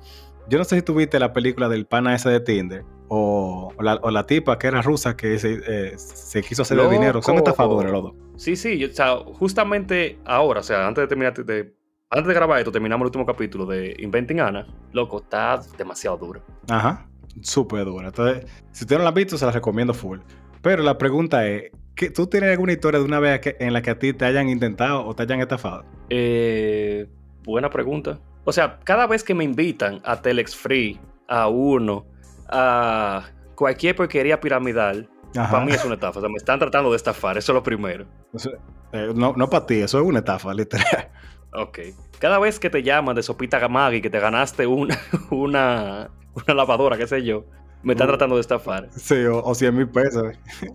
Yo 0.49 0.59
no 0.59 0.65
sé 0.65 0.77
si 0.77 0.83
tú 0.83 0.95
viste 0.95 1.19
la 1.19 1.33
película 1.33 1.69
del 1.69 1.87
pana 1.87 2.15
ese 2.15 2.29
de 2.29 2.41
Tinder 2.41 2.85
o, 3.09 3.73
o 3.77 3.83
la, 3.83 3.95
o 4.03 4.11
la 4.11 4.27
tipa 4.27 4.59
que 4.59 4.67
era 4.67 4.83
rusa 4.83 5.17
que 5.17 5.39
se, 5.39 5.61
eh, 5.67 5.93
se 5.97 6.43
quiso 6.43 6.63
hacer 6.63 6.79
de 6.79 6.89
dinero. 6.89 7.23
Son 7.23 7.37
estafadores 7.37 7.93
los 7.93 8.03
dos. 8.03 8.13
Sí, 8.37 8.57
sí, 8.57 8.79
yo- 8.79 8.89
o 8.89 8.93
sea, 8.93 9.17
justamente 9.19 10.19
ahora, 10.25 10.61
o 10.61 10.63
sea, 10.63 10.87
antes 10.87 11.03
de 11.03 11.09
terminar 11.09 11.33
de, 11.35 11.75
antes 12.11 12.27
de 12.29 12.35
grabar 12.35 12.59
esto, 12.59 12.73
terminamos 12.73 13.03
el 13.05 13.07
último 13.07 13.25
capítulo 13.27 13.67
de 13.67 13.95
Inventing 13.99 14.41
Anna. 14.41 14.67
Loco, 14.93 15.21
está 15.21 15.61
demasiado 15.79 16.17
duro. 16.17 16.43
Ajá, 16.69 17.07
súper 17.43 17.85
dura. 17.85 18.09
Entonces, 18.09 18.47
si 18.73 18.85
usted 18.85 18.97
no 18.97 19.03
la 19.05 19.11
han 19.11 19.15
visto, 19.15 19.39
se 19.39 19.47
la 19.47 19.53
recomiendo 19.53 19.95
full. 19.95 20.19
Pero 20.61 20.83
la 20.83 20.99
pregunta 20.99 21.47
es, 21.47 21.71
¿qué- 21.95 22.11
¿tú 22.11 22.27
tienes 22.27 22.51
alguna 22.51 22.73
historia 22.73 22.99
de 22.99 23.07
una 23.07 23.21
vez 23.21 23.41
que- 23.41 23.57
en 23.61 23.73
la 23.73 23.83
que 23.83 23.91
a 23.91 23.99
ti 23.99 24.13
te 24.13 24.25
hayan 24.25 24.49
intentado 24.49 25.05
o 25.07 25.15
te 25.15 25.23
hayan 25.23 25.41
estafado? 25.41 25.85
Eh, 26.11 27.07
buena 27.45 27.71
pregunta. 27.71 28.19
O 28.45 28.53
sea, 28.53 28.79
cada 28.85 29.07
vez 29.07 29.23
que 29.25 29.35
me 29.35 29.45
invitan 29.45 30.01
a 30.05 30.21
Telex 30.21 30.57
Free, 30.57 31.01
a 31.29 31.49
Uno, 31.49 32.05
a 32.49 33.25
cualquier 33.55 33.95
porquería 33.97 34.41
piramidal, 34.41 35.09
Ajá. 35.37 35.51
para 35.53 35.65
mí 35.65 35.73
es 35.73 35.85
una 35.85 35.95
estafa. 35.95 36.19
O 36.19 36.23
sea, 36.23 36.29
me 36.29 36.37
están 36.37 36.59
tratando 36.59 36.91
de 36.91 36.97
estafar, 36.97 37.39
eso 37.39 37.53
es 37.53 37.55
lo 37.55 37.63
primero. 37.63 38.07
Eh, 38.93 39.13
no, 39.15 39.33
no 39.37 39.49
para 39.49 39.65
ti, 39.67 39.75
eso 39.81 39.99
es 40.01 40.05
una 40.05 40.19
estafa, 40.21 40.53
literal. 40.55 41.11
Ok. 41.55 41.79
Cada 42.19 42.39
vez 42.39 42.59
que 42.59 42.71
te 42.71 42.83
llaman 42.83 43.15
de 43.15 43.23
Sopita 43.23 43.59
Gamagi 43.59 44.01
que 44.01 44.11
te 44.11 44.19
ganaste 44.21 44.67
una, 44.67 44.99
una, 45.31 46.11
una 46.35 46.55
lavadora, 46.55 46.97
qué 46.97 47.07
sé 47.07 47.23
yo, 47.23 47.45
me 47.83 47.93
están 47.95 48.07
Uh. 48.09 48.11
tratando 48.13 48.37
de 48.37 48.41
estafar. 48.41 48.89
Sí, 48.93 49.17
o, 49.25 49.43
o 49.43 49.55
100 49.55 49.77
mil 49.77 49.89
pesos. 49.89 50.25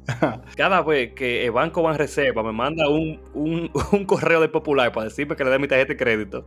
Cada 0.55 0.81
vez 0.81 1.13
que 1.13 1.45
el 1.45 1.51
Banco 1.51 1.81
Banreserva 1.83 2.43
me 2.43 2.51
manda 2.51 2.89
un, 2.89 3.19
un, 3.33 3.71
un 3.91 4.05
correo 4.05 4.39
de 4.41 4.49
Popular 4.49 4.91
para 4.91 5.05
decirme 5.05 5.35
que 5.35 5.43
le 5.43 5.49
dé 5.51 5.59
mi 5.59 5.67
tarjeta 5.67 5.93
de 5.93 5.97
crédito, 5.97 6.45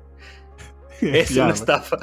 es 1.21 1.31
Ya, 1.31 1.45
una 1.45 1.55
estafa. 1.55 1.97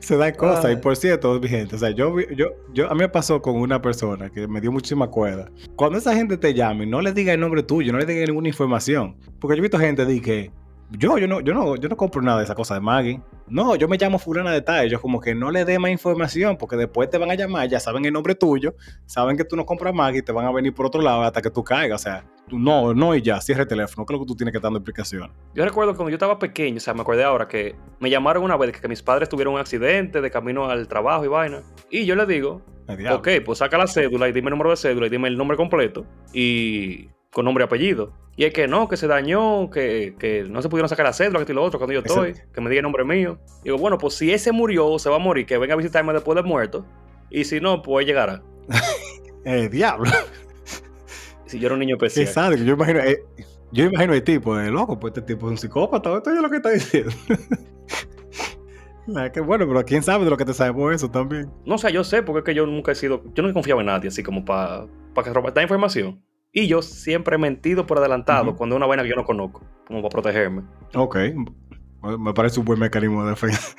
Se 0.00 0.16
da 0.16 0.32
cosas. 0.32 0.72
Y 0.72 0.76
por 0.76 0.96
cierto, 0.96 1.38
mi 1.38 1.48
gente, 1.48 1.76
o 1.76 1.78
sea, 1.78 1.90
yo, 1.90 2.18
yo, 2.34 2.48
yo, 2.72 2.90
a 2.90 2.94
mí 2.94 3.00
me 3.00 3.08
pasó 3.08 3.40
con 3.40 3.56
una 3.56 3.80
persona 3.80 4.30
que 4.30 4.48
me 4.48 4.60
dio 4.60 4.72
muchísima 4.72 5.08
cuerda. 5.08 5.50
Cuando 5.76 5.98
esa 5.98 6.14
gente 6.14 6.36
te 6.36 6.52
llame, 6.54 6.86
no 6.86 7.00
le 7.00 7.12
diga 7.12 7.32
el 7.32 7.40
nombre 7.40 7.62
tuyo, 7.62 7.92
no 7.92 7.98
le 7.98 8.06
diga 8.06 8.26
ninguna 8.26 8.48
información. 8.48 9.16
Porque 9.38 9.56
yo 9.56 9.60
he 9.60 9.62
visto 9.62 9.78
gente 9.78 10.04
de 10.04 10.20
que 10.20 10.50
yo, 10.98 11.18
yo 11.18 11.26
no, 11.26 11.40
yo 11.40 11.54
no, 11.54 11.76
yo 11.76 11.88
no 11.88 11.96
compro 11.96 12.22
nada 12.22 12.38
de 12.38 12.44
esa 12.44 12.54
cosa 12.54 12.74
de 12.74 12.80
Maggie. 12.80 13.20
No, 13.48 13.76
yo 13.76 13.88
me 13.88 13.98
llamo 13.98 14.18
fulana 14.18 14.52
de 14.52 14.62
tal. 14.62 14.88
Yo 14.88 15.00
como 15.00 15.20
que 15.20 15.34
no 15.34 15.50
le 15.50 15.64
dé 15.64 15.78
más 15.78 15.90
información 15.90 16.56
porque 16.56 16.76
después 16.76 17.10
te 17.10 17.18
van 17.18 17.30
a 17.30 17.34
llamar, 17.34 17.68
ya 17.68 17.80
saben 17.80 18.04
el 18.04 18.12
nombre 18.12 18.34
tuyo, 18.34 18.74
saben 19.06 19.36
que 19.36 19.44
tú 19.44 19.56
no 19.56 19.66
compras 19.66 19.94
Maggie 19.94 20.20
y 20.20 20.22
te 20.22 20.32
van 20.32 20.46
a 20.46 20.52
venir 20.52 20.74
por 20.74 20.86
otro 20.86 21.02
lado 21.02 21.22
hasta 21.22 21.42
que 21.42 21.50
tú 21.50 21.64
caigas. 21.64 22.00
O 22.00 22.04
sea, 22.04 22.24
tú 22.48 22.58
no, 22.58 22.94
no 22.94 23.14
y 23.14 23.22
ya, 23.22 23.40
cierra 23.40 23.62
el 23.62 23.68
teléfono. 23.68 24.06
¿Qué 24.06 24.12
es 24.12 24.18
lo 24.18 24.24
que 24.24 24.28
tú 24.28 24.36
tienes 24.36 24.52
que 24.52 24.60
dando 24.60 24.78
explicaciones? 24.78 25.30
Yo 25.54 25.64
recuerdo 25.64 25.94
cuando 25.94 26.10
yo 26.10 26.16
estaba 26.16 26.38
pequeño, 26.38 26.76
o 26.76 26.80
sea, 26.80 26.94
me 26.94 27.02
acordé 27.02 27.24
ahora 27.24 27.48
que 27.48 27.74
me 28.00 28.10
llamaron 28.10 28.44
una 28.44 28.56
vez 28.56 28.78
que 28.80 28.88
mis 28.88 29.02
padres 29.02 29.28
tuvieron 29.28 29.54
un 29.54 29.60
accidente 29.60 30.20
de 30.20 30.30
camino 30.30 30.68
al 30.68 30.88
trabajo 30.88 31.24
y 31.24 31.28
vaina. 31.28 31.62
Y 31.90 32.04
yo 32.04 32.14
le 32.16 32.26
digo, 32.26 32.62
ok, 33.10 33.28
pues 33.44 33.58
saca 33.58 33.78
la 33.78 33.86
cédula 33.86 34.28
y 34.28 34.32
dime 34.32 34.48
el 34.48 34.52
número 34.52 34.70
de 34.70 34.76
cédula 34.76 35.06
y 35.06 35.10
dime 35.10 35.28
el 35.28 35.36
nombre 35.36 35.56
completo 35.56 36.06
y 36.32 37.08
con 37.32 37.44
nombre 37.44 37.64
y 37.64 37.66
apellido. 37.66 38.12
Y 38.36 38.44
es 38.44 38.52
que 38.52 38.68
no, 38.68 38.88
que 38.88 38.96
se 38.96 39.06
dañó, 39.06 39.70
que, 39.70 40.14
que 40.18 40.44
no 40.44 40.62
se 40.62 40.68
pudieron 40.68 40.88
sacar 40.88 41.06
la 41.06 41.12
cédula, 41.12 41.38
que 41.38 41.42
esto 41.42 41.52
y 41.52 41.56
lo 41.56 41.64
otro, 41.64 41.78
cuando 41.78 41.94
yo 41.94 42.00
estoy, 42.00 42.34
que 42.52 42.60
me 42.60 42.70
diga 42.70 42.80
el 42.80 42.84
nombre 42.84 43.04
mío. 43.04 43.38
Digo, 43.64 43.78
bueno, 43.78 43.98
pues 43.98 44.14
si 44.14 44.32
ese 44.32 44.52
murió 44.52 44.86
o 44.86 44.98
se 44.98 45.10
va 45.10 45.16
a 45.16 45.18
morir, 45.18 45.46
que 45.46 45.58
venga 45.58 45.74
a 45.74 45.76
visitarme 45.76 46.12
después 46.12 46.36
de 46.36 46.42
muerto. 46.42 46.86
Y 47.30 47.44
si 47.44 47.60
no, 47.60 47.82
pues 47.82 48.06
llegará. 48.06 48.42
El 49.44 49.70
diablo. 49.70 50.10
Si 51.44 51.58
yo 51.58 51.66
era 51.66 51.74
un 51.74 51.80
niño 51.80 51.96
especial. 51.96 52.28
sádico. 52.28 52.64
Yo 52.64 52.72
imagino, 52.72 53.00
eh, 53.00 53.22
yo 53.72 53.84
imagino 53.84 54.14
el 54.14 54.24
tipo, 54.24 54.58
eh, 54.58 54.70
loco, 54.70 54.98
pues 54.98 55.12
este 55.14 55.34
tipo 55.34 55.48
es 55.48 55.50
un 55.50 55.58
psicópata, 55.58 56.16
esto 56.16 56.30
es 56.30 56.40
lo 56.40 56.48
que 56.48 56.56
está 56.56 56.70
diciendo. 56.70 57.12
Qué 59.34 59.40
bueno, 59.40 59.66
pero 59.66 59.84
quién 59.84 60.02
sabe 60.02 60.24
de 60.24 60.30
lo 60.30 60.38
que 60.38 60.46
te 60.46 60.54
sabemos 60.54 60.94
eso 60.94 61.10
también. 61.10 61.50
No, 61.66 61.74
o 61.74 61.78
sea, 61.78 61.90
yo 61.90 62.04
sé 62.04 62.22
porque 62.22 62.38
es 62.38 62.44
que 62.46 62.54
yo 62.54 62.64
nunca 62.64 62.92
he 62.92 62.94
sido, 62.94 63.22
yo 63.34 63.42
nunca 63.42 63.52
confiaba 63.52 63.82
en 63.82 63.88
nadie 63.88 64.08
así 64.08 64.22
como 64.22 64.46
para 64.46 64.86
pa 65.12 65.22
que 65.22 65.30
robar 65.30 65.50
esta 65.50 65.60
información. 65.60 66.22
Y 66.52 66.66
yo 66.66 66.82
siempre 66.82 67.36
he 67.36 67.38
mentido 67.38 67.86
por 67.86 67.98
adelantado 67.98 68.54
cuando 68.56 68.74
es 68.74 68.78
una 68.78 68.86
vaina 68.86 69.02
que 69.02 69.08
yo 69.08 69.16
no 69.16 69.24
conozco, 69.24 69.62
como 69.86 70.02
para 70.02 70.10
protegerme. 70.10 70.62
Ok, 70.94 71.16
me 72.18 72.34
parece 72.34 72.60
un 72.60 72.66
buen 72.66 72.78
mecanismo 72.78 73.24
de 73.24 73.30
defensa. 73.30 73.74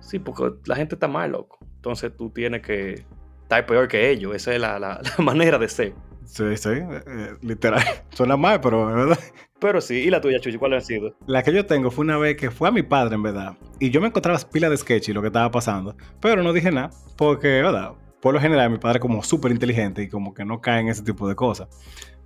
Sí, 0.00 0.18
porque 0.18 0.52
la 0.66 0.76
gente 0.76 0.94
está 0.94 1.08
mal, 1.08 1.32
loco. 1.32 1.58
Entonces 1.76 2.12
tú 2.16 2.30
tienes 2.30 2.62
que 2.62 3.04
estar 3.42 3.66
peor 3.66 3.88
que 3.88 4.10
ellos. 4.10 4.34
Esa 4.34 4.54
es 4.54 4.60
la, 4.60 4.78
la- 4.78 5.00
la 5.18 5.24
manera 5.24 5.58
de 5.58 5.68
ser. 5.68 5.94
Sí, 6.24 6.56
sí, 6.56 6.68
eh, 6.70 7.02
eh, 7.06 7.30
literal. 7.42 7.82
Suena 8.10 8.36
mal, 8.36 8.60
pero 8.60 8.88
es 8.88 8.94
verdad. 8.94 9.18
Pero 9.58 9.80
sí, 9.80 9.96
¿y 9.96 10.10
la 10.10 10.20
tuya, 10.20 10.40
Chuchi? 10.40 10.56
¿Cuál 10.58 10.74
ha 10.74 10.80
sido? 10.80 11.14
La 11.26 11.42
que 11.42 11.52
yo 11.52 11.66
tengo 11.66 11.90
fue 11.90 12.04
una 12.04 12.16
vez 12.18 12.36
que 12.36 12.50
fue 12.50 12.68
a 12.68 12.72
mi 12.72 12.82
padre, 12.82 13.14
en 13.16 13.22
verdad. 13.22 13.56
Y 13.78 13.90
yo 13.90 14.00
me 14.00 14.08
encontraba 14.08 14.34
las 14.34 14.44
pilas 14.44 14.70
de 14.70 14.76
sketch 14.76 15.10
y 15.10 15.12
lo 15.12 15.20
que 15.20 15.28
estaba 15.28 15.50
pasando. 15.50 15.94
Pero 16.20 16.42
no 16.42 16.52
dije 16.52 16.70
nada, 16.72 16.90
porque, 17.16 17.48
¿verdad? 17.62 17.92
Por 18.22 18.32
lo 18.32 18.40
general, 18.40 18.70
mi 18.70 18.78
padre 18.78 19.00
como 19.00 19.22
súper 19.22 19.50
inteligente 19.50 20.04
y 20.04 20.08
como 20.08 20.32
que 20.32 20.44
no 20.44 20.60
cae 20.60 20.80
en 20.80 20.88
ese 20.88 21.02
tipo 21.02 21.28
de 21.28 21.34
cosas. 21.34 21.68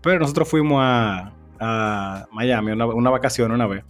Pero 0.03 0.21
nosotros 0.21 0.49
fuimos 0.49 0.79
a, 0.81 1.33
a 1.59 2.29
Miami, 2.31 2.73
una, 2.73 2.87
una 2.87 3.11
vacación 3.11 3.51
una 3.51 3.67
vez. 3.67 3.83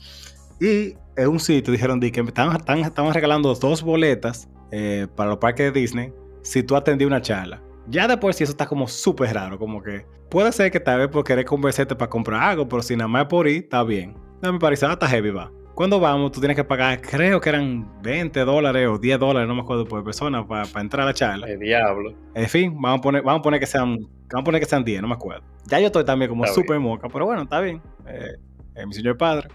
Y 0.60 0.94
en 1.16 1.28
un 1.28 1.40
sitio 1.40 1.72
dijeron 1.72 1.98
di 1.98 2.10
que 2.10 2.20
estaban, 2.20 3.12
regalando 3.12 3.52
dos 3.54 3.82
boletas 3.82 4.48
eh, 4.70 5.08
para 5.16 5.30
los 5.30 5.38
parques 5.38 5.72
de 5.72 5.80
Disney 5.80 6.12
si 6.42 6.62
tú 6.62 6.76
atendías 6.76 7.08
una 7.08 7.20
charla. 7.20 7.60
Ya 7.88 8.06
de 8.06 8.16
por 8.16 8.34
sí 8.34 8.44
eso 8.44 8.52
está 8.52 8.66
como 8.66 8.86
súper 8.86 9.34
raro, 9.34 9.58
como 9.58 9.82
que 9.82 10.06
puede 10.30 10.52
ser 10.52 10.70
que 10.70 10.80
tal 10.80 10.98
vez 11.00 11.08
por 11.08 11.24
querer 11.24 11.44
convencerte 11.44 11.94
para 11.94 12.08
comprar 12.08 12.42
algo, 12.42 12.68
pero 12.68 12.82
si 12.82 12.96
nada 12.96 13.08
más 13.08 13.26
por 13.26 13.48
ir, 13.48 13.64
está 13.64 13.82
bien. 13.82 14.16
No, 14.42 14.52
me 14.52 14.58
pareció 14.58 14.88
hasta 14.88 15.08
heavy, 15.08 15.30
va. 15.30 15.50
Cuando 15.76 16.00
vamos, 16.00 16.32
tú 16.32 16.40
tienes 16.40 16.56
que 16.56 16.64
pagar, 16.64 17.02
creo 17.02 17.38
que 17.38 17.50
eran 17.50 17.86
20 18.02 18.40
dólares 18.46 18.88
o 18.88 18.96
10 18.96 19.18
dólares, 19.18 19.46
no 19.46 19.54
me 19.54 19.60
acuerdo 19.60 19.84
por 19.84 20.02
persona, 20.02 20.46
para 20.48 20.64
entrar 20.80 21.02
a 21.02 21.04
la 21.10 21.12
charla. 21.12 21.46
El 21.46 21.58
diablo. 21.58 22.14
En 22.34 22.48
fin, 22.48 22.74
vamos 22.80 23.00
a 23.00 23.02
poner, 23.02 23.22
vamos 23.22 23.40
a 23.40 23.42
poner 23.42 23.60
que 23.60 23.66
sean, 23.66 23.96
vamos 23.98 24.40
a 24.40 24.42
poner 24.44 24.60
que 24.62 24.66
sean 24.66 24.82
10, 24.82 25.02
no 25.02 25.08
me 25.08 25.14
acuerdo. 25.14 25.44
Ya 25.66 25.78
yo 25.78 25.88
estoy 25.88 26.02
también 26.06 26.30
como 26.30 26.46
súper 26.46 26.80
moca, 26.80 27.08
pero 27.10 27.26
bueno, 27.26 27.42
está 27.42 27.60
bien. 27.60 27.82
Eh, 28.06 28.36
eh, 28.74 28.86
mi 28.86 28.94
señor 28.94 29.18
padre. 29.18 29.48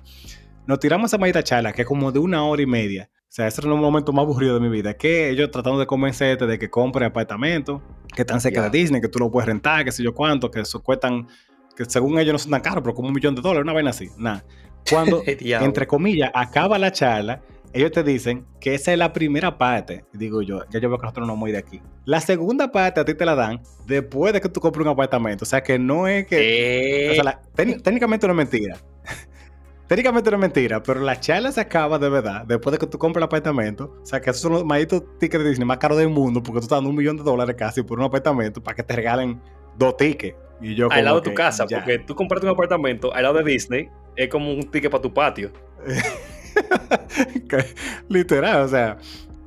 Nos 0.68 0.78
tiramos 0.80 1.10
esa 1.10 1.18
maldita 1.18 1.42
charla 1.42 1.74
que 1.74 1.82
es 1.82 1.88
como 1.88 2.12
de 2.12 2.20
una 2.20 2.44
hora 2.46 2.62
y 2.62 2.68
media. 2.68 3.10
O 3.24 3.34
sea, 3.34 3.48
ese 3.48 3.62
era 3.62 3.74
un 3.74 3.82
momento 3.82 4.14
más 4.14 4.22
aburrido 4.24 4.54
de 4.54 4.60
mi 4.60 4.70
vida. 4.70 4.94
Que 4.94 5.32
ellos 5.32 5.50
tratando 5.50 5.80
de 5.80 5.88
convencerte 5.88 6.46
de 6.46 6.60
que 6.60 6.70
compre 6.70 7.04
apartamentos, 7.04 7.82
que 8.16 8.22
están 8.22 8.40
cerca 8.42 8.62
Ya. 8.62 8.70
de 8.70 8.78
Disney, 8.78 9.02
que 9.02 9.08
tú 9.08 9.18
lo 9.18 9.32
puedes 9.32 9.48
rentar, 9.48 9.84
que 9.86 9.92
sé 9.92 10.04
yo 10.04 10.14
cuánto, 10.14 10.52
que 10.52 10.60
eso 10.60 10.84
cuestan, 10.84 11.28
que 11.76 11.86
según 11.86 12.20
ellos 12.20 12.34
no 12.34 12.38
son 12.38 12.52
tan 12.52 12.62
caros, 12.62 12.84
pero 12.84 12.94
como 12.94 13.08
un 13.08 13.14
millón 13.16 13.34
de 13.34 13.42
dólares, 13.42 13.64
una 13.64 13.74
vaina 13.74 13.90
así. 13.90 14.10
Nada. 14.20 14.44
Cuando, 14.90 15.24
entre 15.66 15.88
comillas, 15.88 16.32
acaba 16.34 16.78
la 16.80 16.92
charla, 16.92 17.42
ellos 17.74 17.92
te 17.92 18.04
dicen 18.04 18.46
que 18.60 18.76
esa 18.76 18.92
es 18.92 18.98
la 18.98 19.14
primera 19.14 19.58
parte. 19.58 20.04
Digo 20.14 20.42
yo, 20.42 20.64
ya 20.70 20.80
yo 20.80 20.90
veo 20.90 20.98
que 20.98 21.04
nosotros 21.04 21.26
no 21.28 21.34
vamos 21.34 21.46
a 21.48 21.50
ir 21.50 21.54
de 21.56 21.60
aquí. 21.60 21.82
La 22.06 22.20
segunda 22.20 22.72
parte 22.72 23.00
a 23.00 23.06
ti 23.06 23.14
te 23.14 23.24
la 23.26 23.36
dan 23.36 23.62
después 23.86 24.34
de 24.34 24.42
que 24.42 24.50
tú 24.50 24.60
compres 24.60 24.86
un 24.86 24.92
apartamento. 24.92 25.44
O 25.44 25.46
sea, 25.46 25.62
que 25.64 25.80
no 25.80 26.08
es 26.08 26.26
que... 26.28 27.06
Eh, 27.08 27.12
O 27.12 27.16
sea, 27.16 27.24
la- 27.24 27.42
técnic- 27.56 27.82
técnicamente 27.84 28.28
no 28.28 28.34
es 28.34 28.38
mentira. 28.38 28.76
técnicamente 29.88 30.30
no 30.32 30.38
es 30.38 30.42
mentira, 30.42 30.82
pero 30.84 31.00
la 31.02 31.20
charla 31.20 31.52
se 31.52 31.62
acaba 31.62 32.00
de 32.00 32.10
verdad 32.10 32.46
después 32.46 32.72
de 32.72 32.78
que 32.80 32.88
tú 32.88 32.98
compres 32.98 33.22
el 33.22 33.26
apartamento. 33.26 33.98
O 34.02 34.06
sea, 34.06 34.20
que 34.22 34.30
esos 34.30 34.42
son 34.42 34.54
los 34.54 34.66
malditos 34.66 35.04
tickets 35.20 35.44
de 35.44 35.50
Disney 35.50 35.66
más 35.68 35.78
caros 35.78 35.98
del 35.98 36.10
mundo 36.10 36.42
porque 36.44 36.60
tú 36.60 36.66
estás 36.66 36.78
dando 36.78 36.90
un 36.90 36.96
millón 36.96 37.18
de 37.18 37.24
dólares 37.24 37.56
casi 37.58 37.84
por 37.84 38.00
un 38.00 38.06
apartamento 38.06 38.62
para 38.62 38.76
que 38.76 38.84
te 38.84 38.96
regalen 38.96 39.42
dos 39.78 39.96
tickets. 39.98 40.36
Y 40.62 40.76
yo 40.76 40.88
al 40.92 41.06
lado 41.06 41.22
de 41.22 41.30
tu 41.30 41.36
casa, 41.36 41.66
ya. 41.68 41.80
porque 41.80 42.00
tú 42.00 42.16
compraste 42.16 42.46
un 42.48 42.54
apartamento 42.54 43.14
al 43.14 43.24
lado 43.24 43.36
de 43.40 43.44
Disney, 43.52 43.90
es 44.16 44.30
como 44.30 44.54
un 44.54 44.70
ticket 44.70 44.92
para 44.92 45.02
tu 45.02 45.14
patio. 45.14 45.52
Literal, 48.10 48.62
o 48.64 48.68
sea, 48.68 48.98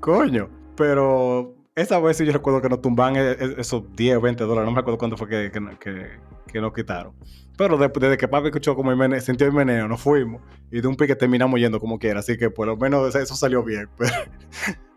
coño. 0.00 0.48
Pero 0.76 1.54
esa 1.74 1.98
vez 2.00 2.16
sí 2.16 2.26
yo 2.26 2.32
recuerdo 2.32 2.60
que 2.60 2.68
nos 2.68 2.80
tumban 2.80 3.16
e- 3.16 3.32
e- 3.32 3.54
esos 3.58 3.84
10 3.94 4.16
o 4.16 4.20
20 4.20 4.44
dólares. 4.44 4.66
No 4.66 4.72
me 4.74 4.80
acuerdo 4.80 4.98
cuánto 4.98 5.16
fue 5.16 5.28
que, 5.28 5.50
que, 5.52 5.60
que- 5.78 6.10
que 6.52 6.60
nos 6.60 6.72
quitaron. 6.72 7.12
Pero 7.56 7.76
de- 7.76 7.88
desde 7.88 8.16
que 8.16 8.26
papi 8.26 8.46
escuchó 8.48 8.74
como 8.74 8.90
el 8.90 8.96
mene- 8.96 9.20
sintió 9.20 9.46
el 9.46 9.52
meneo, 9.52 9.86
nos 9.86 10.00
fuimos. 10.00 10.42
Y 10.70 10.80
de 10.80 10.88
un 10.88 10.96
pique 10.96 11.14
terminamos 11.14 11.60
yendo 11.60 11.78
como 11.78 11.98
quiera. 11.98 12.20
Así 12.20 12.36
que 12.36 12.50
por 12.50 12.66
lo 12.66 12.76
menos 12.76 13.14
eso 13.14 13.34
salió 13.36 13.62
bien. 13.62 13.88
Pero, 13.98 14.12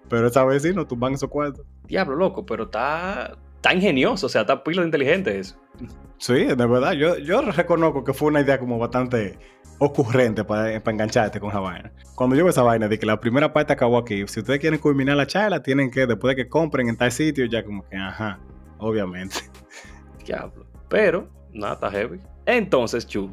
pero 0.10 0.28
esa 0.28 0.46
vez 0.46 0.64
sí 0.64 0.74
nos 0.74 0.88
tumban 0.88 1.14
esos 1.14 1.30
cuartos. 1.30 1.66
Diablo, 1.86 2.16
loco, 2.16 2.46
pero 2.46 2.64
está, 2.64 3.38
está 3.58 3.74
ingenioso, 3.74 4.28
o 4.28 4.30
sea, 4.30 4.42
está 4.42 4.64
pila 4.64 4.82
de 4.82 4.88
inteligente 4.88 5.40
eso. 5.40 5.56
Sí, 6.18 6.46
de 6.46 6.56
verdad. 6.56 6.94
Yo, 6.94 7.18
yo 7.18 7.42
reconozco 7.42 8.04
que 8.04 8.14
fue 8.14 8.30
una 8.30 8.42
idea 8.42 8.60
como 8.60 8.80
bastante 8.80 9.38
ocurrente 9.80 10.44
para, 10.44 10.80
para 10.82 10.94
engancharte 10.94 11.40
con 11.40 11.50
esa 11.50 11.60
vaina. 11.60 11.92
Cuando 12.16 12.36
yo 12.36 12.44
veo 12.44 12.50
esa 12.50 12.64
vaina 12.64 12.88
de 12.88 12.98
que 12.98 13.06
la 13.06 13.20
primera 13.20 13.54
parte 13.54 13.74
acabó 13.74 13.98
aquí, 13.98 14.28
si 14.28 14.40
ustedes 14.40 14.60
quieren 14.60 14.80
culminar 14.80 15.16
la 15.18 15.28
charla, 15.28 15.62
tienen 15.62 15.92
que, 15.92 16.08
después 16.08 16.36
de 16.36 16.44
que 16.44 16.50
compren 16.50 16.90
en 16.90 16.98
tal 16.98 17.12
sitio, 17.12 17.46
ya 17.46 17.64
como 17.64 17.88
que, 17.88 17.96
ajá, 17.96 18.40
obviamente. 18.80 19.36
Diablo. 20.26 20.66
Pero, 20.90 21.30
nada, 21.54 21.74
está 21.74 21.92
heavy. 21.92 22.20
Entonces, 22.46 23.06
Chu, 23.06 23.32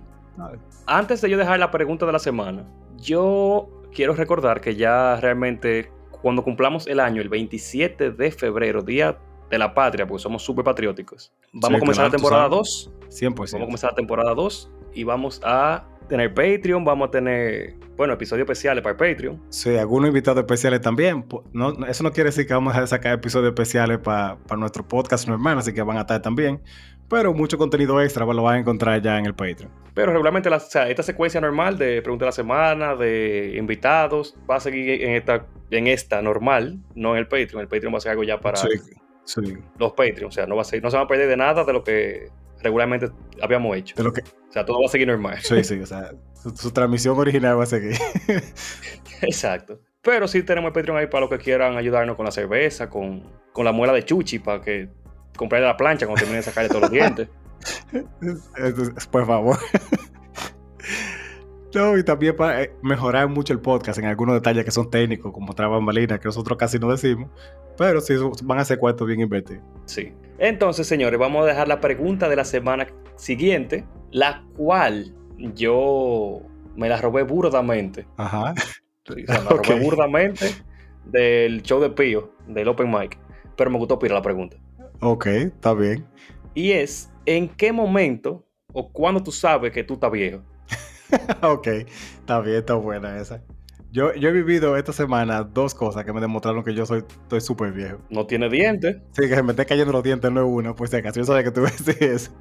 antes 0.86 1.22
de 1.22 1.30
yo 1.30 1.38
dejar 1.38 1.58
la 1.58 1.70
pregunta 1.70 2.04
de 2.04 2.12
la 2.12 2.18
semana, 2.18 2.66
yo 2.96 3.82
quiero 3.94 4.14
recordar 4.14 4.60
que 4.60 4.74
ya 4.74 5.16
realmente 5.20 5.90
cuando 6.20 6.42
cumplamos 6.42 6.86
el 6.86 7.00
año, 7.00 7.22
el 7.22 7.28
27 7.28 8.10
de 8.10 8.30
febrero, 8.32 8.82
Día 8.82 9.18
de 9.50 9.58
la 9.58 9.72
Patria, 9.74 10.06
porque 10.06 10.22
somos 10.22 10.42
súper 10.42 10.64
patrióticos, 10.64 11.32
vamos 11.52 11.68
Sí, 11.68 11.76
a 11.76 11.78
comenzar 11.80 12.02
claro, 12.04 12.08
la 12.08 12.16
temporada 12.16 12.42
sabes. 12.50 12.90
2. 13.10 13.10
100%. 13.10 13.36
Vamos 13.36 13.54
a 13.54 13.58
comenzar 13.66 13.90
la 13.92 13.96
temporada 13.96 14.34
2 14.34 14.70
y 14.94 15.04
vamos 15.04 15.40
a 15.44 15.84
tener 16.08 16.34
Patreon, 16.34 16.84
vamos 16.84 17.08
a 17.08 17.10
tener, 17.10 17.76
bueno, 17.96 18.12
episodios 18.12 18.44
especiales 18.44 18.82
para 18.82 18.92
el 18.92 18.96
Patreon. 19.14 19.42
Sí, 19.48 19.74
algunos 19.76 20.08
invitados 20.08 20.40
especiales 20.40 20.80
también. 20.80 21.24
No, 21.52 21.70
eso 21.86 22.02
no 22.04 22.12
quiere 22.12 22.28
decir 22.28 22.46
que 22.46 22.52
vamos 22.54 22.74
a 22.76 22.86
sacar 22.86 23.14
episodios 23.14 23.48
especiales 23.50 23.98
para 23.98 24.36
nuestro 24.58 24.86
podcast 24.86 25.26
normal, 25.28 25.58
así 25.58 25.72
que 25.72 25.82
van 25.82 25.96
a 25.96 26.00
estar 26.00 26.20
también. 26.20 26.60
Pero 27.08 27.32
mucho 27.34 27.58
contenido 27.58 28.00
extra 28.02 28.24
lo 28.24 28.42
van 28.42 28.56
a 28.56 28.58
encontrar 28.60 29.00
ya 29.02 29.18
en 29.18 29.26
el 29.26 29.34
Patreon. 29.34 29.70
Pero 29.94 30.10
regularmente 30.12 30.48
la- 30.50 30.56
o 30.56 30.60
sea, 30.60 30.88
esta 30.88 31.02
secuencia 31.02 31.40
normal 31.40 31.76
de 31.78 32.00
preguntas 32.02 32.24
de 32.24 32.28
la 32.28 32.32
semana, 32.32 32.96
de 32.96 33.54
invitados, 33.58 34.34
va 34.50 34.56
a 34.56 34.60
seguir 34.60 35.02
en 35.02 35.12
esta, 35.12 35.46
en 35.70 35.86
esta 35.86 36.20
normal, 36.22 36.78
no 36.94 37.12
en 37.12 37.18
el 37.18 37.28
Patreon. 37.28 37.60
El 37.60 37.68
Patreon 37.68 37.92
va 37.94 37.98
a 37.98 38.00
ser 38.00 38.10
algo 38.12 38.24
ya 38.24 38.40
para 38.40 38.56
Sí, 38.56 38.68
sí. 39.24 39.40
los 39.78 39.92
Patreons. 39.92 40.26
O 40.26 40.30
sea, 40.32 40.46
no, 40.46 40.56
va 40.56 40.62
a 40.62 40.64
ser, 40.64 40.82
no 40.82 40.90
se 40.90 40.96
van 40.96 41.06
a 41.06 41.08
perder 41.08 41.28
de 41.28 41.36
nada 41.36 41.64
de 41.64 41.72
lo 41.72 41.84
que 41.84 42.30
regularmente 42.62 43.10
habíamos 43.42 43.76
hecho. 43.76 43.94
De 43.96 44.02
lo 44.02 44.12
que... 44.12 44.22
O 44.22 44.52
sea, 44.52 44.64
todo 44.64 44.80
va 44.80 44.86
a 44.86 44.88
seguir 44.88 45.08
normal. 45.08 45.38
Sí, 45.42 45.62
sí, 45.64 45.80
o 45.80 45.86
sea, 45.86 46.12
su, 46.40 46.56
su 46.56 46.70
transmisión 46.70 47.18
original 47.18 47.58
va 47.58 47.64
a 47.64 47.66
seguir. 47.66 47.96
Exacto. 49.22 49.80
Pero 50.02 50.28
sí 50.28 50.42
tenemos 50.42 50.68
el 50.68 50.72
Patreon 50.74 50.98
ahí 50.98 51.06
para 51.06 51.22
los 51.22 51.30
que 51.30 51.38
quieran 51.38 51.76
ayudarnos 51.76 52.16
con 52.16 52.26
la 52.26 52.30
cerveza, 52.30 52.90
con, 52.90 53.22
con 53.52 53.64
la 53.64 53.72
muela 53.72 53.92
de 53.92 54.04
chuchi, 54.04 54.38
para 54.38 54.60
que 54.60 54.88
comprarle 55.36 55.66
la 55.66 55.76
plancha 55.76 56.06
cuando 56.06 56.20
termine 56.20 56.38
de 56.38 56.42
sacarle 56.42 56.68
todos 56.68 56.82
los 56.82 56.90
dientes. 56.90 57.28
Por 59.10 59.26
favor. 59.26 59.58
No, 61.74 61.98
y 61.98 62.04
también 62.04 62.36
para 62.36 62.62
eh, 62.62 62.72
mejorar 62.82 63.28
mucho 63.28 63.52
el 63.52 63.60
podcast 63.60 63.98
en 63.98 64.04
algunos 64.06 64.34
detalles 64.36 64.64
que 64.64 64.70
son 64.70 64.90
técnicos, 64.90 65.32
como 65.32 65.52
otra 65.52 65.66
bambalina, 65.68 66.18
que 66.18 66.26
nosotros 66.26 66.56
casi 66.58 66.78
no 66.78 66.90
decimos, 66.90 67.30
pero 67.76 68.00
sí 68.00 68.14
van 68.44 68.58
a 68.58 68.64
ser 68.64 68.78
cuentos 68.78 69.06
bien 69.06 69.20
invertidos. 69.20 69.62
Sí. 69.86 70.12
Entonces, 70.38 70.86
señores, 70.86 71.18
vamos 71.18 71.42
a 71.44 71.46
dejar 71.46 71.68
la 71.68 71.80
pregunta 71.80 72.28
de 72.28 72.36
la 72.36 72.44
semana 72.44 72.86
siguiente, 73.16 73.84
la 74.10 74.44
cual 74.56 75.14
yo 75.54 76.40
me 76.76 76.88
la 76.88 77.00
robé 77.00 77.22
burdamente. 77.22 78.06
Ajá. 78.16 78.54
Sí, 79.06 79.24
o 79.28 79.32
sea, 79.32 79.38
me 79.40 79.44
la 79.44 79.50
robé 79.50 79.74
Ok. 79.74 79.82
burdamente 79.82 80.46
del 81.04 81.62
show 81.62 81.80
de 81.80 81.90
Pío, 81.90 82.32
del 82.46 82.68
Open 82.68 82.90
Mic. 82.90 83.18
Pero 83.56 83.70
me 83.70 83.78
gustó 83.78 83.98
Pío 83.98 84.12
la 84.12 84.22
pregunta. 84.22 84.56
Ok, 85.00 85.26
está 85.26 85.74
bien. 85.74 86.06
Y 86.54 86.70
es, 86.72 87.12
¿en 87.26 87.48
qué 87.48 87.72
momento 87.72 88.44
o 88.72 88.90
cuándo 88.90 89.22
tú 89.22 89.30
sabes 89.32 89.72
que 89.72 89.84
tú 89.84 89.94
estás 89.94 90.10
viejo? 90.10 90.40
ok, 91.42 91.66
está 91.66 92.40
bien, 92.40 92.56
está 92.56 92.74
buena 92.74 93.18
esa. 93.18 93.42
Yo, 93.90 94.12
yo 94.14 94.28
he 94.28 94.32
vivido 94.32 94.76
esta 94.76 94.92
semana 94.92 95.44
dos 95.44 95.72
cosas 95.72 96.04
que 96.04 96.12
me 96.12 96.20
demostraron 96.20 96.64
que 96.64 96.74
yo 96.74 96.84
soy 96.84 97.04
estoy 97.08 97.40
súper 97.40 97.72
viejo. 97.72 97.98
No 98.10 98.26
tiene 98.26 98.48
dientes. 98.48 98.96
Sí, 99.12 99.28
que 99.28 99.36
se 99.36 99.42
me 99.42 99.52
esté 99.52 99.66
cayendo 99.66 99.92
los 99.92 100.02
dientes 100.02 100.32
no 100.32 100.40
es 100.40 100.46
una, 100.48 100.74
pues 100.74 100.90
si 100.90 100.96
acaso 100.96 101.20
yo 101.20 101.24
sabía 101.24 101.44
que 101.44 101.52
tú 101.52 101.60
decir 101.84 102.02
eso. 102.02 102.32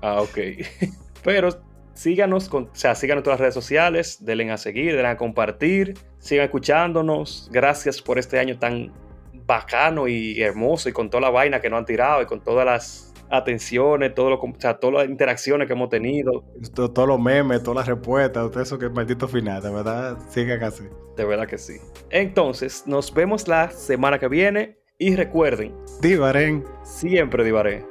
Ah, 0.00 0.22
ok. 0.22 0.38
Pero 1.22 1.50
síganos, 1.92 2.48
con, 2.48 2.64
o 2.64 2.70
sea, 2.72 2.94
síganos 2.94 3.20
en 3.20 3.24
todas 3.24 3.38
las 3.38 3.40
redes 3.40 3.54
sociales, 3.54 4.24
denle 4.24 4.50
a 4.50 4.56
seguir, 4.56 4.94
denle 4.94 5.08
a 5.08 5.16
compartir, 5.18 5.98
sigan 6.18 6.46
escuchándonos. 6.46 7.50
Gracias 7.52 8.00
por 8.00 8.18
este 8.18 8.38
año 8.38 8.58
tan 8.58 8.90
bacano 9.46 10.08
y 10.08 10.40
hermoso 10.40 10.88
y 10.88 10.92
con 10.92 11.10
toda 11.10 11.20
la 11.20 11.30
vaina 11.30 11.60
que 11.60 11.68
nos 11.68 11.80
han 11.80 11.84
tirado 11.84 12.22
y 12.22 12.26
con 12.26 12.40
todas 12.42 12.64
las 12.64 13.09
atenciones, 13.30 14.14
todo 14.14 14.30
lo, 14.30 14.36
o 14.36 14.52
sea, 14.58 14.78
todas 14.78 15.02
las 15.02 15.08
interacciones 15.10 15.66
que 15.66 15.72
hemos 15.74 15.88
tenido. 15.88 16.44
To- 16.74 16.90
Todos 16.92 17.08
los 17.08 17.20
memes, 17.20 17.62
todas 17.62 17.86
las 17.86 17.88
respuestas, 17.88 18.50
todo 18.50 18.62
eso 18.62 18.78
que 18.78 18.86
es 18.86 18.92
maldito 18.92 19.28
final, 19.28 19.62
de 19.62 19.70
verdad, 19.70 20.18
sigan 20.28 20.62
así. 20.62 20.84
De 21.16 21.24
verdad 21.24 21.46
que 21.46 21.58
sí. 21.58 21.74
Entonces, 22.10 22.84
nos 22.86 23.12
vemos 23.14 23.46
la 23.48 23.70
semana 23.70 24.18
que 24.18 24.28
viene 24.28 24.78
y 24.98 25.14
recuerden, 25.16 25.74
Divaren. 26.00 26.64
siempre 26.82 27.44
divaré. 27.44 27.84